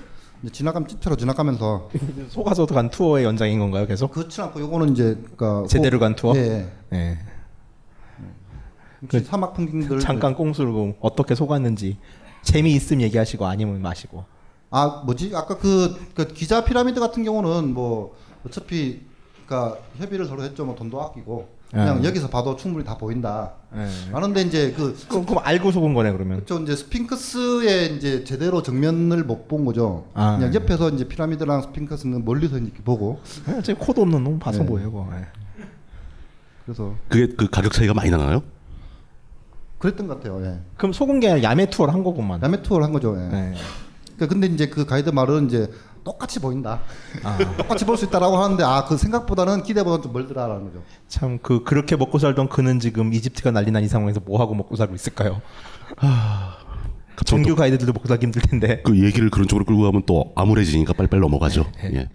지나가면 0.53 0.89
찌처로 0.89 1.17
지나가면서 1.17 1.91
속아서도 2.31 2.75
간 2.75 2.91
투어의 2.91 3.25
연장인 3.25 3.59
건가요, 3.59 3.87
계속? 3.87 4.11
그렇지 4.11 4.41
않고 4.41 4.61
요거는 4.61 4.93
이제 4.93 5.19
그러니까 5.37 5.67
제대로 5.69 5.99
간 5.99 6.15
투어? 6.15 6.35
예. 6.37 6.71
네. 6.91 7.19
그 9.09 9.21
사막 9.21 9.55
풍경들 9.55 10.01
잠깐 10.01 10.35
꽁수르고 10.35 10.97
어떻게 11.01 11.35
속았는지 11.35 11.99
재미 12.43 12.75
있음 12.75 13.01
얘기하시고 13.01 13.45
아니면 13.47 13.83
마시고. 13.83 14.25
아 14.71 15.03
뭐지 15.05 15.33
아까 15.35 15.59
그, 15.59 15.95
그 16.15 16.29
기자 16.29 16.65
피라미드 16.65 16.99
같은 17.01 17.23
경우는 17.23 17.75
뭐 17.75 18.17
어차피 18.47 19.03
그러니까 19.47 19.79
협의를 19.99 20.27
서로 20.27 20.43
했죠 20.43 20.65
뭐 20.65 20.75
돈도 20.75 21.01
아끼고 21.01 21.49
그냥 21.71 22.03
예. 22.03 22.09
여기서 22.09 22.29
봐도 22.29 22.57
충분히 22.57 22.85
다 22.85 22.97
보인다. 22.97 23.53
예. 23.77 24.13
하는데 24.13 24.41
이제 24.43 24.73
그 24.77 24.97
그럼, 25.09 25.27
그럼 25.27 25.43
알고 25.45 25.73
속은 25.73 25.95
거네 25.95 26.13
그러면. 26.13 26.37
그렇죠 26.45 26.63
이제 26.63 26.77
스핑크스의 26.77 27.97
이제 27.97 28.25
제대로 28.25 28.63
정면을 28.63 29.25
못 29.25 29.49
본 29.49 29.65
거죠. 29.65 30.07
아, 30.15 30.37
그냥 30.37 30.53
예. 30.53 30.57
옆에서 30.57 30.91
이제 30.91 31.07
피라미드랑 31.07 31.63
스핑크스는 31.63 32.25
멀리서 32.25 32.59
이렇게 32.59 32.83
보고 32.83 33.21
어, 33.47 33.61
제 33.63 33.75
코도 33.75 34.03
없는 34.03 34.25
놈 34.25 34.39
봐서 34.39 34.61
네. 34.61 34.65
뭐예요, 34.65 34.91
그거. 34.93 35.09
예. 35.17 35.27
그래서 36.65 36.95
그게 37.09 37.35
그 37.37 37.49
가격 37.51 37.73
차이가 37.73 37.93
많이 37.95 38.11
나나요? 38.11 38.43
그랬던 39.79 40.07
것 40.09 40.17
같아요. 40.23 40.43
예. 40.47 40.61
그럼 40.79 40.93
속은 40.95 41.21
게 41.21 41.31
아니라 41.31 41.51
야매 41.51 41.69
투어를 41.69 41.93
한 41.93 42.03
거구만. 42.03 42.41
야매 42.43 42.63
투어를 42.63 42.85
한 42.85 42.93
거죠. 42.93 43.15
예. 43.19 43.29
네. 43.29 43.55
그러니까 44.17 44.27
근데 44.29 44.47
이제 44.47 44.69
그 44.69 44.87
가이드 44.87 45.11
말은 45.11 45.47
이제 45.47 45.69
똑같이 46.05 46.39
보인다. 46.39 46.81
아. 47.23 47.39
똑같이 47.57 47.85
볼 47.85 47.97
수 47.97 48.05
있다라고 48.05 48.37
하는데 48.37 48.63
아 48.63 48.85
그 48.87 48.97
생각보다는 48.97 49.63
기대보다는 49.63 50.03
좀 50.03 50.13
멀더라라는 50.13 50.65
거죠. 50.67 50.83
참 51.09 51.39
그 51.43 51.65
그렇게 51.65 51.97
먹고 51.97 52.19
살던 52.19 52.49
그는 52.51 52.79
지금 52.81 53.13
이집트가 53.15 53.51
난리 53.51 53.71
난 53.71 53.83
이 53.83 53.89
상황에서 53.89 54.21
뭐 54.21 54.41
하고 54.41 54.55
먹고 54.55 54.77
살고 54.77 54.95
있을까요? 54.95 55.41
정규 57.25 57.55
가이드들도 57.57 57.93
먹고 57.93 58.09
살기 58.09 58.27
힘들 58.27 58.43
텐데. 58.43 58.83
그 58.83 59.03
얘기를 59.03 59.31
그런 59.31 59.47
쪽으로 59.49 59.65
끌고 59.65 59.83
가면 59.83 60.03
또 60.07 60.33
암울해지니까 60.37 60.93
빨리빨리 60.93 61.21
넘어가죠. 61.21 61.65
예. 61.85 62.09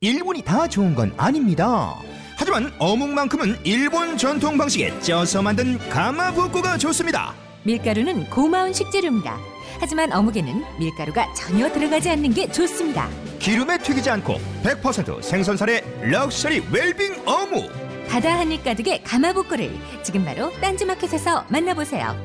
일본이 0.00 0.42
다 0.42 0.68
좋은 0.68 0.94
건 0.94 1.12
아닙니다. 1.16 1.94
하지만 2.36 2.72
어묵만큼은 2.78 3.58
일본 3.64 4.16
전통 4.16 4.56
방식에 4.56 4.98
쪄서 5.00 5.42
만든 5.42 5.76
가마부코가 5.90 6.78
좋습니다. 6.78 7.34
밀가루는 7.64 8.30
고마운 8.30 8.72
식재료입니다. 8.72 9.36
하지만 9.80 10.12
어묵에는 10.12 10.64
밀가루가 10.78 11.32
전혀 11.34 11.70
들어가지 11.72 12.10
않는 12.10 12.34
게 12.34 12.50
좋습니다. 12.50 13.08
기름에 13.38 13.78
튀기지 13.78 14.10
않고 14.10 14.34
100% 14.62 15.22
생선살의 15.22 16.10
럭셔리 16.10 16.62
웰빙 16.72 17.22
어묵. 17.26 17.70
바다 18.08 18.38
한입 18.38 18.64
가득의 18.64 19.02
가마복고를 19.04 19.70
지금 20.02 20.24
바로 20.24 20.50
딴지마켓에서 20.60 21.46
만나보세요. 21.48 22.16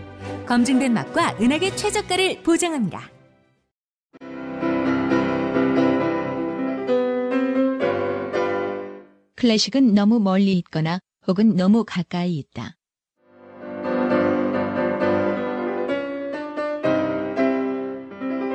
검증된 0.48 0.94
맛과 0.94 1.38
은하계 1.40 1.76
최저가를 1.76 2.42
보장합니다. 2.44 3.10
클래식은 9.36 9.94
너무 9.94 10.20
멀리 10.20 10.54
있거나 10.60 11.00
혹은 11.28 11.56
너무 11.56 11.84
가까이 11.86 12.38
있다. 12.38 12.76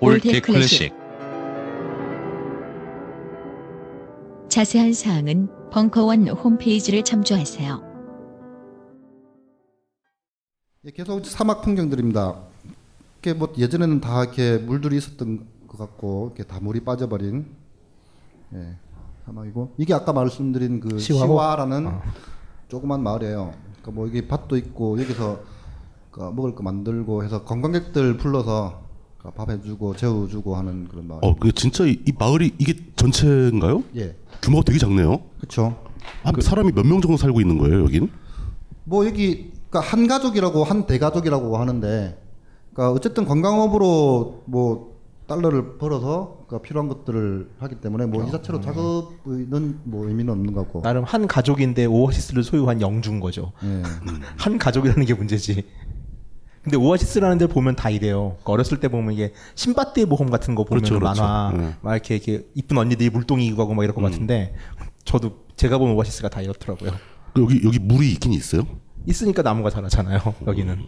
old 0.00 0.42
클래식 0.42 0.92
자세한 4.48 4.92
사항은 4.92 5.48
벙커원 5.70 6.28
홈페이지를 6.28 7.02
참조하세요. 7.02 7.82
예, 10.84 10.90
계속 10.90 11.24
사막 11.24 11.62
풍경들입니다. 11.62 12.42
이게 13.18 13.32
뭐 13.32 13.52
예전에는 13.56 14.00
다 14.00 14.22
이렇게 14.22 14.58
물들이 14.58 14.98
있었던 14.98 15.46
것 15.66 15.78
같고 15.78 16.32
이렇게 16.34 16.44
다 16.44 16.60
물이 16.60 16.80
빠져버린 16.80 17.46
예, 18.54 18.76
사막이고 19.24 19.74
이게 19.78 19.94
아까 19.94 20.12
말씀드린 20.12 20.80
그 20.80 20.98
시화호? 20.98 21.26
시화라는 21.26 21.86
어. 21.86 22.02
조그만 22.68 23.02
마을이에요. 23.02 23.52
그러니까 23.62 23.90
뭐 23.92 24.06
여기 24.06 24.28
밭도 24.28 24.58
있고 24.58 25.00
여기서 25.00 25.40
그 26.10 26.20
먹을 26.20 26.54
거 26.54 26.62
만들고 26.62 27.24
해서 27.24 27.44
관광객들 27.44 28.18
불러서 28.18 28.85
그밥 29.26 29.50
해주고 29.50 29.96
재워주고 29.96 30.56
하는 30.56 30.86
그런 30.88 31.08
마을. 31.08 31.20
어, 31.22 31.34
그 31.34 31.52
진짜 31.52 31.84
이, 31.84 31.98
이 32.06 32.12
마을이 32.16 32.52
이게 32.58 32.74
전체인가요? 32.94 33.82
예, 33.96 34.14
규모가 34.42 34.62
되게 34.64 34.78
작네요. 34.78 35.20
그렇죠. 35.38 35.76
한 36.22 36.34
사람이 36.40 36.72
몇 36.72 36.84
명 36.86 37.00
정도 37.00 37.16
살고 37.16 37.40
있는 37.40 37.58
거예요, 37.58 37.82
여긴? 37.82 38.08
뭐 38.84 39.04
여기 39.06 39.50
그러니까 39.68 39.80
한 39.80 40.06
가족이라고 40.06 40.62
한 40.62 40.86
대가족이라고 40.86 41.56
하는데 41.58 42.16
그러니까 42.72 42.92
어쨌든 42.92 43.24
관광업으로 43.24 44.42
뭐 44.46 44.96
달러를 45.26 45.76
벌어서 45.78 46.44
그러니까 46.46 46.64
필요한 46.68 46.88
것들을 46.88 47.50
하기 47.58 47.74
때문에 47.80 48.06
뭐이 48.06 48.30
자체로 48.30 48.60
작업은 48.60 49.80
뭐 49.82 50.06
의미는 50.06 50.32
없는 50.32 50.52
것 50.52 50.60
같고 50.62 50.82
나름 50.82 51.02
한 51.02 51.26
가족인데 51.26 51.86
오아시스를 51.86 52.44
소유한 52.44 52.80
영주인 52.80 53.18
거죠. 53.18 53.50
예. 53.64 53.82
한 54.38 54.56
가족이라는 54.56 55.04
게 55.04 55.14
문제지. 55.14 55.64
근데 56.66 56.78
오아시스라는 56.78 57.38
데를 57.38 57.54
보면 57.54 57.76
다 57.76 57.90
이래요. 57.90 58.30
그러니까 58.38 58.52
어렸을 58.52 58.80
때 58.80 58.88
보면 58.88 59.14
이게 59.14 59.32
신밧드의 59.54 60.06
모험 60.06 60.30
같은 60.30 60.56
거 60.56 60.64
보면 60.64 60.82
그렇죠, 60.82 60.98
그렇죠. 60.98 61.22
만화 61.22 61.52
네. 61.56 61.74
막 61.80 61.92
이렇게 61.94 62.16
이렇게 62.16 62.44
이쁜 62.54 62.76
언니들이 62.76 63.08
물동이 63.10 63.54
가고 63.54 63.72
막 63.72 63.84
이럴 63.84 63.94
것 63.94 64.02
같은데 64.02 64.52
저도 65.04 65.46
제가 65.54 65.78
본 65.78 65.92
오아시스가 65.92 66.28
다 66.28 66.40
이렇더라고요. 66.40 66.90
그 67.34 67.42
여기 67.42 67.60
여기 67.64 67.78
물이 67.78 68.10
있긴 68.14 68.32
있어요? 68.32 68.66
있으니까 69.06 69.42
나무가 69.42 69.70
자라잖아요. 69.70 70.18
여기는. 70.44 70.84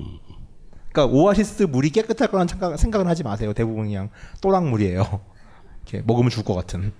그러니까 0.90 1.16
오아시스 1.16 1.62
물이 1.62 1.90
깨끗할 1.90 2.28
생각, 2.48 2.76
생각은 2.76 3.06
하지 3.06 3.22
마세요. 3.22 3.52
대부분 3.52 3.84
그냥 3.84 4.10
또랑 4.40 4.70
물이에요. 4.70 5.20
이렇게 5.84 6.04
먹으면 6.04 6.28
죽을 6.30 6.44
것 6.44 6.54
같은. 6.54 6.92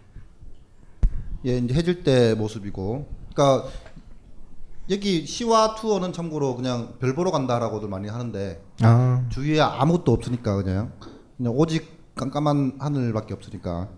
예, 1.46 1.58
이제 1.58 1.74
해질 1.74 2.04
때 2.04 2.34
모습이고 2.34 3.08
그러니까 3.34 3.68
여기 4.90 5.26
시와 5.26 5.74
투어는 5.74 6.12
참고로 6.12 6.56
그냥 6.56 6.94
별 6.98 7.14
보러 7.14 7.30
간다라고들 7.30 7.88
많이 7.88 8.08
하는데 8.08 8.62
아. 8.82 9.24
주위에 9.28 9.60
아무것도 9.60 10.12
없으니까 10.12 10.62
그냥 10.62 10.92
그냥 11.36 11.52
오직 11.56 12.14
깜깜한 12.14 12.76
하늘밖에 12.78 13.34
없으니까 13.34 13.88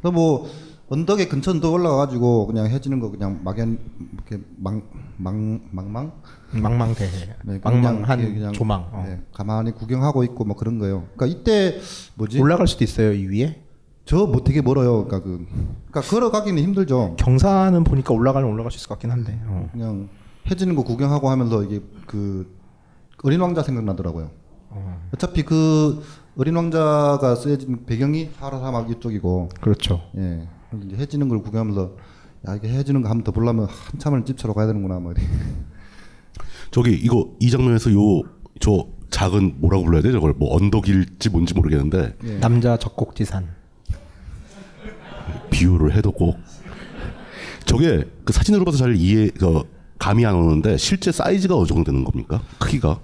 그래서 0.00 0.12
뭐 0.12 0.48
언덕에 0.88 1.26
근처 1.26 1.50
언덕 1.50 1.72
올라가가지고 1.74 2.46
그냥 2.46 2.68
해지는 2.68 3.00
거 3.00 3.10
그냥 3.10 3.40
막연 3.42 3.78
이렇게 4.14 4.44
망 4.56 4.82
망 5.18 5.60
망망 5.72 6.12
망망대. 6.52 7.08
네, 7.44 7.60
망망한 7.64 8.18
그냥 8.18 8.34
그냥, 8.34 8.52
조망. 8.52 8.86
어. 8.92 9.04
네, 9.06 9.22
가만히 9.32 9.72
구경하고 9.72 10.22
있고 10.24 10.44
뭐 10.44 10.54
그런 10.56 10.78
거예요. 10.78 11.06
그러니까 11.16 11.26
이때 11.26 11.80
뭐지? 12.16 12.38
올라갈 12.40 12.66
수도 12.66 12.84
있어요 12.84 13.12
이 13.12 13.26
위에. 13.26 13.62
저 14.04 14.26
뭐 14.26 14.44
되게 14.44 14.60
멀어요. 14.62 15.06
그러니까 15.06 15.20
그 15.22 15.46
그러니까 15.90 16.00
걸어가기는 16.02 16.62
힘들죠. 16.62 17.16
경사는 17.18 17.82
보니까 17.82 18.12
올라가면 18.14 18.48
올라갈 18.50 18.70
수 18.70 18.76
있을 18.78 18.88
것 18.88 18.94
같긴 18.96 19.10
한데. 19.10 19.40
어. 19.46 19.68
그냥 19.72 20.08
해지는 20.50 20.74
거 20.74 20.82
구경하고 20.84 21.30
하면서 21.30 21.62
이게 21.62 21.80
그 22.06 22.54
어린 23.22 23.40
왕자 23.40 23.62
생각나더라고요. 23.62 24.30
어차피 25.14 25.42
그 25.42 26.02
어린 26.36 26.54
왕자가 26.54 27.34
쓰여진 27.34 27.86
배경이 27.86 28.30
사하라 28.38 28.58
사막 28.60 28.90
이쪽이고 28.90 29.48
그렇죠. 29.60 30.02
예. 30.16 30.46
그래서 30.70 30.86
이제 30.86 30.96
해지는 30.96 31.28
걸 31.28 31.42
구경하면서 31.42 31.96
야 32.48 32.54
이게 32.56 32.68
해지는 32.68 33.02
거 33.02 33.08
한번 33.08 33.24
더 33.24 33.32
보려면 33.32 33.66
한참을 33.66 34.24
집차로 34.24 34.54
가야 34.54 34.66
되는구나 34.66 34.98
뭐. 35.00 35.14
저기 36.70 36.92
이거 36.92 37.34
이 37.40 37.50
장면에서 37.50 37.92
요 37.92 38.22
저 38.60 38.86
작은 39.10 39.56
뭐라고 39.60 39.84
불러야 39.84 40.02
돼 40.02 40.12
저걸 40.12 40.34
뭐 40.34 40.56
언덕일지 40.56 41.30
뭔지 41.30 41.54
모르겠는데 41.54 42.16
예. 42.24 42.38
남자 42.38 42.76
적곡지산. 42.76 43.48
비유를 45.50 45.94
해도 45.94 46.12
꼭 46.12 46.36
저게 47.64 48.04
그 48.24 48.32
사진으로 48.32 48.64
봐서 48.64 48.78
잘 48.78 48.96
이해 48.96 49.28
그 49.30 49.62
감이 49.98 50.24
안 50.26 50.34
오는데 50.34 50.76
실제 50.76 51.10
사이즈가 51.12 51.56
어느 51.56 51.66
정도 51.66 51.84
되는 51.84 52.04
겁니까? 52.04 52.42
크기가? 52.58 53.00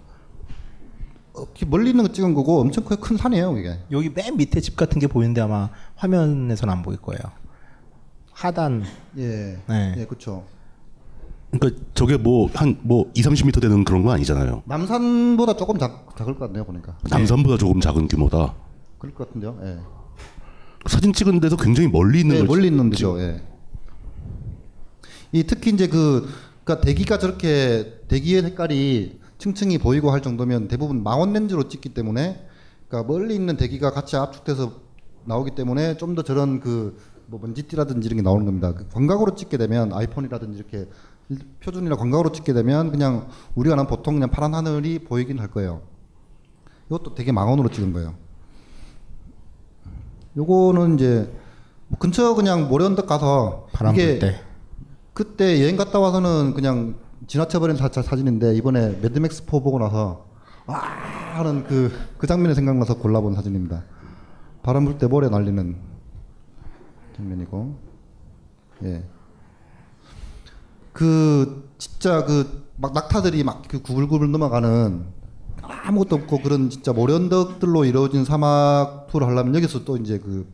어, 1.34 1.46
멀리 1.66 1.90
있는 1.90 2.04
거 2.04 2.12
찍은 2.12 2.34
거고 2.34 2.60
엄청 2.60 2.84
큰- 2.84 3.00
큰 3.00 3.16
산이에요 3.16 3.56
이게. 3.58 3.78
여기 3.90 4.10
맨 4.10 4.36
밑에 4.36 4.60
집 4.60 4.76
같은 4.76 4.98
게 5.00 5.06
보이는데 5.06 5.40
아마 5.40 5.70
화면에서는 5.96 6.72
안 6.72 6.82
보일 6.82 6.98
거예요. 7.00 7.20
하단. 8.32 8.84
예. 9.18 9.58
네. 9.68 9.94
예, 9.98 10.04
그렇죠. 10.04 10.44
그러니까 11.50 11.82
저게 11.94 12.16
뭐 12.16 12.48
한뭐 12.54 13.10
2, 13.14 13.22
30m 13.22 13.60
되는 13.60 13.84
그런 13.84 14.02
거 14.02 14.10
아니잖아요. 14.12 14.62
남산보다 14.66 15.56
조금 15.56 15.78
작, 15.78 16.14
작을 16.16 16.34
것 16.34 16.46
같네요 16.46 16.64
보니까. 16.64 16.96
남산보다 17.10 17.56
조금 17.58 17.80
작은 17.80 18.08
규모다. 18.08 18.54
그럴 18.98 19.14
것 19.14 19.26
같은데요. 19.28 19.58
예. 19.64 19.78
사진 20.86 21.12
찍은 21.12 21.40
데서 21.40 21.56
굉장히 21.56 21.88
멀리 21.88 22.20
있는 22.20 22.34
네, 22.34 22.38
걸 22.40 22.48
멀리 22.48 22.66
있는 22.68 22.84
찍- 22.84 22.90
데죠. 22.92 23.20
예. 23.20 23.42
이 25.32 25.44
특히 25.44 25.70
이제 25.72 25.86
그 25.88 26.28
그러니까 26.64 26.84
대기가 26.84 27.18
저렇게 27.18 28.00
대기의 28.08 28.42
색깔이 28.42 29.20
층층이 29.38 29.78
보이고 29.78 30.10
할 30.10 30.22
정도면 30.22 30.68
대부분 30.68 31.02
망원 31.02 31.32
렌즈로 31.32 31.68
찍기 31.68 31.90
때문에 31.90 32.46
그러니까 32.88 33.12
멀리 33.12 33.34
있는 33.34 33.56
대기가 33.56 33.90
같이 33.90 34.16
압축돼서 34.16 34.80
나오기 35.24 35.52
때문에 35.54 35.96
좀 35.96 36.14
더 36.14 36.22
저런 36.22 36.60
그 36.60 37.12
뭐 37.32 37.40
먼지띠라든지 37.40 38.06
이런 38.06 38.16
게 38.16 38.22
나오는 38.22 38.44
겁니다. 38.44 38.74
그 38.74 38.86
광각으로 38.92 39.34
찍게 39.34 39.56
되면 39.56 39.92
아이폰이라든지 39.94 40.58
이렇게 40.58 40.86
표준이나 41.60 41.96
광각으로 41.96 42.30
찍게 42.30 42.52
되면 42.52 42.90
그냥 42.90 43.28
우리가 43.54 43.72
아는 43.74 43.86
보통 43.86 44.14
그냥 44.14 44.30
파란 44.30 44.54
하늘이 44.54 44.98
보이긴 44.98 45.38
할 45.38 45.48
거예요. 45.48 45.80
이것도 46.88 47.14
되게 47.14 47.32
망원으로 47.32 47.70
찍은 47.70 47.94
거예요. 47.94 48.14
요거는 50.36 50.96
이제 50.96 51.32
뭐 51.88 51.98
근처 51.98 52.34
그냥 52.34 52.68
모래언덕 52.68 53.06
가서 53.06 53.66
바람 53.72 53.94
이게 53.94 54.06
불 54.06 54.18
때. 54.18 54.40
그때 55.14 55.60
여행 55.62 55.76
갔다 55.76 55.98
와서는 55.98 56.54
그냥 56.54 56.96
지나쳐버린 57.26 57.76
사, 57.76 57.88
사진인데 57.88 58.54
이번에 58.56 58.98
매드맥스 59.02 59.44
4 59.44 59.50
보고 59.50 59.78
나서 59.78 60.26
와 60.66 60.78
하는 61.34 61.64
그, 61.64 61.92
그 62.18 62.26
장면이 62.26 62.54
생각나서 62.54 62.98
골라본 62.98 63.34
사진입니다. 63.34 63.84
바람 64.62 64.84
불 64.84 64.98
때 64.98 65.06
모래 65.06 65.28
날리는 65.28 65.76
장면이고 67.16 67.76
예. 68.84 69.04
그 70.92 71.68
진짜 71.78 72.24
그 72.24 72.62
막 72.82 72.92
낙타들이 72.94 73.44
막 73.44 73.62
그 73.68 73.80
구불구불 73.80 74.30
넘어가는 74.32 75.04
아무것도 75.62 76.16
없고 76.16 76.40
그런 76.42 76.68
진짜 76.68 76.92
모래언덕들로 76.92 77.84
이루어진 77.84 78.24
사막 78.24 79.06
투를 79.08 79.28
하려면 79.28 79.54
여기서 79.54 79.84
또 79.84 79.96
이제 79.96 80.18
그 80.18 80.46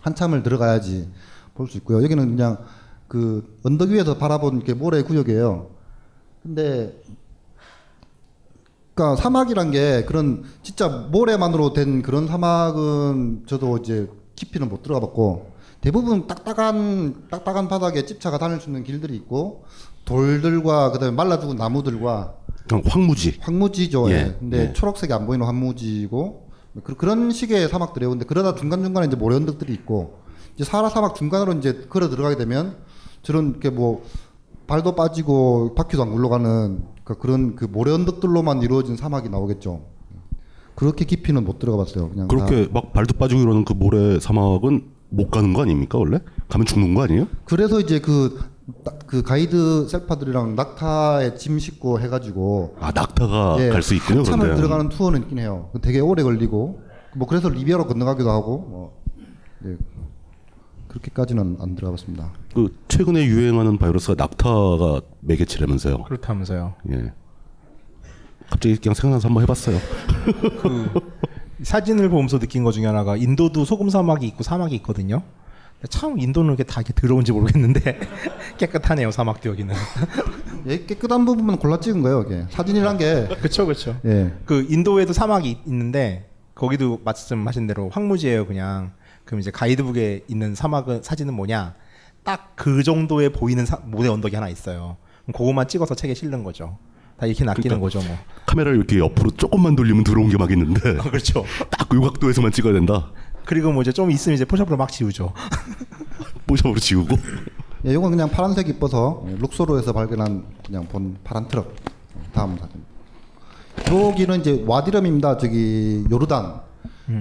한참을 0.00 0.42
들어가야지 0.42 1.10
볼 1.54 1.66
수 1.68 1.78
있고요. 1.78 2.02
여기는 2.02 2.36
그냥 2.36 2.58
그 3.12 3.58
언덕 3.62 3.90
위에서 3.90 4.16
바라본 4.16 4.56
이렇게 4.56 4.72
모래 4.72 5.02
구역이에요. 5.02 5.68
근데 6.42 6.98
그러니까 8.94 9.20
사막이란 9.20 9.70
게 9.70 10.06
그런 10.06 10.44
진짜 10.62 10.88
모래만으로 10.88 11.74
된 11.74 12.00
그런 12.00 12.26
사막은 12.26 13.42
저도 13.46 13.76
이제 13.76 14.08
깊이는 14.34 14.66
못 14.70 14.82
들어가봤고 14.82 15.52
대부분 15.82 16.26
딱딱한 16.26 17.28
딱딱한 17.30 17.68
바닥에 17.68 18.06
집차가 18.06 18.38
다닐 18.38 18.62
수 18.62 18.70
있는 18.70 18.82
길들이 18.82 19.14
있고 19.16 19.64
돌들과 20.06 20.92
그다음에 20.92 21.14
말라 21.14 21.38
죽은 21.38 21.56
나무들과 21.56 22.36
황무지. 22.86 23.36
황무지죠. 23.42 24.10
예, 24.10 24.14
예. 24.14 24.36
근데 24.40 24.68
예. 24.68 24.72
초록색이 24.72 25.12
안 25.12 25.26
보이는 25.26 25.44
황무지고 25.44 26.48
그, 26.82 26.94
그런 26.94 27.30
식의 27.30 27.68
사막들이에요. 27.68 28.08
근데 28.08 28.24
그러다 28.24 28.54
중간 28.54 28.82
중간에 28.82 29.06
이제 29.06 29.16
모래 29.16 29.36
언덕들이 29.36 29.70
있고 29.74 30.22
이제 30.54 30.64
사하라 30.64 30.88
사막 30.88 31.14
중간으로 31.14 31.52
이제 31.58 31.84
걸어 31.90 32.08
들어가게 32.08 32.36
되면 32.36 32.90
저런 33.22 33.60
게뭐 33.60 34.02
발도 34.66 34.94
빠지고 34.94 35.74
바퀴도 35.74 36.02
안 36.02 36.10
굴러가는 36.12 36.84
그 37.04 37.18
그런 37.18 37.56
그 37.56 37.64
모래 37.64 37.92
언덕들로만 37.92 38.62
이루어진 38.62 38.96
사막이 38.96 39.28
나오겠죠. 39.28 39.82
그렇게 40.74 41.04
깊이는 41.04 41.44
못 41.44 41.58
들어가봤어요. 41.58 42.10
그냥 42.10 42.28
그렇게 42.28 42.66
다. 42.66 42.70
막 42.72 42.92
발도 42.92 43.18
빠지고 43.18 43.42
이러는 43.42 43.64
그 43.64 43.72
모래 43.74 44.18
사막은 44.18 44.90
못 45.10 45.30
가는 45.30 45.52
거 45.52 45.62
아닙니까 45.62 45.98
원래? 45.98 46.18
가면 46.48 46.66
죽는 46.66 46.94
거 46.94 47.02
아니에요? 47.02 47.26
그래서 47.44 47.78
이제 47.80 47.98
그, 48.00 48.40
나- 48.82 48.92
그 49.06 49.22
가이드 49.22 49.86
셀파들이랑 49.88 50.54
낙타에 50.56 51.34
짐 51.34 51.58
싣고 51.58 52.00
해가지고 52.00 52.76
아 52.80 52.90
낙타가 52.94 53.56
예, 53.60 53.68
갈수 53.68 53.94
있군요. 53.94 54.22
그런데. 54.22 54.54
들어가는 54.56 54.88
투어는 54.88 55.22
있긴 55.22 55.38
해요. 55.38 55.70
되게 55.82 56.00
오래 56.00 56.22
걸리고 56.22 56.80
뭐 57.14 57.28
그래서 57.28 57.50
리비아로 57.50 57.86
건너가기도 57.86 58.30
하고 58.30 58.58
뭐 58.58 59.02
네. 59.58 59.76
그렇게까지는 60.92 61.56
안 61.60 61.74
들어가봤습니다. 61.74 62.32
그 62.54 62.76
최근에 62.88 63.24
유행하는 63.24 63.78
바이러스가 63.78 64.14
낙타가 64.22 65.00
매개체라면서요. 65.20 66.04
그렇다면서요. 66.04 66.74
예. 66.90 67.12
갑자기 68.50 68.76
그냥 68.76 68.94
생각나서 68.94 69.28
한번 69.28 69.42
해봤어요. 69.44 69.78
사진을 71.62 72.10
보면서 72.10 72.38
느낀 72.38 72.64
것 72.64 72.72
중에 72.72 72.86
하나가 72.86 73.16
인도도 73.16 73.64
소금 73.64 73.88
사막이 73.88 74.26
있고 74.26 74.42
사막이 74.42 74.74
있거든요. 74.76 75.22
참 75.88 76.18
인도는 76.18 76.50
이렇게 76.50 76.62
다 76.62 76.80
이렇게 76.80 76.92
더러운지 76.94 77.32
모르겠는데 77.32 77.98
깨끗하네요 78.58 79.10
사막도 79.10 79.48
여기는. 79.48 79.74
예, 80.66 80.84
깨끗한 80.84 81.24
부분만 81.24 81.58
골라 81.58 81.80
찍은 81.80 82.02
거예요. 82.02 82.22
이게 82.22 82.44
사진이란 82.50 82.98
게 82.98 83.26
그렇죠, 83.38 83.64
그렇죠. 83.64 83.96
예. 84.04 84.32
그 84.44 84.66
인도에도 84.68 85.12
사막이 85.12 85.62
있는데 85.66 86.28
거기도 86.54 87.00
말씀하신 87.04 87.66
대로 87.66 87.88
황무지예요 87.88 88.46
그냥. 88.46 88.92
그럼 89.24 89.40
이제 89.40 89.50
가이드북에 89.50 90.24
있는 90.28 90.54
사막은 90.54 91.02
사진은 91.02 91.34
뭐냐? 91.34 91.74
딱 92.24 92.52
그 92.54 92.82
정도에 92.84 93.28
보이는 93.30 93.64
사, 93.66 93.78
모래 93.84 94.08
언덕이 94.08 94.34
하나 94.36 94.48
있어요. 94.48 94.96
그럼 95.24 95.36
그것만 95.38 95.66
찍어서 95.68 95.94
책에 95.94 96.14
실는 96.14 96.44
거죠. 96.44 96.78
다 97.18 97.26
이렇게 97.26 97.44
낚이는 97.44 97.62
그러니까 97.80 97.84
거죠 97.84 98.00
뭐. 98.08 98.16
카메라를 98.46 98.78
이렇게 98.78 98.98
옆으로 98.98 99.30
조금만 99.32 99.74
돌리면 99.76 100.04
들어온 100.04 100.28
게 100.28 100.36
막 100.36 100.50
있는데 100.52 100.80
그렇죠. 100.98 101.44
딱요 101.70 102.00
각도에서만 102.00 102.52
찍어야 102.52 102.72
된다. 102.72 103.10
그리고 103.44 103.72
뭐 103.72 103.82
이제 103.82 103.90
좀 103.92 104.10
있으면 104.10 104.34
이제 104.36 104.44
포샵으로 104.44 104.76
막 104.76 104.90
지우죠. 104.92 105.32
포샵으로 106.46 106.78
지우고. 106.78 107.16
예, 107.86 107.90
이건 107.92 108.10
그냥 108.10 108.30
파란색 108.30 108.68
이뻐서 108.68 109.24
예, 109.28 109.34
룩소로에서 109.36 109.92
발견한 109.92 110.44
그냥 110.64 110.86
본 110.86 111.16
파란 111.24 111.48
트럭. 111.48 111.74
다음 112.32 112.56
사진. 112.58 112.82
여기는 113.90 114.40
이제 114.40 114.62
와디럼입니다. 114.66 115.38
저기 115.38 116.04
요르단. 116.10 116.60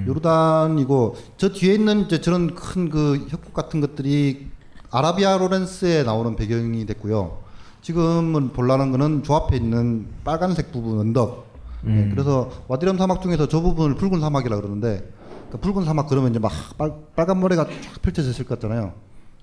요르단이고 0.08 1.16
저 1.38 1.50
뒤에 1.50 1.74
있는 1.74 2.02
이제 2.06 2.22
저런 2.22 2.56
큰 2.56 2.90
그 2.90 3.26
협곡 3.30 3.54
같은 3.54 3.82
것들이 3.82 4.48
아라비아 4.92 5.38
로렌스에 5.38 6.04
나오는 6.04 6.36
배경이 6.36 6.86
됐고요. 6.86 7.40
지금은 7.82 8.50
볼라는 8.54 8.92
거는 8.92 9.24
조 9.24 9.36
앞에 9.36 9.56
있는 9.58 10.08
빨간색 10.24 10.72
부분 10.72 11.00
언덕. 11.00 11.48
예, 11.88 12.10
그래서 12.12 12.52
와디럼 12.68 12.98
사막 12.98 13.22
중에서 13.24 13.48
저 13.48 13.60
부분을 13.62 13.96
붉은 13.96 14.20
사막이라 14.20 14.56
그러는데 14.58 15.10
그 15.50 15.58
붉은 15.58 15.84
사막 15.84 16.08
그러면 16.08 16.30
이제 16.30 16.40
막 16.40 16.52
빨, 16.78 16.94
빨간 17.16 17.40
모래가 17.40 17.66
쫙 17.66 18.02
펼쳐져 18.02 18.30
있을 18.30 18.46
것 18.46 18.60
같잖아요. 18.60 18.94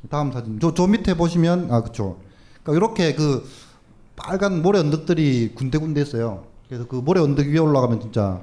다음 0.09 0.31
사진. 0.31 0.61
저, 0.61 0.73
저 0.73 0.87
밑에 0.87 1.15
보시면 1.17 1.73
아 1.73 1.83
그쵸. 1.83 2.19
그러니까 2.63 2.87
이렇게 2.87 3.15
그 3.17 3.45
빨간 4.15 4.63
모래 4.63 4.79
언덕들이 4.79 5.53
군데군데 5.57 6.01
있어요. 6.03 6.45
그래서 6.69 6.87
그 6.87 6.97
모래 6.97 7.21
언덕 7.21 7.47
위에 7.47 7.59
올라가면 7.59 8.01
진짜 8.01 8.41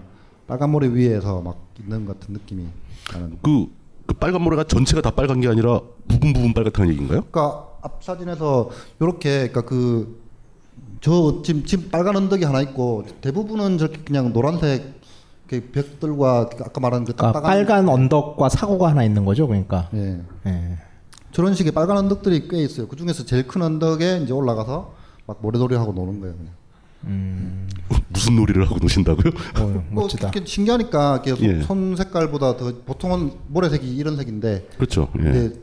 빨간 0.47 0.69
모래 0.69 0.87
위에서 0.87 1.41
막 1.41 1.57
있는 1.79 2.05
것 2.05 2.19
같은 2.19 2.33
느낌이 2.33 2.65
나는. 3.13 3.37
그, 3.41 3.67
그 4.05 4.13
빨간 4.15 4.41
모래가 4.41 4.63
전체가 4.63 5.01
다 5.01 5.11
빨간 5.11 5.41
게 5.41 5.47
아니라 5.47 5.81
부분 6.07 6.33
부분 6.33 6.53
빨갛다는 6.53 6.91
얘기인가요? 6.91 7.23
그러니까 7.31 7.67
앞 7.81 8.03
사진에서 8.03 8.69
이렇게 8.99 9.49
그러니까 9.49 9.61
그 9.61 10.25
저 11.05 11.43
지금 11.43 11.63
지금 11.65 11.91
빨간 11.91 12.15
언덕이 12.15 12.43
하나 12.45 12.61
있고 12.61 13.05
대부분은 13.21 13.77
저렇게 13.77 13.99
그냥 14.03 14.33
노란색 14.33 15.01
그 15.45 15.69
벽들과 15.71 16.49
그 16.49 16.63
아까 16.63 16.81
말한 16.81 17.05
그 17.05 17.13
그러니까 17.13 17.39
딱딱한 17.39 17.43
빨간 17.43 17.89
언덕과 17.89 18.49
사고가 18.49 18.89
하나 18.89 19.03
있는 19.03 19.23
거죠, 19.23 19.45
그러니까. 19.45 19.87
예. 19.93 20.19
예. 20.47 20.77
저런 21.31 21.53
식의 21.53 21.73
빨간 21.73 21.97
언덕들이 21.97 22.47
꽤 22.47 22.57
있어요. 22.63 22.87
그 22.87 22.95
중에서 22.95 23.23
제일 23.23 23.45
큰 23.45 23.61
언덕에 23.61 24.21
이제 24.23 24.33
올라가서 24.33 24.93
막 25.27 25.37
모래놀이 25.43 25.75
하고 25.75 25.93
노는 25.93 26.21
거예요. 26.21 26.35
그냥. 26.35 26.53
무슨 28.09 28.35
놀이를 28.35 28.65
하고 28.65 28.77
노신다고요? 28.81 29.31
어, 29.59 29.83
뭐 29.89 30.03
멋지다. 30.03 30.29
이렇게 30.29 30.45
신기하니까 30.45 31.21
예. 31.41 31.61
손 31.63 31.95
색깔보다 31.95 32.57
더 32.57 32.73
보통은 32.85 33.31
모래색이 33.47 33.95
이런 33.95 34.15
색인데 34.17 34.69
그렇죠. 34.77 35.09
예. 35.19 35.23
근데 35.23 35.59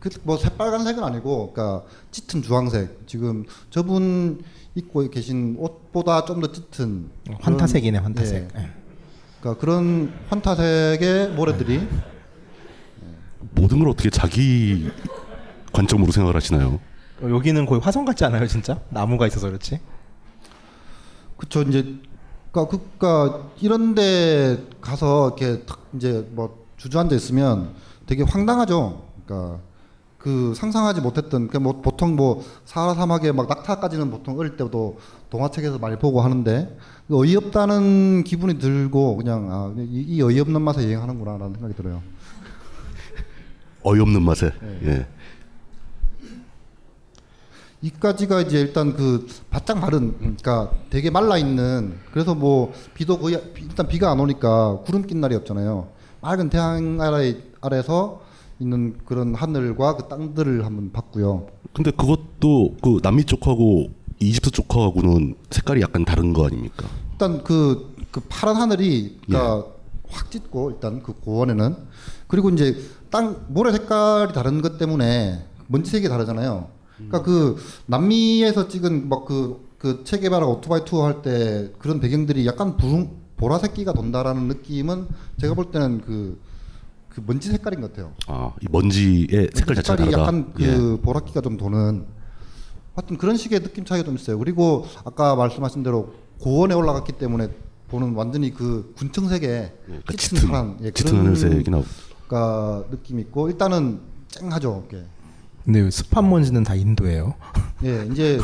그뭐 0.00 0.36
새빨간색은 0.36 1.02
아니고 1.02 1.52
그러니까 1.52 1.86
짙은 2.10 2.42
주황색 2.42 3.02
지금 3.06 3.44
저분 3.70 4.42
입고 4.74 5.08
계신 5.10 5.54
옷보다 5.58 6.24
좀 6.24 6.40
더 6.40 6.50
짙은 6.50 7.08
그런- 7.24 7.38
환타색이네, 7.40 7.98
환타색. 7.98 8.48
예. 8.56 8.68
그러니까 9.40 9.60
그런 9.60 10.12
환타색의 10.28 11.30
모래들이 11.30 11.86
모든 13.54 13.78
걸 13.80 13.88
어떻게 13.88 14.10
자기 14.10 14.90
관점으로 15.72 16.10
생각을 16.12 16.34
하시나요? 16.36 16.80
어, 17.22 17.28
여기는 17.30 17.66
거의 17.66 17.80
화성 17.80 18.04
같지 18.04 18.24
않아요, 18.24 18.46
진짜? 18.46 18.80
나무가 18.90 19.26
있어서 19.26 19.48
그렇지. 19.48 19.78
그쵸 21.42 21.62
이제 21.62 21.96
그러니까 22.52 22.78
그니까 22.78 23.50
이런데 23.60 24.64
가서 24.80 25.34
이렇게 25.36 25.64
탁 25.66 25.80
이제 25.96 26.24
뭐 26.30 26.66
주저앉아 26.76 27.16
있으면 27.16 27.74
되게 28.06 28.22
황당하죠. 28.22 29.02
그러니까 29.26 29.58
그 30.18 30.54
상상하지 30.54 31.00
못했던 31.00 31.48
그뭐 31.48 31.80
보통 31.82 32.14
뭐 32.14 32.44
사하라 32.64 32.94
사막에 32.94 33.32
막 33.32 33.48
낙타까지는 33.48 34.12
보통 34.12 34.38
어릴 34.38 34.56
때도 34.56 35.00
동화책에서 35.30 35.78
많이 35.78 35.98
보고 35.98 36.20
하는데 36.20 36.78
그 37.08 37.18
어이없다는 37.18 38.22
기분이 38.22 38.60
들고 38.60 39.16
그냥 39.16 39.48
아, 39.50 39.74
이, 39.76 40.04
이 40.06 40.22
어이없는 40.22 40.62
맛에 40.62 40.84
여행하는구나라는 40.84 41.54
생각이 41.54 41.74
들어요. 41.74 42.02
어이없는 43.82 44.22
맛에. 44.22 44.52
예. 44.84 45.08
이까지가 47.82 48.42
이제 48.42 48.60
일단 48.60 48.94
그 48.94 49.26
바짝 49.50 49.78
마른 49.80 50.16
그러니까 50.18 50.70
되게 50.88 51.10
말라 51.10 51.36
있는 51.36 51.94
그래서 52.12 52.34
뭐 52.34 52.72
비도 52.94 53.18
거의 53.18 53.40
비- 53.52 53.64
일단 53.64 53.88
비가 53.88 54.10
안 54.10 54.20
오니까 54.20 54.78
구름 54.84 55.06
낀 55.06 55.20
날이 55.20 55.34
없잖아요. 55.34 55.88
맑은 56.20 56.48
태양 56.48 57.00
아래 57.00 57.36
아래서 57.60 58.22
있는 58.60 58.96
그런 59.04 59.34
하늘과 59.34 59.96
그 59.96 60.08
땅들을 60.08 60.64
한번 60.64 60.92
봤고요. 60.92 61.48
근데 61.72 61.90
그것도 61.90 62.76
그 62.82 63.00
남미 63.02 63.24
쪽하고 63.24 63.88
이집트 64.20 64.52
쪽하고는 64.52 65.34
색깔이 65.50 65.80
약간 65.80 66.04
다른 66.04 66.32
거 66.32 66.46
아닙니까? 66.46 66.86
일단 67.12 67.42
그, 67.42 67.92
그 68.12 68.20
파란 68.28 68.54
하늘이 68.56 69.18
그러니까 69.26 69.66
확 70.08 70.30
짙고 70.30 70.70
일단 70.70 71.02
그 71.02 71.14
고원에는 71.14 71.74
그리고 72.28 72.50
이제 72.50 72.76
땅 73.10 73.44
모래 73.48 73.72
색깔이 73.72 74.32
다른 74.32 74.62
것 74.62 74.78
때문에 74.78 75.44
먼지 75.66 75.90
색이 75.90 76.08
다르잖아요. 76.08 76.68
그러니까 77.08 77.22
그 77.22 77.56
남미에서 77.86 78.68
찍은 78.68 79.08
막그 79.08 79.72
그 79.78 80.04
체계바라 80.04 80.46
오토바이 80.46 80.84
투어 80.84 81.04
할 81.06 81.22
때 81.22 81.70
그런 81.78 82.00
배경들이 82.00 82.46
약간 82.46 82.76
부, 82.76 83.08
보라색기가 83.36 83.92
돈다라는 83.92 84.46
느낌은 84.48 85.08
제가 85.40 85.54
볼 85.54 85.70
때는 85.72 86.00
그, 86.02 86.40
그 87.08 87.22
먼지 87.26 87.48
색깔인 87.50 87.80
것 87.80 87.90
같아요. 87.92 88.12
아, 88.28 88.52
이 88.60 88.66
먼지의 88.70 89.50
색깔 89.54 89.74
자체가 89.76 90.04
색깔이. 90.04 90.12
약간 90.12 90.52
그 90.54 90.62
예. 90.98 91.02
보라기가 91.02 91.40
좀 91.40 91.56
도는 91.56 92.06
하여튼 92.94 93.16
그런 93.16 93.36
식의 93.36 93.60
느낌 93.60 93.84
차이가 93.84 94.04
좀 94.04 94.14
있어요. 94.14 94.38
그리고 94.38 94.86
아까 95.04 95.34
말씀하신 95.34 95.82
대로 95.82 96.14
고원에 96.40 96.74
올라갔기 96.74 97.12
때문에 97.14 97.48
보는 97.88 98.14
완전히 98.14 98.52
그 98.54 98.92
군청색의 98.96 99.72
그러니까 99.84 100.12
짙은 100.16 100.48
파란 100.48 100.78
예, 100.82 100.90
짙은 100.92 101.18
하늘색이 101.18 101.70
나오고. 101.70 101.86
가 102.28 102.84
느낌 102.90 103.18
있고 103.18 103.48
일단은 103.48 104.00
쨍하죠. 104.28 104.84
이게. 104.88 105.02
근데 105.64 105.90
습한 105.90 106.28
먼지는 106.28 106.62
다 106.64 106.74
인도예요. 106.74 107.34
예, 107.84 108.06
이제 108.10 108.40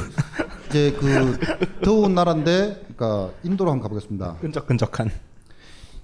이제 0.69 0.93
그 0.99 1.39
더운 1.83 2.15
나라인데, 2.15 2.87
그러니까 2.97 3.33
인도로 3.43 3.71
한번 3.71 3.83
가보겠습니다. 3.83 4.37
끈적끈적한. 4.41 5.11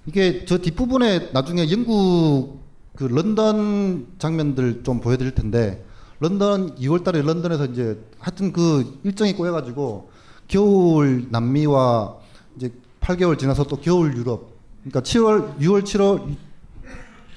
이게 0.07 0.45
저 0.45 0.57
뒷부분에 0.57 1.31
나중에 1.33 1.71
영국 1.71 2.59
그 2.95 3.05
런던 3.05 4.07
장면들 4.19 4.83
좀 4.83 5.01
보여드릴 5.01 5.33
텐데 5.33 5.83
런던 6.19 6.75
2월달에 6.75 7.25
런던에서 7.25 7.65
이제 7.65 7.99
하여튼 8.19 8.53
그 8.53 8.99
일정이 9.03 9.33
꼬여가지고 9.33 10.09
겨울 10.47 11.27
남미와 11.29 12.17
이제 12.55 12.71
8개월 13.01 13.37
지나서 13.37 13.65
또 13.65 13.77
겨울 13.77 14.15
유럽 14.15 14.53
그러니까 14.83 15.01
7월 15.01 15.57
6월 15.59 15.83
7월 15.83 16.35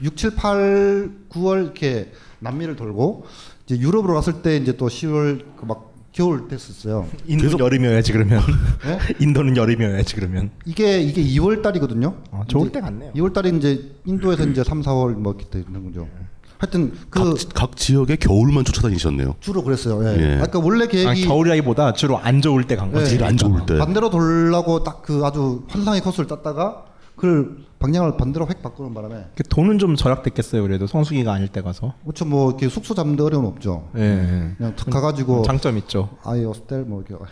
6, 0.03 0.17
7, 0.17 0.35
8, 0.37 1.11
9월 1.31 1.65
이렇게 1.65 2.13
남미를 2.39 2.77
돌고 2.77 3.27
이제 3.69 3.79
유럽으로 3.81 4.15
갔을 4.15 4.41
때 4.43 4.57
이제 4.57 4.77
또 4.77 4.87
10월 4.87 5.45
그 5.57 5.67
막 5.67 5.89
겨울 6.11 6.49
됐었어요. 6.49 7.07
인도는 7.29 7.59
여름이어야지 7.61 8.13
그러면. 8.13 8.41
예? 8.87 8.99
인도는 9.25 9.57
여름이어야지 9.57 10.17
그러면. 10.17 10.51
이게 10.65 11.01
이게 11.01 11.23
2월 11.23 11.63
달이거든요. 11.63 12.17
어, 12.33 12.43
좋을 12.49 12.73
때 12.73 12.81
같네요. 12.81 13.13
2월 13.13 13.33
달이 13.33 13.57
이제 13.59 13.93
인도에서 14.07 14.45
이제 14.47 14.65
3, 14.65 14.81
4월 14.81 15.13
뭐 15.15 15.35
이렇게 15.39 15.49
되는 15.51 15.85
거죠. 15.85 16.09
하여튼 16.57 16.93
그 17.11 17.35
각, 17.35 17.37
각 17.55 17.77
지역의 17.77 18.17
겨울만 18.17 18.65
쫓아다니셨네요. 18.65 19.37
주로 19.39 19.63
그랬어요. 19.63 20.03
예. 20.09 20.19
예. 20.39 20.41
아까 20.43 20.59
원래 20.59 20.89
계획이 20.89 21.25
아, 21.25 21.29
겨울이라기보다 21.29 21.93
주로 21.93 22.19
안 22.19 22.41
좋을 22.41 22.65
때간 22.65 22.89
예. 22.89 22.93
거지. 22.95 23.11
제일 23.11 23.23
안 23.25 23.37
좋을 23.37 23.65
때. 23.67 23.79
반대로 23.79 24.11
돌라고 24.11 24.83
딱 24.83 25.03
그 25.03 25.25
아주 25.25 25.63
환상의 25.69 26.01
코스를 26.01 26.27
짰다가 26.27 26.85
그걸 27.19 27.59
방향을 27.81 28.17
반대로 28.17 28.47
획 28.49 28.63
바꾸는 28.63 28.95
바람에 28.95 29.27
그 29.37 29.43
돈은 29.43 29.79
좀 29.79 29.95
절약됐겠어요. 29.97 30.63
그래도 30.63 30.87
성수기가 30.87 31.33
아닐 31.33 31.49
때 31.49 31.63
가서. 31.63 31.95
그렇죠 32.03 32.25
뭐 32.25 32.49
이렇게 32.51 32.69
숙소 32.69 32.95
잡는 32.95 33.17
데 33.17 33.23
어려움 33.23 33.45
없죠. 33.45 33.89
예. 33.97 34.55
그냥 34.57 34.75
탁 34.77 34.89
가가지고 34.91 35.43
장점 35.43 35.77
있죠. 35.79 36.09
아이 36.25 36.45
호스텔 36.45 36.83
뭐 36.85 37.03
이렇게 37.07 37.23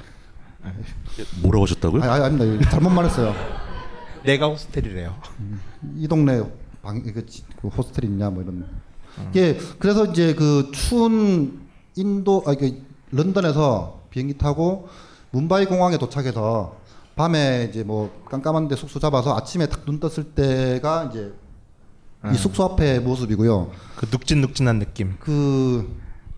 뭐라고 1.42 1.64
하셨다고요? 1.64 2.02
아니, 2.02 2.10
아니 2.12 2.24
아닙니다 2.24 2.44
이거 2.44 2.70
잘못 2.70 2.90
말했어요. 2.90 3.32
내가 4.24 4.46
호스텔이래요. 4.48 5.14
이 5.96 6.08
동네 6.08 6.42
방 6.82 7.02
이거 7.06 7.20
지- 7.26 7.44
그 7.60 7.68
호스텔 7.68 8.04
있냐 8.04 8.30
뭐 8.30 8.42
이런. 8.42 8.66
이게 9.30 9.56
그래서 9.78 10.04
이제 10.06 10.34
그 10.34 10.70
추운 10.72 11.60
인도 11.96 12.42
아 12.46 12.52
이게 12.52 12.82
런던에서 13.12 14.00
비행기 14.10 14.36
타고 14.36 14.88
문바이 15.30 15.66
공항에 15.66 15.96
도착해서 15.96 16.76
밤에 17.26 17.66
이제 17.70 17.82
뭐 17.82 18.10
깜깜한데 18.30 18.76
숙소 18.76 19.00
잡아서 19.00 19.34
아침에 19.36 19.66
딱 19.66 19.86
눈 19.86 19.98
떴을 19.98 20.24
때가 20.34 21.04
이제 21.10 21.32
음. 22.24 22.32
이 22.32 22.36
숙소 22.36 22.64
앞의 22.64 23.00
모습이고요. 23.00 23.70
그 23.96 24.06
눅진눅진한 24.12 24.78
느낌. 24.78 25.16
그 25.18 25.96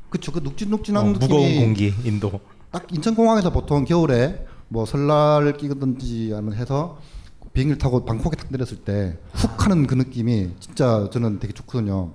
그쵸 0.09 0.31
그 0.33 0.39
눅진눅진한 0.39 1.05
어, 1.05 1.09
느낌이 1.11 1.27
무거운 1.27 1.57
공기 1.61 1.93
인도. 2.05 2.41
딱 2.71 2.87
인천공항에서 2.93 3.51
보통 3.51 3.85
겨울에 3.85 4.47
뭐 4.69 4.87
설날을 4.87 5.57
끼든지 5.57 6.33
아니면 6.35 6.55
해서 6.55 6.99
비행기를 7.53 7.79
타고 7.79 8.05
방콕에 8.05 8.37
딱 8.37 8.47
내렸을 8.51 8.77
때 8.79 9.19
훅 9.33 9.65
하는 9.65 9.87
그 9.87 9.95
느낌이 9.97 10.51
진짜 10.61 11.09
저는 11.11 11.41
되게 11.41 11.53
좋거든요. 11.55 12.13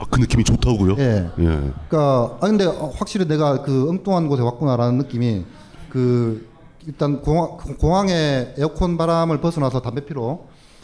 아, 0.00 0.04
그 0.10 0.18
느낌이 0.18 0.42
좋다고요? 0.42 0.96
예. 0.98 1.30
예. 1.38 1.44
그러니까 1.88 2.38
아 2.40 2.48
근데 2.48 2.64
어, 2.64 2.90
확실히 2.96 3.28
내가 3.28 3.62
그 3.62 3.88
엉뚱한 3.90 4.26
곳에 4.26 4.42
왔구나라는 4.42 4.98
느낌이 4.98 5.44
그 5.90 6.50
일단 6.86 7.20
공항 7.20 7.56
공항에 7.78 8.54
에어컨 8.58 8.96
바람을 8.96 9.40
벗어나서 9.40 9.82
담배 9.82 10.04
피러 10.04 10.40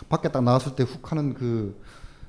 밖에 0.08 0.30
딱 0.30 0.42
나왔을 0.42 0.74
때 0.74 0.84
훅 0.84 1.10
하는 1.10 1.34
그 1.34 1.80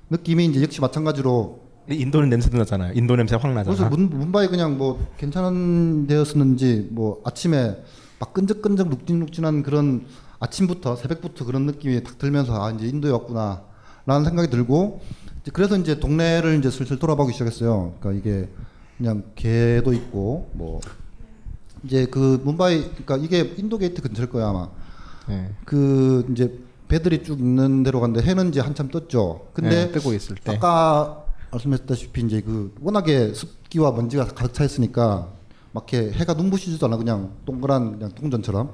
느낌이 0.10 0.46
이제 0.46 0.62
역시 0.62 0.82
마찬가지로 0.82 1.60
인도는 1.90 2.30
냄새도 2.30 2.58
나잖아요. 2.58 2.94
인도 2.96 3.16
냄새 3.16 3.36
확 3.36 3.42
그래서 3.44 3.72
나잖아. 3.72 3.90
문, 3.90 4.10
문바이 4.10 4.48
그냥 4.48 4.78
뭐 4.78 5.08
괜찮은 5.18 6.08
데였었는지 6.08 6.88
뭐 6.92 7.22
아침에 7.24 7.78
막 8.20 8.34
끈적끈적 8.34 8.90
눅진눅진한 8.90 9.64
그런 9.64 10.06
아침부터 10.40 10.96
새벽부터 10.96 11.46
그런 11.46 11.66
느낌이 11.66 12.04
딱 12.04 12.18
들면서 12.18 12.64
아 12.64 12.72
이제 12.72 12.88
인도에 12.88 13.12
왔구나 13.12 13.64
라는 14.06 14.26
생각이 14.26 14.50
들고 14.50 15.02
이제 15.42 15.52
그래서 15.54 15.78
이제 15.78 16.00
동네를 16.00 16.58
이제 16.60 16.70
슬슬 16.70 16.98
돌아보기 17.00 17.34
시작했어요. 17.34 17.94
그러니까 18.00 18.20
이게 18.20 18.50
그냥 18.98 19.24
개도 19.36 19.94
있고 19.94 20.50
뭐 20.54 20.82
이제 21.84 22.06
그 22.08 22.42
뭄바이 22.44 22.82
그러니까 22.92 23.18
이게 23.18 23.54
인도 23.58 23.78
게이트 23.78 24.02
근처일 24.02 24.30
거야 24.30 24.50
아마. 24.50 24.70
네. 25.28 25.50
그 25.66 26.26
이제 26.32 26.60
배들이 26.88 27.24
쭉 27.24 27.40
있는 27.40 27.84
데로 27.84 28.00
갔는데 28.02 28.26
해는 28.28 28.50
이제 28.50 28.60
한참 28.62 28.90
떴죠. 28.90 29.48
근데 29.54 29.86
네, 29.88 29.92
뜨고 29.92 30.14
있을 30.14 30.36
때. 30.38 30.56
아까 30.56 31.24
말씀했다시피 31.52 32.22
이제 32.22 32.42
그 32.42 32.74
워낙에 32.82 33.34
습기와 33.34 33.92
먼지가 33.92 34.26
가득 34.26 34.54
차 34.54 34.64
있으니까 34.64 35.30
막 35.72 35.92
이렇게 35.94 36.12
해가 36.18 36.34
눈부시지도 36.34 36.86
않아 36.88 36.98
그냥 36.98 37.32
동그란 37.46 37.94
그냥 38.00 38.12
통전처럼 38.14 38.72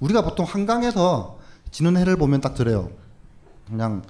우리가 0.00 0.22
보통 0.24 0.44
한강에서 0.46 1.38
지는 1.70 1.96
해를 1.96 2.16
보면 2.16 2.40
딱 2.40 2.54
저래요. 2.54 2.90
그냥 3.68 4.02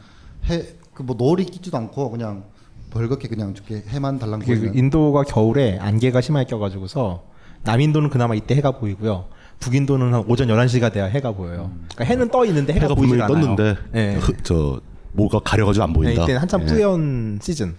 해 0.49 0.77
그 0.95 1.03
뭐 1.03 1.17
노을이 1.17 1.45
끼지도 1.47 1.77
않고 1.77 2.11
그냥 2.11 2.45
벌겋게 2.93 3.29
그냥 3.29 3.53
저렇게 3.55 3.83
해만 3.89 4.21
달랑 4.21 4.39
그게 4.39 4.55
그 4.55 4.61
보이는. 4.61 4.77
인도가 4.79 5.25
겨울에 5.25 5.77
안개가 5.81 6.21
심하게 6.21 6.47
껴가지고서 6.49 7.25
남인도는 7.65 8.11
그나마 8.11 8.35
이때 8.35 8.55
해가 8.55 8.73
보이고요. 8.73 9.27
북인도는 9.61 10.13
한 10.13 10.25
오전 10.29 10.49
11시가 10.49 10.93
돼야 10.93 11.07
해가 11.07 11.33
보여요. 11.33 11.71
그러니까 11.95 12.05
해는 12.05 12.29
떠 12.29 12.45
있는데 12.47 12.73
해가, 12.75 12.85
해가 12.85 12.95
보이질 12.95 13.23
않아요. 13.23 13.41
떴는데 13.41 13.77
예. 13.95 14.15
흐- 14.21 14.35
저 14.43 14.81
뭐가 15.13 15.39
가려가지고 15.41 15.85
안 15.85 15.91
네, 15.91 15.95
보인다. 15.95 16.23
이때는 16.25 16.41
한참 16.41 16.63
예. 16.63 16.67
뿌연 16.67 17.39
시즌. 17.43 17.75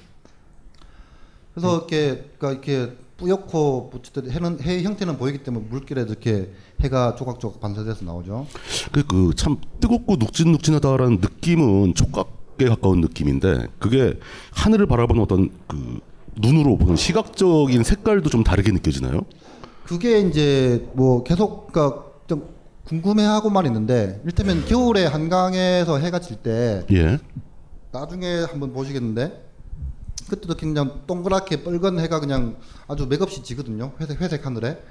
그래서 1.53 1.77
이렇게 1.77 2.29
그러니까 2.37 2.51
이렇게 2.69 2.93
뿌옇고 3.17 3.91
어쨌든 3.95 4.29
해는 4.29 4.59
해 4.61 4.83
형태는 4.83 5.17
보이기 5.17 5.39
때문에 5.43 5.65
물결에 5.69 6.01
이렇게 6.01 6.51
해가 6.81 7.15
조각조각 7.15 7.61
반사돼서 7.61 8.03
나오죠. 8.03 8.45
그참 9.07 9.57
뜨겁고 9.79 10.17
눅진눅진하다라는 10.17 11.19
느낌은 11.21 11.93
촉각에 11.93 12.67
가까운 12.67 12.99
느낌인데 13.01 13.67
그게 13.79 14.19
하늘을 14.51 14.85
바라보는 14.87 15.21
어떤 15.23 15.49
그 15.67 15.99
눈으로 16.37 16.77
보는 16.77 16.97
시각적인 16.97 17.83
색깔도 17.83 18.29
좀 18.29 18.43
다르게 18.43 18.71
느껴지나요? 18.73 19.21
그게 19.85 20.19
이제 20.19 20.87
뭐 20.93 21.23
계속 21.23 21.71
그러니까 21.71 22.03
좀 22.27 22.49
궁금해하고만 22.85 23.65
있는데 23.67 24.21
일테면 24.25 24.65
겨울에 24.65 25.05
한강에서 25.05 25.97
해가 25.99 26.19
질때 26.19 26.85
예. 26.91 27.19
나중에 27.91 28.43
한번 28.49 28.73
보시겠는데? 28.73 29.43
그때도 30.29 30.55
그냥 30.55 31.01
동그랗게 31.05 31.63
빨간 31.63 31.99
해가 31.99 32.19
그냥 32.19 32.55
아주 32.87 33.05
맥없이 33.05 33.43
지거든요. 33.43 33.91
회색 34.01 34.19
회색 34.21 34.45
하늘에. 34.45 34.81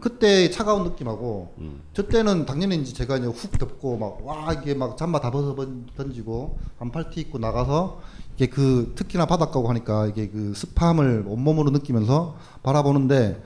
그때 0.00 0.50
차가운 0.50 0.82
느낌하고 0.84 1.54
저 1.94 2.02
때는 2.08 2.44
당연히 2.44 2.76
이제 2.76 2.92
제가 2.92 3.16
이제 3.18 3.26
훅 3.26 3.56
덮고 3.58 3.96
막 3.96 4.18
와 4.22 4.52
이게 4.52 4.74
막 4.74 4.98
잠바 4.98 5.20
다 5.20 5.30
벗어 5.30 5.54
번- 5.54 5.86
던지고 5.96 6.58
반팔티 6.78 7.20
입고 7.20 7.38
나가서 7.38 8.00
이게 8.36 8.48
그 8.48 8.92
특히나 8.96 9.24
바닷가고 9.26 9.68
하니까 9.68 10.06
이게 10.08 10.28
그 10.28 10.52
습함을 10.54 11.24
온몸으로 11.26 11.70
느끼면서 11.70 12.36
바라보는데 12.64 13.42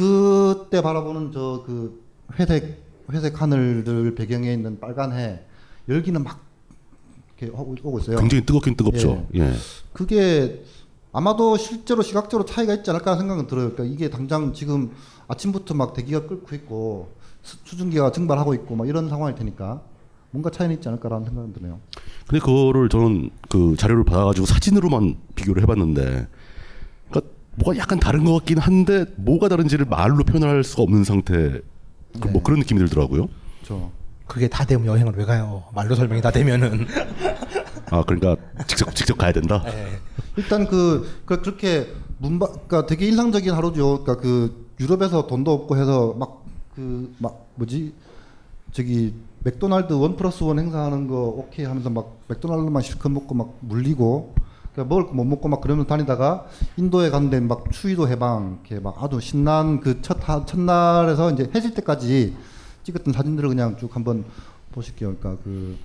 그때 0.00 0.82
바라보는 0.82 1.32
저 1.32 1.62
그 1.66 2.04
회색 2.38 2.84
회색 3.12 3.40
하늘들 3.40 4.14
배경에 4.14 4.52
있는 4.52 4.78
빨간 4.80 5.12
해 5.12 5.40
열기는 5.88 6.22
막 6.22 6.40
이렇게 7.40 7.56
오고 7.56 8.00
있어요. 8.00 8.18
굉장히 8.18 8.44
뜨겁긴 8.44 8.76
뜨겁죠. 8.76 9.26
예. 9.36 9.52
그게 9.92 10.64
아마도 11.12 11.56
실제로 11.56 12.02
시각적으로 12.02 12.44
차이가 12.44 12.74
있지 12.74 12.90
않을까 12.90 13.16
생각은 13.16 13.46
들어요. 13.46 13.72
그러니까 13.72 13.84
이게 13.94 14.10
당장 14.10 14.52
지금 14.52 14.90
아침부터 15.28 15.74
막 15.74 15.94
대기가 15.94 16.26
끓고 16.26 16.54
있고 16.56 17.12
수- 17.42 17.56
수증기가 17.64 18.10
증발하고 18.12 18.52
있고 18.54 18.74
막 18.76 18.88
이런 18.88 19.08
상황일 19.08 19.34
테니까 19.36 19.80
뭔가 20.32 20.50
차이는 20.50 20.74
있지 20.76 20.88
않을까라는 20.88 21.24
생각은 21.26 21.52
드네요. 21.54 21.78
근데 22.26 22.40
그거를 22.44 22.88
저는 22.88 23.30
그 23.48 23.76
자료를 23.78 24.04
받아가지고 24.04 24.44
사진으로만 24.46 25.16
비교를 25.36 25.62
해봤는데, 25.62 26.26
뭐가 27.56 27.78
약간 27.78 27.98
다른 27.98 28.24
것 28.24 28.32
같긴 28.34 28.58
한데 28.58 29.04
뭐가 29.16 29.48
다른지를 29.48 29.86
말로 29.86 30.24
표현할 30.24 30.62
수가 30.64 30.82
없는 30.82 31.04
상태. 31.04 31.60
그뭐 32.20 32.42
그런 32.42 32.58
느낌이 32.60 32.78
들더라고요. 32.80 33.28
저 33.64 33.90
그게 34.26 34.48
다 34.48 34.64
되면 34.64 34.86
여행을 34.86 35.14
왜 35.16 35.24
가요? 35.24 35.64
말로 35.74 35.94
설명이 35.94 36.20
다 36.22 36.30
되면은. 36.30 36.86
아 37.90 38.02
그러니까 38.04 38.36
직접 38.66 38.94
직접 38.94 39.16
가야 39.16 39.32
된다. 39.32 39.62
일단 40.36 40.66
그, 40.66 41.08
그 41.24 41.40
그렇게 41.40 41.86
문바 42.18 42.46
그러니까 42.46 42.86
되게 42.86 43.06
인상적인 43.08 43.52
하루죠. 43.52 44.02
그러니까 44.02 44.16
그 44.22 44.66
유럽에서 44.80 45.26
돈도 45.26 45.50
없고 45.52 45.76
해서 45.76 46.14
막 46.18 46.46
그 46.76 47.10
막 47.18 47.46
뭐지 47.54 47.94
저기 48.72 49.14
맥도날드 49.44 49.94
원 49.94 50.14
플러스 50.16 50.44
원 50.44 50.58
행사하는 50.58 51.06
거 51.06 51.16
오케이 51.28 51.64
하면서 51.64 51.88
막 51.88 52.18
맥도날드만 52.28 52.82
실컷 52.82 53.08
먹고 53.08 53.34
막 53.34 53.54
물리고 53.60 54.34
그러니까 54.76 54.94
먹을 54.94 55.06
거 55.08 55.14
못 55.14 55.24
먹고 55.24 55.48
막 55.48 55.60
그러면서 55.62 55.88
다니다가 55.88 56.46
인도에 56.76 57.08
갔는데 57.10 57.40
막 57.40 57.64
추위도 57.72 58.08
해방 58.08 58.58
이렇게 58.62 58.80
막 58.80 59.02
아주 59.02 59.18
신난 59.20 59.80
그 59.80 60.00
첫 60.02 60.18
첫날에서 60.46 61.32
이제 61.32 61.50
해질 61.54 61.74
때까지 61.74 62.34
찍었던 62.84 63.14
사진들을 63.14 63.48
그냥 63.48 63.76
쭉 63.78 63.94
한번 63.96 64.24
보실게요. 64.72 65.16
그러니까 65.16 65.42
그 65.42 65.76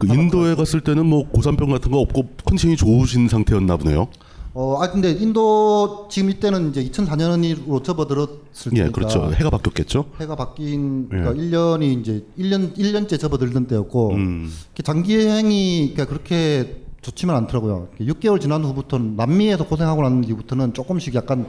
그 0.00 0.06
인도에 0.12 0.56
갔을 0.56 0.80
때는 0.80 1.06
뭐 1.06 1.28
고산병 1.28 1.70
같은 1.70 1.92
거 1.92 1.98
없고 2.00 2.30
컨디션이 2.44 2.76
좋으신 2.76 3.28
상태였나 3.28 3.76
보네요. 3.76 4.08
어, 4.52 4.82
아 4.82 4.90
근데 4.90 5.12
인도 5.12 6.08
지금 6.10 6.30
이때는 6.30 6.70
이제 6.70 6.82
2004년으로 6.82 7.84
접어들었을 7.84 8.72
예, 8.72 8.76
때니까 8.78 8.90
그렇죠. 8.90 9.32
해가 9.32 9.50
바뀌었겠죠. 9.50 10.06
해가 10.20 10.34
바뀐 10.34 11.04
예. 11.12 11.16
그러니까 11.18 11.34
1년이 11.40 12.00
이제 12.00 12.26
1년 12.36 12.76
1년째 12.76 13.20
접어들던 13.20 13.66
때였고 13.68 14.14
음. 14.14 14.50
장기 14.82 15.14
여행이 15.14 15.92
그러니까 15.94 16.06
그렇게 16.06 16.85
좋지만 17.06 17.36
않더라고요. 17.36 17.86
6개월 18.00 18.40
지난 18.40 18.64
후부터는 18.64 19.14
남미에서 19.14 19.64
고생하고 19.66 20.02
난 20.02 20.22
뒤부터는 20.22 20.74
조금씩 20.74 21.14
약간 21.14 21.48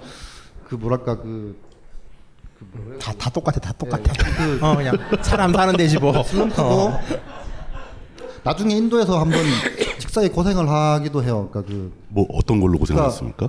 그 0.68 0.76
뭐랄까 0.76 1.18
그 1.18 1.58
다, 3.00 3.12
다 3.14 3.30
똑같아, 3.32 3.60
다 3.60 3.72
똑같아. 3.74 4.14
그 4.14 4.60
어, 4.64 4.76
그냥 4.76 4.96
사람 5.24 5.52
사는 5.54 5.76
데지 5.76 5.98
뭐. 5.98 6.22
슬럼프고 6.24 6.62
어. 6.62 7.00
나중에 8.44 8.76
인도에서 8.76 9.20
한번 9.20 9.40
직사에 10.00 10.30
고생을 10.30 10.70
하기도 10.70 11.24
해요. 11.24 11.50
그러니까 11.52 11.72
그 11.74 11.92
뭐 12.10 12.26
어떤 12.34 12.62
걸로 12.62 12.78
고생하셨습니까? 12.78 13.48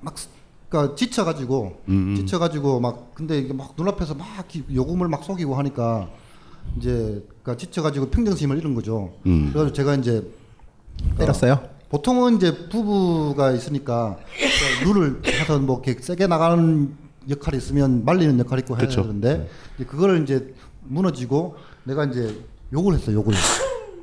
막 0.00 0.18
스- 0.18 0.28
그러니까 0.68 0.94
지쳐가지고 0.94 1.80
음. 1.88 2.14
지쳐가지고 2.16 2.80
막 2.80 3.14
근데 3.14 3.38
이게 3.38 3.52
막 3.54 3.72
눈앞에서 3.78 4.14
막 4.14 4.26
기- 4.46 4.64
요금을 4.72 5.08
막 5.08 5.24
속이고 5.24 5.54
하니까 5.56 6.08
이제 6.78 7.24
그러니까 7.42 7.56
지쳐가지고 7.56 8.10
평정심을 8.10 8.58
잃은 8.58 8.74
거죠. 8.74 9.12
음. 9.26 9.50
그래서 9.54 9.72
제가 9.72 9.94
이제 9.94 10.22
때렸어요? 11.18 11.60
보통은 11.88 12.36
이제 12.36 12.68
부부가 12.68 13.50
있으니까 13.52 14.16
룰을 14.84 15.22
해서 15.26 15.58
뭐 15.58 15.82
이렇게 15.84 16.00
세게 16.00 16.26
나가는 16.28 16.94
역할이 17.28 17.58
있으면 17.58 18.04
말리는 18.04 18.38
역할이 18.38 18.60
있고 18.60 18.76
해야 18.76 18.86
그쵸. 18.86 19.02
되는데 19.02 19.48
이제 19.76 19.84
그거를 19.84 20.22
이제 20.22 20.54
무너지고 20.84 21.56
내가 21.84 22.04
이제 22.04 22.38
욕을 22.72 22.94
했어 22.94 23.12
욕을 23.12 23.34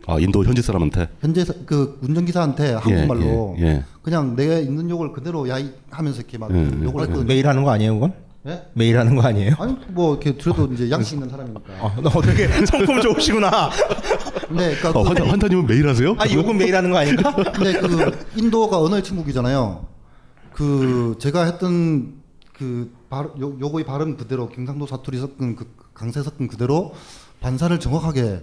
아 0.05 0.19
인도 0.19 0.43
현지 0.43 0.61
사람한테. 0.61 1.09
현재 1.19 1.43
사- 1.43 1.53
그 1.65 1.97
운전기사한테 2.01 2.73
한국말로 2.73 3.55
예, 3.59 3.63
예. 3.63 3.83
그냥 4.01 4.35
내가 4.35 4.57
있는 4.57 4.89
욕을 4.89 5.11
그대로 5.11 5.47
야이 5.49 5.69
하면서 5.89 6.19
이렇게 6.19 6.37
막 6.37 6.49
예, 6.51 6.55
욕을 6.83 7.01
예. 7.01 7.07
했거든요. 7.07 7.23
매일 7.25 7.47
하는 7.47 7.63
거 7.63 7.71
아니에요, 7.71 7.93
그건? 7.95 8.13
예? 8.47 8.63
매일 8.73 8.97
하는 8.97 9.15
거 9.15 9.21
아니에요? 9.27 9.55
아니 9.59 9.75
뭐 9.89 10.13
이렇게 10.13 10.37
들어도 10.37 10.71
이제 10.73 10.89
양식 10.89 11.15
있는 11.15 11.29
사람이니까. 11.29 11.73
어, 11.81 11.95
너 12.01 12.21
되게 12.21 12.47
성품 12.65 13.01
좋으시구나. 13.01 13.69
네, 14.49 14.73
그러니까 14.75 14.89
어, 14.91 15.03
그- 15.03 15.07
환타, 15.09 15.27
환타님은 15.27 15.67
매일 15.67 15.87
하세요? 15.87 16.15
아, 16.17 16.25
욕은 16.31 16.57
매일 16.57 16.73
하는 16.75 16.89
거 16.91 16.97
아닌가? 16.97 17.35
근데 17.35 17.77
그 17.79 18.25
인도가 18.37 18.79
언어의 18.79 19.03
천국이잖아요. 19.03 19.85
그 20.53 21.15
제가 21.19 21.43
했던 21.43 22.13
그 22.53 22.91
발, 23.09 23.25
요, 23.39 23.57
요거의 23.59 23.85
발음 23.85 24.15
그대로 24.17 24.47
경상도 24.49 24.87
사투리 24.87 25.19
섞은 25.19 25.55
그 25.57 25.67
강세 25.93 26.23
섞은 26.23 26.47
그대로 26.47 26.93
반사를 27.41 27.77
정확하게 27.79 28.41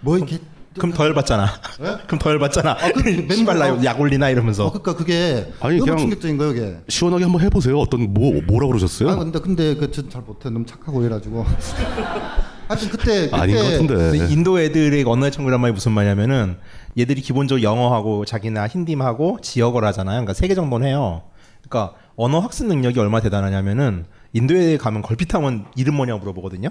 뭐 0.00 0.18
이렇게 0.18 0.40
그럼 0.74 0.92
더 0.92 1.04
열받잖아. 1.06 1.46
그럼 2.06 2.18
더 2.18 2.30
열받잖아. 2.30 2.76
그 2.94 3.26
신발 3.34 3.58
나 3.58 3.68
멤버가- 3.70 3.84
약 3.84 4.00
올리나 4.00 4.30
이러면서. 4.30 4.66
어, 4.66 4.70
그러니까 4.72 4.94
그게 4.96 5.52
아니, 5.60 5.78
너무 5.78 5.98
충격적인 5.98 6.38
거예요, 6.38 6.52
이게. 6.52 6.76
시원하게 6.88 7.24
한번 7.24 7.40
해보세요. 7.42 7.78
어떤 7.78 8.12
뭐 8.12 8.32
뭐라 8.46 8.66
그러셨어요? 8.68 9.10
아 9.10 9.16
근데 9.16 9.38
근데 9.38 9.74
그잘 9.74 10.22
못해 10.22 10.50
너무 10.50 10.64
착하고 10.66 11.00
이래가지고. 11.02 11.44
하여튼 12.68 12.88
그때 12.88 13.22
그때 13.26 13.36
아닌 13.36 13.56
것 13.56 13.62
같은데. 13.64 13.94
근데 13.94 14.32
인도 14.32 14.58
애들의 14.60 15.04
언어의 15.04 15.30
천국이란 15.32 15.60
말이 15.60 15.72
무슨 15.72 15.92
말이냐면은 15.92 16.56
얘들이 16.98 17.20
기본적으로 17.20 17.62
영어하고 17.62 18.24
자기나 18.24 18.66
힌디하고 18.66 19.38
지역어를 19.42 19.86
하잖아요. 19.88 20.14
그러니까 20.16 20.34
세개 20.34 20.54
정도는 20.54 20.86
해요. 20.86 21.22
그러니까 21.62 21.94
언어 22.16 22.38
학습 22.38 22.66
능력이 22.66 22.98
얼마나 22.98 23.22
대단하냐면은 23.22 24.04
인도에 24.32 24.76
가면 24.78 25.02
걸핏하면 25.02 25.66
이름 25.76 25.96
뭐냐고 25.96 26.20
물어보거든요. 26.20 26.68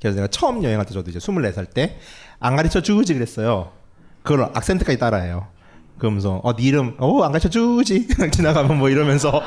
그래서 0.00 0.16
내가 0.16 0.28
처음 0.28 0.62
여행할 0.64 0.86
때 0.86 0.92
저도 0.94 1.10
이제 1.10 1.18
24살 1.18 1.72
때 1.74 1.98
안 2.42 2.56
가르쳐 2.56 2.80
주지 2.80 3.12
그랬어요. 3.14 3.70
그걸 4.22 4.48
악센트까지 4.54 4.98
따라해요. 4.98 5.46
그러면서 5.98 6.40
어네 6.42 6.62
이름 6.62 6.96
어 6.98 7.22
안 7.22 7.32
가르쳐 7.32 7.50
주지 7.50 8.08
지나가면 8.32 8.78
뭐 8.78 8.88
이러면서 8.88 9.42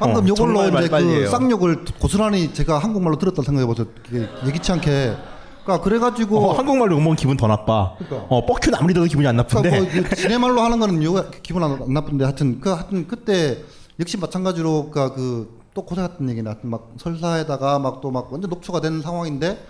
방금 0.00 0.24
어, 0.24 0.28
요걸로 0.28 0.68
이제 0.80 0.88
그. 0.88 1.28
쌍욕을 1.28 1.84
고스란히 2.00 2.52
제가 2.52 2.78
한국말로 2.78 3.16
들었다 3.16 3.42
생각해보세요. 3.42 3.86
이게 4.08 4.28
예기치 4.46 4.72
않게. 4.72 5.14
그러니까 5.62 5.84
그래가지고 5.84 6.50
어, 6.50 6.52
한국말로 6.54 6.94
욕먹으면 6.96 7.14
기분 7.16 7.36
더 7.36 7.46
나빠. 7.46 7.94
그러니까. 7.98 8.26
어, 8.28 8.44
뻑큐는 8.46 8.76
아무리 8.78 8.92
들어도 8.94 9.08
기분이 9.08 9.28
안 9.28 9.36
나쁜데. 9.36 9.70
그러니까 9.70 10.00
뭐 10.00 10.08
지네 10.16 10.38
말로 10.38 10.62
하는 10.62 10.80
거는 10.80 11.02
요 11.04 11.30
기분 11.42 11.62
안, 11.62 11.72
안 11.80 11.92
나쁜데 11.92 12.24
하여튼 12.24 12.60
그 12.60 12.70
하여튼 12.70 13.06
그때 13.06 13.58
역시 14.00 14.16
마찬가지로 14.16 14.90
그러니까 14.90 15.14
그 15.14 15.59
또 15.74 15.82
고생했던 15.82 16.28
얘기는 16.30 16.50
하여튼 16.50 16.70
막 16.70 16.92
설사에다가 16.98 17.78
막또막 17.78 18.32
완전 18.32 18.50
녹초가 18.50 18.80
된 18.80 19.00
상황인데 19.02 19.64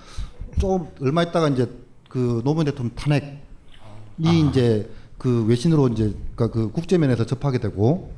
좀 0.59 0.89
얼마 1.01 1.23
있다가 1.23 1.49
이제 1.49 1.69
그 2.09 2.41
노무현 2.45 2.67
대통령 2.67 2.95
탄핵이 2.95 4.49
이제 4.49 4.91
그 5.19 5.45
외신으로 5.47 5.89
이제 5.89 6.15
그러니까 6.35 6.49
그 6.49 6.71
국제면에서 6.73 7.27
접하게 7.27 7.59
되고 7.59 8.11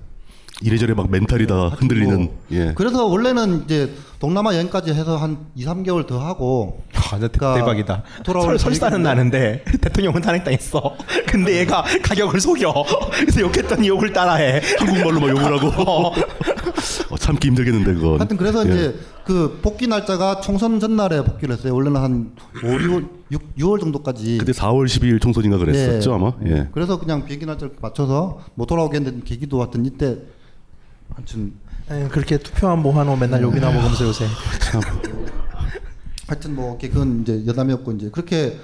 이래저래 0.61 0.95
막 0.95 1.11
멘탈이 1.11 1.47
다 1.47 1.69
흔들리는. 1.69 2.31
예. 2.53 2.73
그래서 2.77 3.07
원래는 3.07 3.65
이제 3.65 3.93
동남아 4.21 4.55
여행까지 4.55 4.93
해서 4.93 5.17
한 5.17 5.39
2, 5.57 5.65
3개월 5.65 6.07
더 6.07 6.21
하고 6.21 6.81
아, 6.95 7.17
그러니까 7.17 7.55
대박이다. 7.55 8.03
돌아올 8.25 8.59
설, 8.59 8.73
계획인데. 8.73 8.99
나는데 8.99 9.65
대통령은 9.83 10.23
탄핵당했어. 10.23 10.97
근데 11.27 11.59
얘가 11.61 11.83
가격을 12.03 12.41
속여. 12.41 12.73
그래서 13.19 13.41
욕했더니 13.41 13.89
욕을 13.89 14.13
따라해. 14.13 14.61
한국말로 14.79 15.21
막 15.21 15.31
욕을 15.31 15.45
하고. 15.45 16.15
어. 17.11 17.15
어, 17.15 17.19
참기 17.19 17.49
힘들겠는데 17.49 17.95
그건. 17.95 18.19
하여튼 18.21 18.37
그래서 18.37 18.67
예. 18.67 18.71
이제 18.73 18.95
그 19.25 19.59
복귀 19.63 19.87
날짜가 19.87 20.41
총선 20.41 20.81
전날에 20.81 21.23
복귀를 21.25 21.55
했어요. 21.57 21.75
원래는 21.75 22.01
한 22.01 22.33
5, 22.63 22.67
6월, 22.67 23.09
6, 23.31 23.57
6월 23.57 23.81
정도까지. 23.81 24.39
그때 24.39 24.53
4월 24.53 24.87
12일 24.87 25.21
총선인가 25.21 25.59
그랬었죠 25.59 26.11
예. 26.11 26.15
아마. 26.15 26.33
예. 26.47 26.69
그래서 26.73 26.99
그냥 26.99 27.25
비행기 27.25 27.47
날짜를 27.47 27.75
맞춰서 27.81 28.41
못 28.55 28.67
돌아오게 28.67 28.97
했는데 28.97 29.21
계기도 29.25 29.61
하여튼 29.61 29.85
이때 29.87 30.19
하여튼 31.15 31.53
에, 31.91 32.09
그렇게 32.09 32.39
투표한 32.39 32.81
모아놓 32.81 33.17
맨날 33.19 33.43
욕이나 33.43 33.71
먹으면서 33.71 34.07
요새. 34.07 34.27
하여튼 36.27 36.55
뭐 36.55 36.79
그건 36.81 37.23
이제 37.23 37.45
여담이었고 37.47 37.93
이제 37.93 38.09
그렇게 38.11 38.59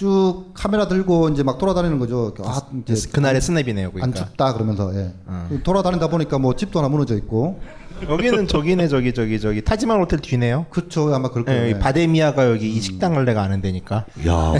쭉 0.00 0.46
카메라 0.54 0.88
들고 0.88 1.28
이제 1.28 1.42
막 1.42 1.58
돌아다니는 1.58 1.98
거죠. 1.98 2.32
아, 2.42 2.62
이제 2.88 3.06
그날의 3.10 3.42
스냅이네요. 3.42 3.88
안 3.88 3.92
그러니까. 3.92 4.24
춥다 4.24 4.54
그러면서 4.54 4.94
예. 4.94 5.12
돌아다니다 5.62 6.08
보니까 6.08 6.38
뭐 6.38 6.56
집도 6.56 6.78
하나 6.78 6.88
무너져 6.88 7.16
있고. 7.16 7.60
여기는 8.08 8.48
저기네 8.48 8.88
저기 8.88 9.12
저기 9.12 9.38
저기 9.38 9.62
타지만 9.62 10.00
호텔 10.00 10.20
뒤네요. 10.20 10.64
그렇죠. 10.70 11.14
아마 11.14 11.28
그럴 11.28 11.44
예, 11.48 11.52
거예요. 11.52 11.76
이 11.76 11.78
바데미아가 11.78 12.50
여기 12.50 12.72
이 12.72 12.80
식당을 12.80 13.26
내가 13.26 13.42
아는 13.42 13.60
데니까. 13.60 14.06
야. 14.26 14.32
아, 14.32 14.54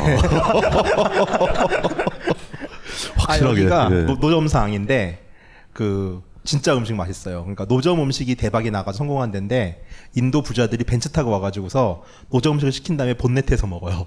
확실하게. 3.16 3.60
여기가 3.62 3.88
예. 3.92 4.02
노, 4.02 4.16
노점상인데 4.16 5.24
그 5.72 6.20
진짜 6.44 6.76
음식 6.76 6.92
맛있어요. 6.92 7.40
그러니까 7.44 7.64
노점 7.64 7.98
음식이 8.02 8.34
대박이 8.34 8.70
나가 8.70 8.92
성공한 8.92 9.30
데인데 9.30 9.86
인도 10.14 10.42
부자들이 10.42 10.84
벤츠 10.84 11.08
타고 11.08 11.30
와가지고서 11.30 12.02
노점 12.28 12.56
음식을 12.56 12.72
시킨 12.72 12.98
다음에 12.98 13.14
본네트에서 13.14 13.66
먹어요. 13.66 14.06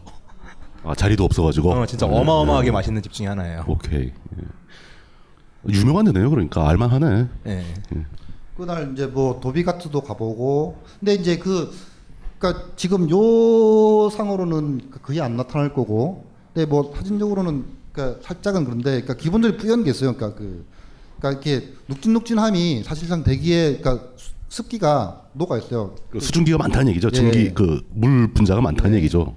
아 0.84 0.94
자리도 0.96 1.24
없어가지고. 1.24 1.72
어, 1.72 1.86
진짜 1.86 2.08
네, 2.08 2.16
어마어마하게 2.18 2.68
네. 2.68 2.72
맛있는 2.72 3.02
집 3.02 3.12
중에 3.14 3.28
하나예요. 3.28 3.64
오케이. 3.68 4.06
예. 4.08 5.74
유명한 5.74 6.06
데네요. 6.06 6.30
그러니까 6.30 6.68
알만하네. 6.70 7.28
예. 7.48 7.64
그날 8.58 8.92
이제 8.94 9.08
뭐 9.08 9.40
도비가트도 9.40 10.02
가보고 10.02 10.84
근데 11.00 11.16
이제 11.16 11.38
그 11.38 11.72
그러니까 12.38 12.66
지금 12.76 13.10
요 13.10 14.10
상으로는 14.10 14.92
거의 15.02 15.22
안 15.22 15.38
나타날 15.38 15.74
거고 15.74 16.26
근데 16.54 16.66
뭐 16.70 16.94
사진적으로는 16.96 17.66
그러니까 17.94 18.22
살짝은 18.24 18.66
그런데 18.66 18.90
그러니까 19.02 19.14
기본적으로 19.16 19.58
뿌연 19.58 19.84
게 19.84 19.92
있어요. 19.92 20.14
그러니까 20.16 20.38
그 20.38 20.66
그러니까 21.20 21.42
이렇게 21.50 21.74
눅진눅진함이 21.88 22.84
사실상 22.84 23.24
대기에 23.24 23.78
그러니까 23.78 24.06
수- 24.18 24.34
습기가 24.50 25.22
녹아 25.34 25.58
있어요. 25.58 25.96
그 26.12 26.20
수증기가 26.20 26.58
많다는 26.58 26.90
얘기죠. 26.90 27.08
예. 27.08 27.12
증기 27.16 27.54
그물 27.54 28.34
분자가 28.34 28.60
많다는 28.62 28.98
얘기죠. 28.98 29.34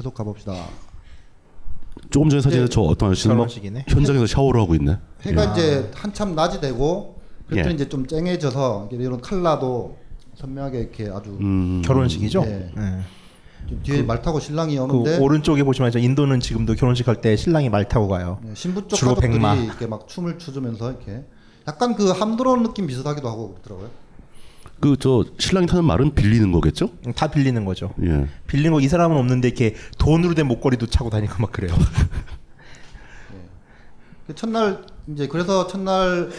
계속 0.00 0.14
가봅시다. 0.14 0.54
조금 2.08 2.30
전에 2.30 2.40
사진에 2.40 2.62
네. 2.62 2.68
저 2.70 2.80
어떤 2.80 3.10
아저씨는 3.10 3.36
막 3.36 3.42
결혼식이네. 3.42 3.84
현장에서 3.86 4.26
샤워를 4.26 4.58
하고 4.60 4.74
있네. 4.74 4.96
해가 5.22 5.48
예. 5.48 5.52
이제 5.52 5.90
한참 5.94 6.34
낮이 6.34 6.58
되고 6.60 7.20
그랬더니 7.48 7.72
예. 7.72 7.74
이제 7.74 7.88
좀 7.90 8.06
쨍해져서 8.06 8.88
이런 8.92 9.20
칼라도 9.20 9.98
선명하게 10.36 10.78
이렇게 10.80 11.10
아주 11.12 11.36
음. 11.40 11.82
결혼식이죠. 11.84 12.42
예. 12.46 12.72
예. 12.78 13.00
좀 13.68 13.82
뒤에 13.82 14.02
말 14.02 14.22
타고 14.22 14.40
신랑이 14.40 14.76
그 14.76 14.82
오는데 14.84 15.18
오른쪽에 15.18 15.62
보시면 15.64 15.90
저 15.90 15.98
인도는 15.98 16.40
지금도 16.40 16.74
결혼식 16.76 17.06
할 17.06 17.20
때 17.20 17.36
신랑이 17.36 17.68
말 17.68 17.86
타고 17.86 18.08
가요. 18.08 18.38
네, 18.42 18.52
신부 18.54 18.88
쪽 18.88 18.96
주로 18.96 19.10
가족들이 19.14 19.32
백마. 19.34 19.54
이렇게 19.54 19.86
막 19.86 20.08
춤을 20.08 20.38
추주면서 20.38 20.92
이렇게 20.92 21.24
약간 21.68 21.94
그 21.94 22.10
함드론 22.10 22.62
느낌 22.62 22.86
비슷하기도 22.86 23.28
하고 23.28 23.50
그렇더라고요. 23.52 23.90
그 24.80 24.96
저 24.98 25.24
신랑이 25.38 25.66
타는 25.66 25.84
말은 25.84 26.14
빌리는 26.14 26.50
거겠죠? 26.52 26.90
다 27.14 27.30
빌리는 27.30 27.64
거죠. 27.64 27.92
예. 28.02 28.26
빌린 28.46 28.72
거 28.72 28.80
이 28.80 28.88
사람은 28.88 29.16
없는데 29.16 29.48
이렇게 29.48 29.74
돈으로 29.98 30.34
된 30.34 30.46
목걸이도 30.46 30.86
차고 30.86 31.10
다니고 31.10 31.34
막 31.38 31.52
그래요. 31.52 31.74
그 34.26 34.34
첫날 34.34 34.84
이제 35.08 35.26
그래서 35.26 35.66
첫날 35.66 36.30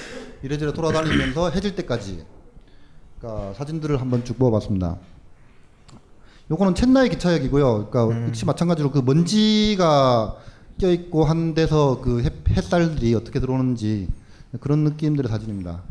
이래저래 0.44 0.74
돌아다니면서 0.74 1.52
해질 1.56 1.76
때까지 1.76 2.24
그러니까 3.20 3.54
사진들을 3.54 4.00
한번 4.02 4.24
쭉 4.26 4.38
뽑아봤습니다. 4.40 4.98
요거는 6.50 6.76
첸나이 6.76 7.10
기차역이고요. 7.10 7.90
그러니까 7.90 8.28
역시 8.28 8.46
마찬가지로 8.46 8.92
그 8.92 9.00
먼지가 9.00 10.36
껴있고 10.80 11.24
한 11.26 11.54
데서 11.54 12.02
그 12.02 12.24
햇, 12.24 12.34
햇살들이 12.50 13.14
어떻게 13.14 13.40
들어오는지 13.40 14.08
그런 14.60 14.80
느낌들의 14.80 15.30
사진입니다. 15.30 15.84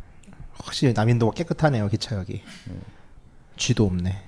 확실히 0.63 0.93
남인도가 0.93 1.33
깨끗하네요 1.35 1.89
기차역이. 1.89 2.43
쥐도 3.57 3.85
없네. 3.87 4.23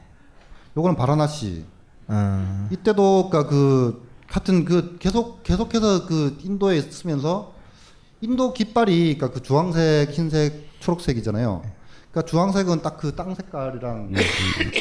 요거는 0.76 0.96
바라나시. 0.96 1.64
음. 2.10 2.68
이때도 2.70 3.28
그러니까 3.30 3.50
그 3.50 4.08
같은 4.28 4.64
그 4.64 4.96
계속 4.98 5.42
계속해서 5.42 6.06
그 6.06 6.38
인도에 6.42 6.76
있으면서 6.78 7.54
인도 8.20 8.52
깃발이 8.52 9.16
그러니까 9.18 9.30
그 9.30 9.42
주황색, 9.42 10.10
흰색, 10.10 10.68
초록색이잖아요. 10.80 11.62
그러니까 12.10 12.30
주황색은 12.30 12.82
딱 12.82 12.98
그 12.98 13.14
땅 13.16 13.34
색깔이랑 13.34 14.12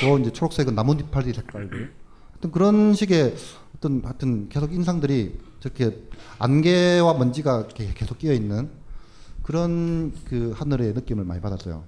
또 0.02 0.20
이제 0.20 0.32
초록색은 0.32 0.76
나뭇잎파리 0.76 1.34
색깔들. 1.34 1.94
어떤 2.38 2.52
그런 2.52 2.94
식의 2.94 3.36
어떤 3.78 4.02
하여튼 4.04 4.50
계속 4.50 4.74
인상들이 4.74 5.40
저렇게 5.60 5.98
안개와 6.40 7.14
먼지가 7.16 7.60
이렇게 7.62 7.92
계속 7.94 8.18
끼어 8.18 8.34
있는 8.34 8.70
그런 9.44 10.14
그 10.26 10.52
하늘의 10.56 10.94
느낌을 10.94 11.24
많이 11.26 11.42
받았어요. 11.42 11.84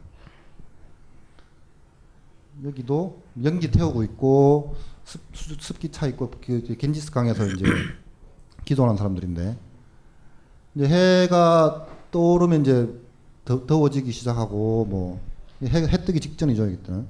여기도 2.63 3.21
연기 3.43 3.69
태우고 3.71 4.03
있고 4.03 4.75
습, 5.05 5.21
수- 5.33 5.55
습기 5.59 5.89
차 5.89 6.07
있고 6.07 6.31
그 6.45 6.75
겐지스 6.77 7.11
강에서 7.11 7.45
이제 7.47 7.65
기도하는 8.65 8.95
사람들인데 8.95 9.57
이제 10.75 10.87
해가 10.87 11.87
떠오르면 12.11 12.61
이제 12.61 12.89
더, 13.43 13.65
더워지기 13.65 14.11
시작하고 14.11 14.85
뭐 14.85 15.19
해, 15.63 15.67
해 15.87 16.05
뜨기 16.05 16.19
직전이죠 16.19 16.67
이때는 16.69 17.07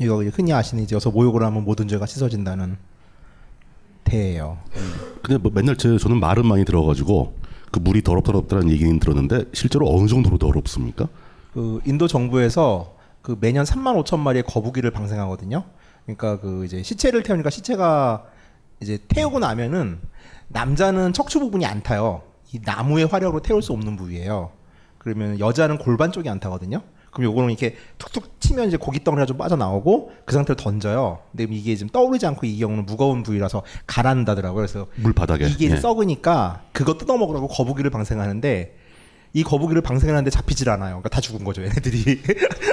이거 0.00 0.22
흔히 0.24 0.52
아시는 0.52 0.84
이제 0.84 0.94
여기서 0.94 1.10
모욕을 1.10 1.42
하면 1.42 1.64
모든 1.64 1.88
죄가 1.88 2.06
씻어진다는 2.06 2.76
대예요. 4.04 4.58
근데 5.22 5.38
뭐 5.38 5.50
맨날 5.54 5.76
제 5.76 5.96
저는 5.98 6.20
말은 6.20 6.46
많이 6.46 6.64
들어가지고 6.64 7.34
그 7.70 7.78
물이 7.78 8.02
더럽더럽다는 8.02 8.70
얘기는 8.70 8.98
들었는데 8.98 9.44
실제로 9.52 9.88
어느 9.94 10.06
정도로 10.06 10.38
더럽습니까? 10.38 11.08
그 11.52 11.80
인도 11.84 12.06
정부에서 12.06 12.96
그 13.22 13.36
매년 13.40 13.64
3만 13.64 14.02
5천 14.04 14.18
마리의 14.18 14.44
거북이를 14.44 14.90
방생하거든요. 14.90 15.64
그러니까 16.04 16.40
그 16.40 16.64
이제 16.64 16.82
시체를 16.82 17.22
태우니까 17.22 17.50
시체가 17.50 18.24
이제 18.80 18.98
태우고 19.08 19.38
나면은 19.38 20.00
남자는 20.48 21.12
척추 21.12 21.38
부분이 21.38 21.66
안 21.66 21.82
타요. 21.82 22.22
이 22.52 22.60
나무의 22.64 23.06
화력으로 23.06 23.42
태울 23.42 23.62
수 23.62 23.72
없는 23.72 23.96
부위예요. 23.96 24.50
그러면 24.98 25.38
여자는 25.38 25.78
골반 25.78 26.12
쪽이 26.12 26.28
안 26.28 26.40
타거든요. 26.40 26.82
그럼 27.10 27.30
요거는 27.30 27.50
이렇게 27.50 27.76
툭툭 27.98 28.40
치면 28.40 28.68
이제 28.68 28.76
고기 28.76 29.02
덩어리가 29.02 29.26
좀 29.26 29.36
빠져나오고 29.36 30.12
그 30.24 30.34
상태로 30.34 30.56
던져요. 30.56 31.18
근데 31.32 31.52
이게 31.54 31.74
지금 31.74 31.90
떠오르지 31.90 32.26
않고 32.26 32.46
이 32.46 32.58
경우는 32.58 32.86
무거운 32.86 33.22
부위라서 33.22 33.62
가라앉다더라고요. 33.86 34.56
그래서 34.56 34.86
물 34.96 35.12
바닥에. 35.12 35.46
이게 35.46 35.70
예. 35.70 35.76
썩으니까 35.76 36.62
그거 36.72 36.94
뜯어 36.94 37.16
먹으라고 37.16 37.48
거북이를 37.48 37.90
방생하는데 37.90 38.76
이 39.32 39.44
거북이를 39.44 39.82
방생하는데 39.82 40.30
잡히질 40.30 40.70
않아요. 40.70 40.94
그러니까 40.94 41.08
다 41.08 41.20
죽은 41.20 41.44
거죠, 41.44 41.62
얘네들이. 41.62 42.22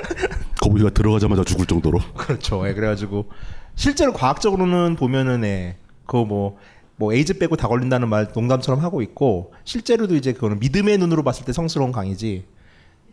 거북이가 0.61 0.91
들어가자마자 0.91 1.43
죽을 1.43 1.65
정도로. 1.65 1.99
그렇죠. 2.15 2.67
예, 2.67 2.73
그래가지고 2.73 3.29
실제로 3.75 4.13
과학적으로는 4.13 4.95
보면은 4.95 5.43
예, 5.43 5.77
그거 6.05 6.25
뭐, 6.25 6.57
뭐 6.95 7.13
에이즈 7.13 7.38
빼고 7.38 7.55
다 7.55 7.67
걸린다는 7.67 8.09
말 8.09 8.27
농담처럼 8.33 8.81
하고 8.81 9.01
있고 9.01 9.53
실제로도 9.65 10.15
이제 10.15 10.33
그거는 10.33 10.59
믿음의 10.59 10.97
눈으로 10.97 11.23
봤을 11.23 11.45
때 11.45 11.53
성스러운 11.53 11.91
강이지. 11.91 12.45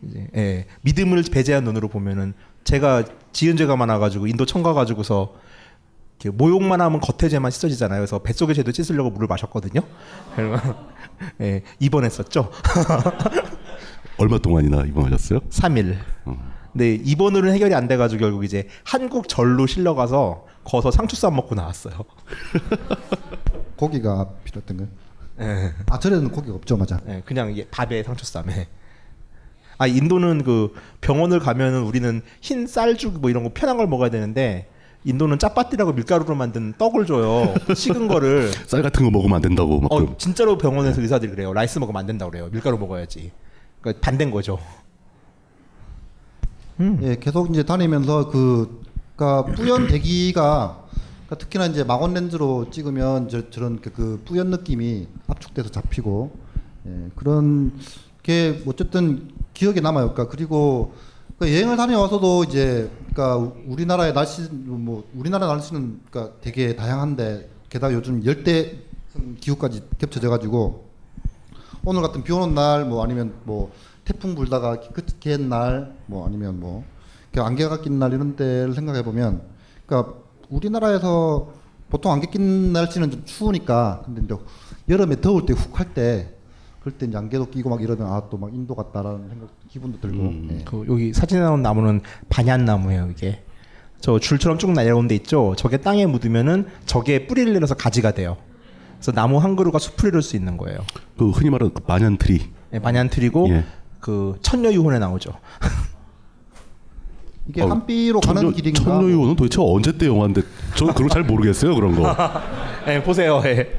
이제 0.03 0.27
예, 0.35 0.65
믿음을 0.81 1.23
배제한 1.31 1.63
눈으로 1.63 1.87
보면은 1.87 2.33
제가 2.63 3.03
지은 3.33 3.57
죄가 3.57 3.75
많아가지고 3.75 4.27
인도 4.27 4.45
청 4.45 4.63
가 4.63 4.73
가지고서 4.73 5.33
이렇게 6.19 6.35
모욕만 6.35 6.79
하면 6.81 6.99
겉에 7.01 7.29
죄만 7.29 7.51
씻어지잖아요. 7.51 7.99
그래서 7.99 8.19
뱃속의 8.19 8.55
죄도 8.55 8.71
씻으려고 8.71 9.09
물을 9.11 9.27
마셨거든요. 9.27 9.81
그래서 10.35 10.87
예, 11.41 11.61
입원했었죠. 11.79 12.51
얼마 14.17 14.37
동안이나 14.37 14.83
입원하셨어요? 14.83 15.39
3일. 15.49 15.97
근데 16.71 16.95
입원으로는 16.95 17.53
해결이 17.53 17.73
안 17.75 17.87
돼가지고 17.87 18.19
결국 18.21 18.43
이제 18.43 18.67
한국 18.83 19.27
절로 19.29 19.65
실려가서 19.67 20.45
거서 20.63 20.91
상추쌈 20.91 21.35
먹고 21.35 21.53
나왔어요. 21.55 21.93
고기가 23.75 24.29
필요했던가요? 24.43 24.87
예. 25.41 25.73
아 25.89 25.99
저래는 25.99 26.29
고기가 26.31 26.55
없죠 26.55 26.77
맞아. 26.77 26.99
예, 27.07 27.21
그냥 27.25 27.51
이게 27.51 27.67
밥에 27.69 28.03
상추쌈에. 28.03 28.67
아 29.77 29.87
인도는 29.87 30.43
그 30.43 30.73
병원을 31.01 31.39
가면은 31.39 31.83
우리는 31.83 32.21
흰 32.41 32.67
쌀죽 32.67 33.19
뭐 33.19 33.29
이런 33.29 33.43
거 33.43 33.51
편한 33.53 33.77
걸 33.77 33.87
먹어야 33.87 34.09
되는데 34.09 34.67
인도는 35.03 35.37
짜파띠라고 35.37 35.93
밀가루로 35.93 36.35
만든 36.35 36.73
떡을 36.77 37.05
줘요. 37.05 37.53
식은 37.75 38.07
거를. 38.07 38.51
쌀 38.65 38.81
같은 38.81 39.05
거 39.05 39.11
먹으면 39.11 39.35
안 39.35 39.41
된다고 39.41 39.79
막. 39.79 39.89
그어 39.89 40.15
진짜로 40.17 40.57
병원에서 40.57 41.01
의사들이 41.01 41.31
그래요. 41.31 41.53
rice 41.53 41.77
먹으면 41.79 41.99
안 41.99 42.05
된다고 42.07 42.31
그래요. 42.31 42.49
밀가루 42.51 42.77
먹어야지. 42.77 43.31
그러니까 43.81 44.01
반대인 44.01 44.31
거죠. 44.31 44.57
예, 47.03 47.15
계속 47.19 47.51
이제 47.51 47.63
다니면서 47.63 48.29
그, 48.29 48.81
그니까 49.15 49.45
뿌연 49.45 49.87
대기가 49.87 50.85
그러니까 51.25 51.35
특히나 51.37 51.67
이제 51.67 51.83
망원 51.83 52.13
렌즈로 52.13 52.69
찍으면 52.69 53.29
저, 53.29 53.49
저런 53.49 53.79
그, 53.79 53.91
그 53.91 54.21
뿌연 54.25 54.49
느낌이 54.49 55.07
압축돼서 55.27 55.69
잡히고 55.69 56.35
예, 56.87 57.09
그런 57.15 57.73
게 58.23 58.61
어쨌든 58.65 59.29
기억에 59.55 59.79
남아요. 59.79 60.13
그러니까 60.13 60.27
그리고 60.29 60.93
그 61.39 61.51
여행을 61.51 61.75
다녀와서도 61.77 62.43
이제 62.43 62.91
그러니까 63.11 63.37
우리나라의 63.67 64.13
날씨 64.13 64.47
뭐 64.51 65.09
우리나라 65.15 65.47
날씨는 65.47 66.01
그러니까 66.11 66.35
되게 66.41 66.75
다양한데 66.75 67.49
게다가 67.69 67.93
요즘 67.93 68.23
열대 68.23 68.77
기후까지 69.39 69.81
겹쳐져 69.97 70.29
가지고 70.29 70.85
오늘 71.83 72.01
같은 72.01 72.23
비 72.23 72.31
오는 72.33 72.53
날 72.53 72.85
뭐 72.85 73.03
아니면 73.03 73.33
뭐 73.43 73.71
태풍 74.05 74.35
불다가 74.35 74.79
그개날뭐 74.79 76.25
아니면 76.27 76.59
뭐 76.59 76.83
이렇게 77.33 77.45
안개가 77.47 77.81
낀 77.81 77.97
날 77.99 78.13
이런 78.13 78.35
때를 78.35 78.73
생각해 78.73 79.03
보면 79.03 79.41
그러니까 79.85 80.13
우리나라에서 80.49 81.49
보통 81.89 82.11
안개 82.11 82.27
낀 82.27 82.71
날씨는 82.73 83.11
좀 83.11 83.25
추우니까 83.25 84.03
근데 84.05 84.21
이제 84.23 84.35
여름에 84.89 85.19
더울 85.21 85.45
때 85.45 85.53
훅 85.53 85.79
할 85.79 85.93
때 85.93 86.34
그럴 86.85 86.99
때 86.99 87.07
이제 87.07 87.17
안개도 87.17 87.49
끼고 87.49 87.67
막 87.71 87.81
이러면 87.81 88.05
아 88.13 88.29
또 88.29 88.37
막 88.37 88.53
인도 88.53 88.75
같다라는 88.75 89.27
생각 89.29 89.49
기분도 89.69 89.99
들고 89.99 90.33
예. 90.51 90.63
그 90.65 90.85
여기 90.87 91.11
사진에 91.13 91.41
나온 91.41 91.63
나무는 91.63 92.01
반얀나무예요 92.29 93.09
이게 93.09 93.43
저 93.99 94.19
줄처럼 94.19 94.59
쭉 94.59 94.71
날려온 94.71 95.07
데 95.07 95.15
있죠 95.15 95.55
저게 95.57 95.77
땅에 95.77 96.05
묻으면은 96.05 96.67
저게 96.85 97.25
뿌리를 97.25 97.51
내려서 97.53 97.73
가지가 97.73 98.11
돼요 98.11 98.37
그래서 98.97 99.11
나무 99.13 99.39
한 99.39 99.55
그루가 99.55 99.79
숲을 99.79 100.09
이룰 100.09 100.21
수 100.21 100.35
있는 100.35 100.57
거예요 100.57 100.77
그 101.17 101.31
흔히 101.31 101.49
말하는 101.49 101.73
그 101.73 101.81
반얀트리. 101.81 102.51
네, 102.69 102.79
반얀트리고 102.79 103.49
예. 103.49 103.63
그 103.99 104.35
천녀유혼에 104.43 104.99
나오죠 104.99 105.31
이게 107.49 107.63
어, 107.63 107.67
한비로 107.67 108.19
가는 108.19 108.41
천녀, 108.43 108.55
길인가 108.55 108.83
천녀유호는 108.83 109.35
도대체 109.35 109.59
언제 109.59 109.97
때 109.97 110.05
영화인데 110.05 110.43
저는 110.75 110.93
거잘 110.93 111.23
모르겠어요 111.23 111.73
그런 111.73 111.95
거. 111.99 112.15
네, 112.85 113.01
보세요 113.03 113.41
예. 113.45 113.75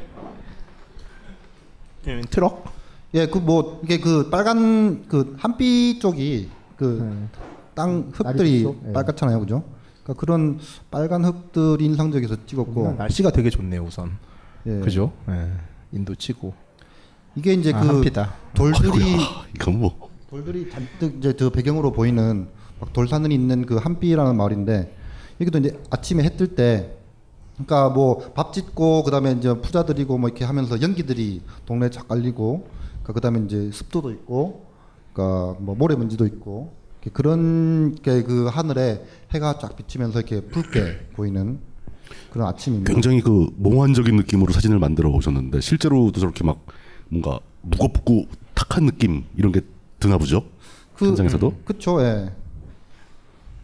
예, 2.08 2.20
트럭 2.30 2.74
예, 3.14 3.26
그 3.26 3.38
뭐 3.38 3.80
이게 3.84 3.98
그 3.98 4.28
빨간 4.30 5.06
그 5.08 5.34
한비 5.38 5.98
쪽이 6.00 6.48
그 6.76 7.28
땅 7.74 8.10
흙들이 8.14 8.62
쪽? 8.62 8.82
예. 8.88 8.92
빨갛잖아요, 8.94 9.38
그죠? 9.40 9.62
그러니까 10.02 10.18
그런 10.20 10.58
빨간 10.90 11.24
흙들이 11.26 11.84
인상적이어서 11.84 12.46
찍었고 12.46 12.94
날씨가 12.96 13.30
되게 13.32 13.50
좋네요 13.50 13.82
우선 13.84 14.12
예. 14.66 14.80
그죠 14.80 15.12
예. 15.28 15.50
인도 15.92 16.14
치고 16.14 16.54
이게 17.34 17.52
이제 17.52 17.72
아, 17.74 17.80
그 17.82 17.86
한피다. 17.88 18.32
돌들이 18.54 19.16
이건 19.54 19.78
뭐 19.80 20.08
돌들이 20.30 20.70
잔뜩 20.70 21.18
이제 21.18 21.34
저 21.36 21.50
배경으로 21.50 21.92
보이는 21.92 22.48
막 22.80 22.92
돌산을 22.94 23.30
있는 23.30 23.66
그 23.66 23.76
한비라는 23.76 24.36
마을인데 24.36 24.96
여기도 25.40 25.58
이제 25.58 25.78
아침에 25.90 26.24
해 26.24 26.30
뜰 26.30 26.54
때 26.54 26.96
그러니까 27.56 27.90
뭐 27.90 28.32
밥 28.34 28.54
짓고 28.54 29.02
그다음에 29.02 29.32
이제 29.32 29.52
푸자 29.60 29.84
드리고 29.84 30.16
뭐 30.16 30.30
이렇게 30.30 30.46
하면서 30.46 30.80
연기들이 30.80 31.42
동네에 31.66 31.90
쫙 31.90 32.08
깔리고 32.08 32.68
그러니까 33.06 33.12
그다음에 33.12 33.44
이제 33.44 33.70
습도도 33.72 34.10
있고 34.10 34.66
그러니까 35.12 35.56
뭐 35.60 35.76
모래 35.76 35.94
먼지도 35.94 36.26
있고 36.26 36.72
이렇게 37.02 37.10
그런 37.12 37.94
게 38.02 38.22
그 38.22 38.46
하늘에 38.46 39.06
해가 39.32 39.58
쫙 39.58 39.76
비치면서 39.76 40.20
이렇게 40.20 40.40
붉게 40.40 41.10
보이는 41.12 41.60
그런 42.32 42.48
아침입니다. 42.48 42.92
굉장히 42.92 43.20
그 43.20 43.48
몽환적인 43.56 44.16
느낌으로 44.16 44.52
사진을 44.52 44.80
만들어 44.80 45.10
오셨는데 45.10 45.60
실제로도 45.60 46.18
저렇게 46.18 46.42
막 46.42 46.66
뭔가 47.08 47.38
무겁고 47.62 48.26
탁한 48.54 48.86
느낌 48.86 49.24
이런 49.36 49.52
게 49.52 49.60
드나 50.00 50.18
보죠. 50.18 50.44
그, 50.94 51.06
현장에서도. 51.06 51.52
그쵸, 51.64 52.02
예. 52.02 52.32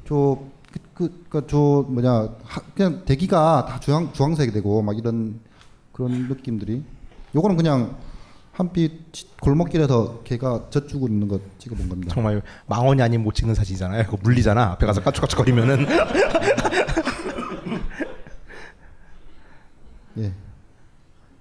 저, 0.06 0.38
그, 0.70 0.80
그, 0.94 1.24
그, 1.28 1.46
저, 1.48 1.86
뭐냐, 1.88 2.10
하, 2.42 2.60
그냥 2.74 3.04
대기가 3.04 3.64
다 3.66 3.80
주황, 3.80 4.12
주황색이 4.12 4.52
되고, 4.52 4.82
막 4.82 4.98
이런 4.98 5.40
그런 5.92 6.28
느낌들이. 6.28 6.82
요거는 7.34 7.56
그냥 7.56 7.96
한빛 8.52 9.12
지- 9.12 9.26
골목길에서 9.40 10.20
걔가 10.24 10.66
젖주고 10.70 11.08
있는 11.08 11.26
거 11.28 11.40
찍어본 11.58 11.88
겁니다. 11.88 12.14
정말 12.14 12.42
망원이 12.66 13.00
아닌 13.02 13.22
못 13.22 13.34
찍는 13.34 13.54
사진이잖아요 13.54 14.04
그거 14.04 14.18
물리잖아 14.22 14.72
앞에 14.72 14.84
가서 14.86 15.02
까쭉까쭉거리면은 15.02 15.86
예. 20.18 20.32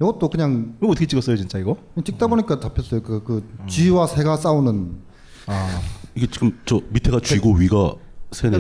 요것도 0.02 0.30
그냥 0.30 0.76
이거 0.82 0.92
어떻게 0.92 1.06
찍었어요 1.06 1.36
진짜 1.38 1.60
이거? 1.60 1.78
찍다 2.04 2.28
보니까 2.28 2.60
잡혔어요. 2.60 3.04
그, 3.04 3.22
그, 3.24 3.48
쥐와 3.68 4.08
새가 4.08 4.38
싸우는. 4.38 5.00
아. 5.48 5.82
이게 6.16 6.28
지금 6.28 6.58
저 6.66 6.82
밑에가 6.90 7.20
쥐고 7.20 7.54
위가 7.56 7.94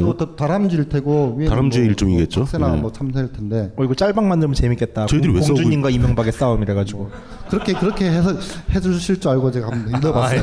뭐 0.01 0.17
다- 0.17 0.35
다람쥐일 0.35 0.89
테고, 0.89 1.35
위에는 1.37 1.49
다람쥐의 1.49 1.85
뭐, 1.85 1.89
일종이겠죠? 1.91 2.41
뭐 2.41 2.45
새나 2.47 2.75
예. 2.75 2.81
뭐 2.81 2.91
참새일 2.91 3.31
텐데. 3.31 3.71
어 3.77 3.83
이거 3.85 3.93
짤방 3.95 4.27
만들면 4.27 4.53
재밌겠다. 4.53 5.05
저희들이 5.05 5.33
왜 5.33 5.39
싸우고 5.41 5.53
공주님과 5.55 5.89
이명박의 5.91 6.33
싸움 6.33 6.61
이래 6.61 6.73
가지고. 6.73 7.09
그렇게, 7.49 7.73
그렇게 7.73 8.05
해서 8.11 8.35
해주실 8.73 9.21
줄 9.21 9.31
알고 9.31 9.49
제가 9.51 9.67
한번 9.71 9.97
읽어봤어요. 9.97 10.41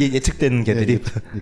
예, 0.00 0.04
예측되는 0.12 0.64
개들이. 0.64 0.94
예, 0.94 1.40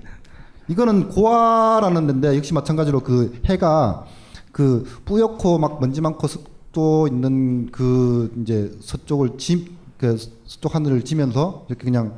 이거는 0.68 1.08
고아라는 1.10 2.06
데인데 2.08 2.36
역시 2.36 2.52
마찬가지로 2.52 3.00
그 3.00 3.40
해가 3.46 4.04
그 4.50 4.84
뿌옇고 5.04 5.58
막 5.58 5.78
먼지 5.80 6.00
많고 6.00 6.26
습도 6.26 7.06
있는 7.06 7.70
그 7.70 8.32
이제 8.42 8.72
서쪽을 8.80 9.38
짐그 9.38 10.16
서쪽 10.46 10.74
하늘을 10.74 11.02
지면서 11.02 11.64
이렇게 11.68 11.84
그냥 11.84 12.14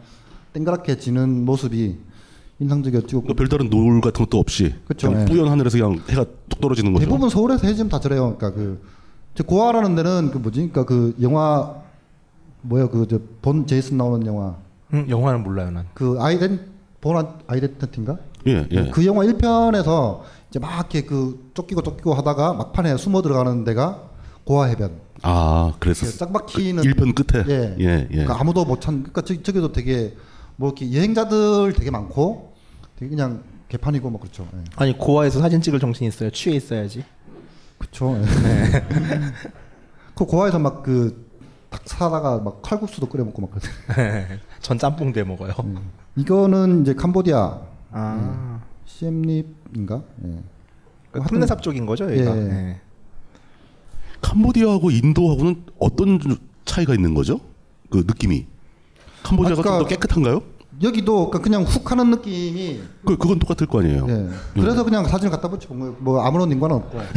땡그랗게 0.55 0.97
지는 0.99 1.45
모습이 1.45 1.99
인상적이었죠. 2.61 3.23
그러니까 3.23 3.35
별다른 3.35 3.71
노을 3.71 4.01
같은 4.01 4.25
것도 4.25 4.39
없이 4.39 4.75
그쵸, 4.87 5.09
그냥 5.09 5.23
예. 5.23 5.27
뿌연 5.27 5.49
하늘에서 5.49 5.79
그냥 5.79 6.01
해가 6.09 6.25
뚝 6.49 6.61
떨어지는 6.61 6.93
거죠. 6.93 7.05
대부분 7.05 7.31
서울에서 7.31 7.67
해 7.67 7.75
지면 7.75 7.89
다 7.89 8.01
저래요. 8.01 8.37
그러니까 8.37 8.51
그저 8.53 9.45
고아라는 9.45 9.95
데는 9.95 10.31
그 10.33 10.39
뭐지? 10.39 10.69
그러니까 10.71 10.85
그 10.85 11.15
영화 11.23 11.77
뭐야 12.63 12.89
그저본 12.89 13.67
제이슨 13.67 13.97
나오는 13.97 14.27
영화 14.27 14.57
음, 14.93 15.07
영화는 15.09 15.45
몰라요 15.45 15.71
난. 15.71 15.87
그 15.95 16.17
아이덴 16.19 16.61
본 17.01 17.27
아이덴티인가? 17.47 18.19
예, 18.49 18.67
예. 18.71 18.91
그 18.91 19.07
영화 19.07 19.25
1편에서 19.25 20.21
이제 20.51 20.59
막 20.59 20.75
이렇게 20.79 21.03
그 21.03 21.51
쫓기고 21.55 21.83
쫓기고 21.83 22.15
하다가 22.15 22.55
막판에 22.55 22.97
숨어 22.97 23.23
들어가는 23.23 23.65
데가 23.65 24.03
고아 24.45 24.65
해변. 24.67 24.93
아, 25.23 25.75
그래서 25.79 26.07
딱 26.19 26.33
막히는 26.33 26.83
그 26.83 26.89
1편 26.89 27.15
끝에 27.15 27.45
예. 27.49 27.77
예, 27.79 27.85
예. 27.85 28.07
그러니까 28.09 28.41
아무도 28.41 28.65
못 28.65 28.81
찾. 28.81 28.91
그러니까 28.93 29.21
저기 29.21 29.43
저기도 29.43 29.73
되게 29.73 30.17
뭐 30.57 30.71
이렇게 30.71 30.93
여행자들 30.97 31.75
되게 31.75 31.91
많고 31.91 32.48
되게 32.99 33.11
그냥 33.11 33.43
개판이고 33.69 34.11
뭐 34.11 34.19
그렇죠. 34.21 34.49
예. 34.55 34.65
아니 34.77 34.97
고아에서 34.97 35.41
사진 35.41 35.61
찍을 35.61 35.79
정신이 35.79 36.09
있어요. 36.09 36.31
취해 36.31 36.57
있어야지. 36.57 37.05
그렇죠. 37.79 38.21
그 40.15 40.25
고아에서 40.25 40.59
막 40.59 40.83
그 40.83 41.29
닭 41.71 41.83
사다가 41.87 42.39
막 42.39 42.63
칼국수도 42.63 43.07
끓여 43.11 43.23
먹고 43.25 43.43
막 43.43 43.51
그러세요. 43.51 44.39
전 44.63 44.79
짬뽕도 44.79 45.21
해 45.21 45.25
먹어요. 45.25 45.53
이거는 46.17 46.81
이제 46.81 46.95
캄보디아 46.95 47.61
아. 47.91 48.61
시엠립인가? 48.87 50.03
예. 50.25 50.43
그러니까 51.13 51.29
푸른삽 51.29 51.63
쪽인 51.63 51.85
거죠 51.85 52.05
여기가. 52.11 52.37
예. 52.39 52.41
예. 52.41 52.81
캄보디아하고 54.23 54.91
인도하고는 54.91 55.65
어떤 55.79 56.19
차이가 56.65 56.95
있는 56.95 57.13
거죠? 57.13 57.39
그 57.91 57.99
느낌이 57.99 58.47
캄보디아가 59.23 59.61
아까- 59.61 59.71
좀더 59.73 59.89
깨끗한가요? 59.89 60.43
여기도 60.83 61.31
그러니까 61.31 61.39
그냥 61.41 61.63
훅 61.65 61.91
하는 61.91 62.11
느낌이 62.11 62.81
그 63.05 63.17
그건 63.17 63.39
똑같을 63.39 63.67
거 63.67 63.81
아니에요. 63.81 64.07
예. 64.09 64.29
그래서 64.55 64.85
그냥 64.85 65.05
사진을 65.07 65.31
갖다 65.31 65.49
붙여본 65.49 65.79
거예요. 65.81 65.97
뭐 65.99 66.21
아무런 66.23 66.51
인과는 66.53 66.77
없고. 66.77 66.99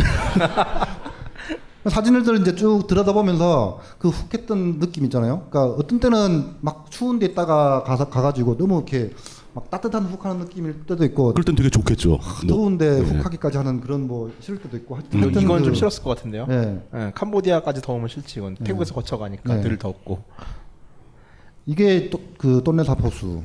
사진을 1.89 2.22
이제 2.41 2.53
쭉 2.55 2.86
들여다보면서 2.88 3.80
그 3.97 4.09
훅했던 4.09 4.80
느낌 4.80 5.03
있잖아요. 5.05 5.47
그러니까 5.49 5.76
어떤 5.76 5.99
때는 5.99 6.55
막 6.62 6.86
추운 6.91 7.18
데 7.18 7.26
있다가 7.26 7.84
가서 7.84 8.09
가가지고 8.09 8.57
너무 8.57 8.76
이렇게 8.78 9.12
막 9.53 9.70
따뜻한 9.70 10.05
훅하는 10.05 10.39
느낌일 10.45 10.86
때도 10.86 11.03
있고 11.05 11.34
그럴 11.34 11.43
땐 11.43 11.55
되게 11.55 11.70
좋겠죠. 11.70 12.20
더운데 12.47 12.99
예. 12.99 13.01
훅하기까지 13.01 13.57
하는 13.57 13.82
그런 13.82 14.07
뭐 14.07 14.32
싫을 14.39 14.59
때도 14.62 14.78
있고. 14.78 14.95
음, 14.95 15.01
하여튼 15.22 15.41
이건 15.41 15.59
그- 15.59 15.66
좀 15.66 15.74
싫었을 15.74 16.03
것 16.03 16.16
같은데요. 16.16 16.45
예. 16.49 16.81
예, 16.95 17.11
캄보디아까지 17.15 17.81
더우면 17.81 18.07
싫지 18.07 18.40
이건. 18.40 18.56
태국에서 18.56 18.94
거쳐가니까 18.94 19.56
네. 19.56 19.61
늘 19.61 19.77
덥고. 19.77 20.19
이게 21.65 22.10
또그 22.10 22.61
똠네사 22.64 22.95
포수. 22.95 23.44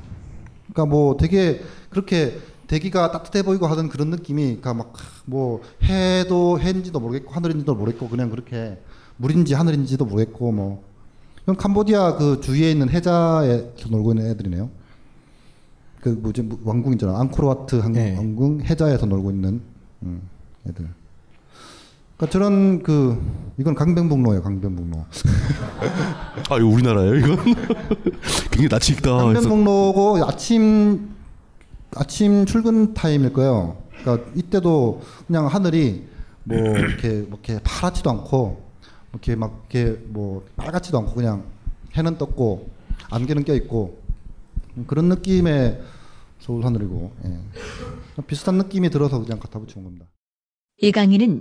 그러니까 0.77 0.86
뭐 0.86 1.16
되게 1.16 1.62
그렇게 1.89 2.39
대기가 2.66 3.11
따뜻해 3.11 3.43
보이고 3.43 3.66
하던 3.66 3.89
그런 3.89 4.11
느낌이 4.11 4.43
그러니까 4.61 4.74
막 4.74 4.93
뭐 5.28 5.61
해도 5.82 6.61
해인지도 6.61 7.01
모르겠고 7.01 7.32
하늘인지도 7.32 7.74
모르겠고 7.74 8.09
그냥 8.09 8.31
그렇게 8.31 8.78
물인지 9.16 9.55
하늘인지도 9.55 10.05
모르겠고 10.05 10.53
뭐 10.53 10.85
이건 11.43 11.57
캄보디아 11.57 12.16
그 12.16 12.40
주위에 12.40 12.70
있는 12.70 12.89
해자에서 12.89 13.89
놀고 13.90 14.12
있는 14.12 14.31
애들이네요. 14.31 14.70
그 16.01 16.11
뭐지 16.11 16.43
뭐 16.43 16.61
왕궁 16.62 16.93
있잖아 16.93 17.19
앙코르와트 17.19 17.77
한- 17.77 17.90
네. 17.93 18.15
왕궁 18.16 18.61
해자에서 18.62 19.07
놀고 19.07 19.32
있는 19.32 19.61
음, 20.05 20.23
애들. 20.69 20.89
그러니까 22.16 22.32
저런 22.32 22.82
그 22.82 23.20
이건 23.59 23.74
강변북로예요 23.74 24.43
강변북로. 24.43 25.05
아, 26.51 26.56
이거 26.56 26.66
우리나라예요, 26.66 27.14
이건? 27.16 27.36
굉장히 28.51 28.68
낯이 28.68 28.97
익다. 28.97 29.28
해서 29.30 29.40
강변북로고 29.40 30.24
아침 30.26 31.14
아침 31.94 32.47
출근 32.47 32.94
타임일 32.94 33.32
거예요. 33.32 33.82
그러니까 34.01 34.30
이때도 34.34 35.02
그냥 35.26 35.47
하늘이 35.47 36.05
뭐 36.44 36.56
이렇게 36.78 37.09
뭐 37.28 37.38
이렇게 37.44 37.60
파랗지도 37.62 38.10
않고 38.10 38.38
뭐 38.38 38.64
이렇게 39.12 39.36
막 39.36 39.66
이렇게 39.70 40.01
뭐 40.06 40.44
빨갛지도 40.56 40.98
않고 40.98 41.14
그냥 41.14 41.44
해는 41.97 42.18
떴고 42.18 42.70
안개는 43.10 43.44
껴 43.44 43.55
있고 43.55 43.98
그런 44.86 45.09
느낌의 45.09 45.80
서울 46.40 46.64
하늘이고 46.64 47.12
예. 47.24 48.22
비슷한 48.26 48.56
느낌이 48.56 48.90
들어서 48.90 49.18
그냥 49.20 49.38
갖다 49.38 49.59
붙인 49.59 49.82
겁니다. 49.84 50.06
이 50.78 50.93
강의는 50.93 51.40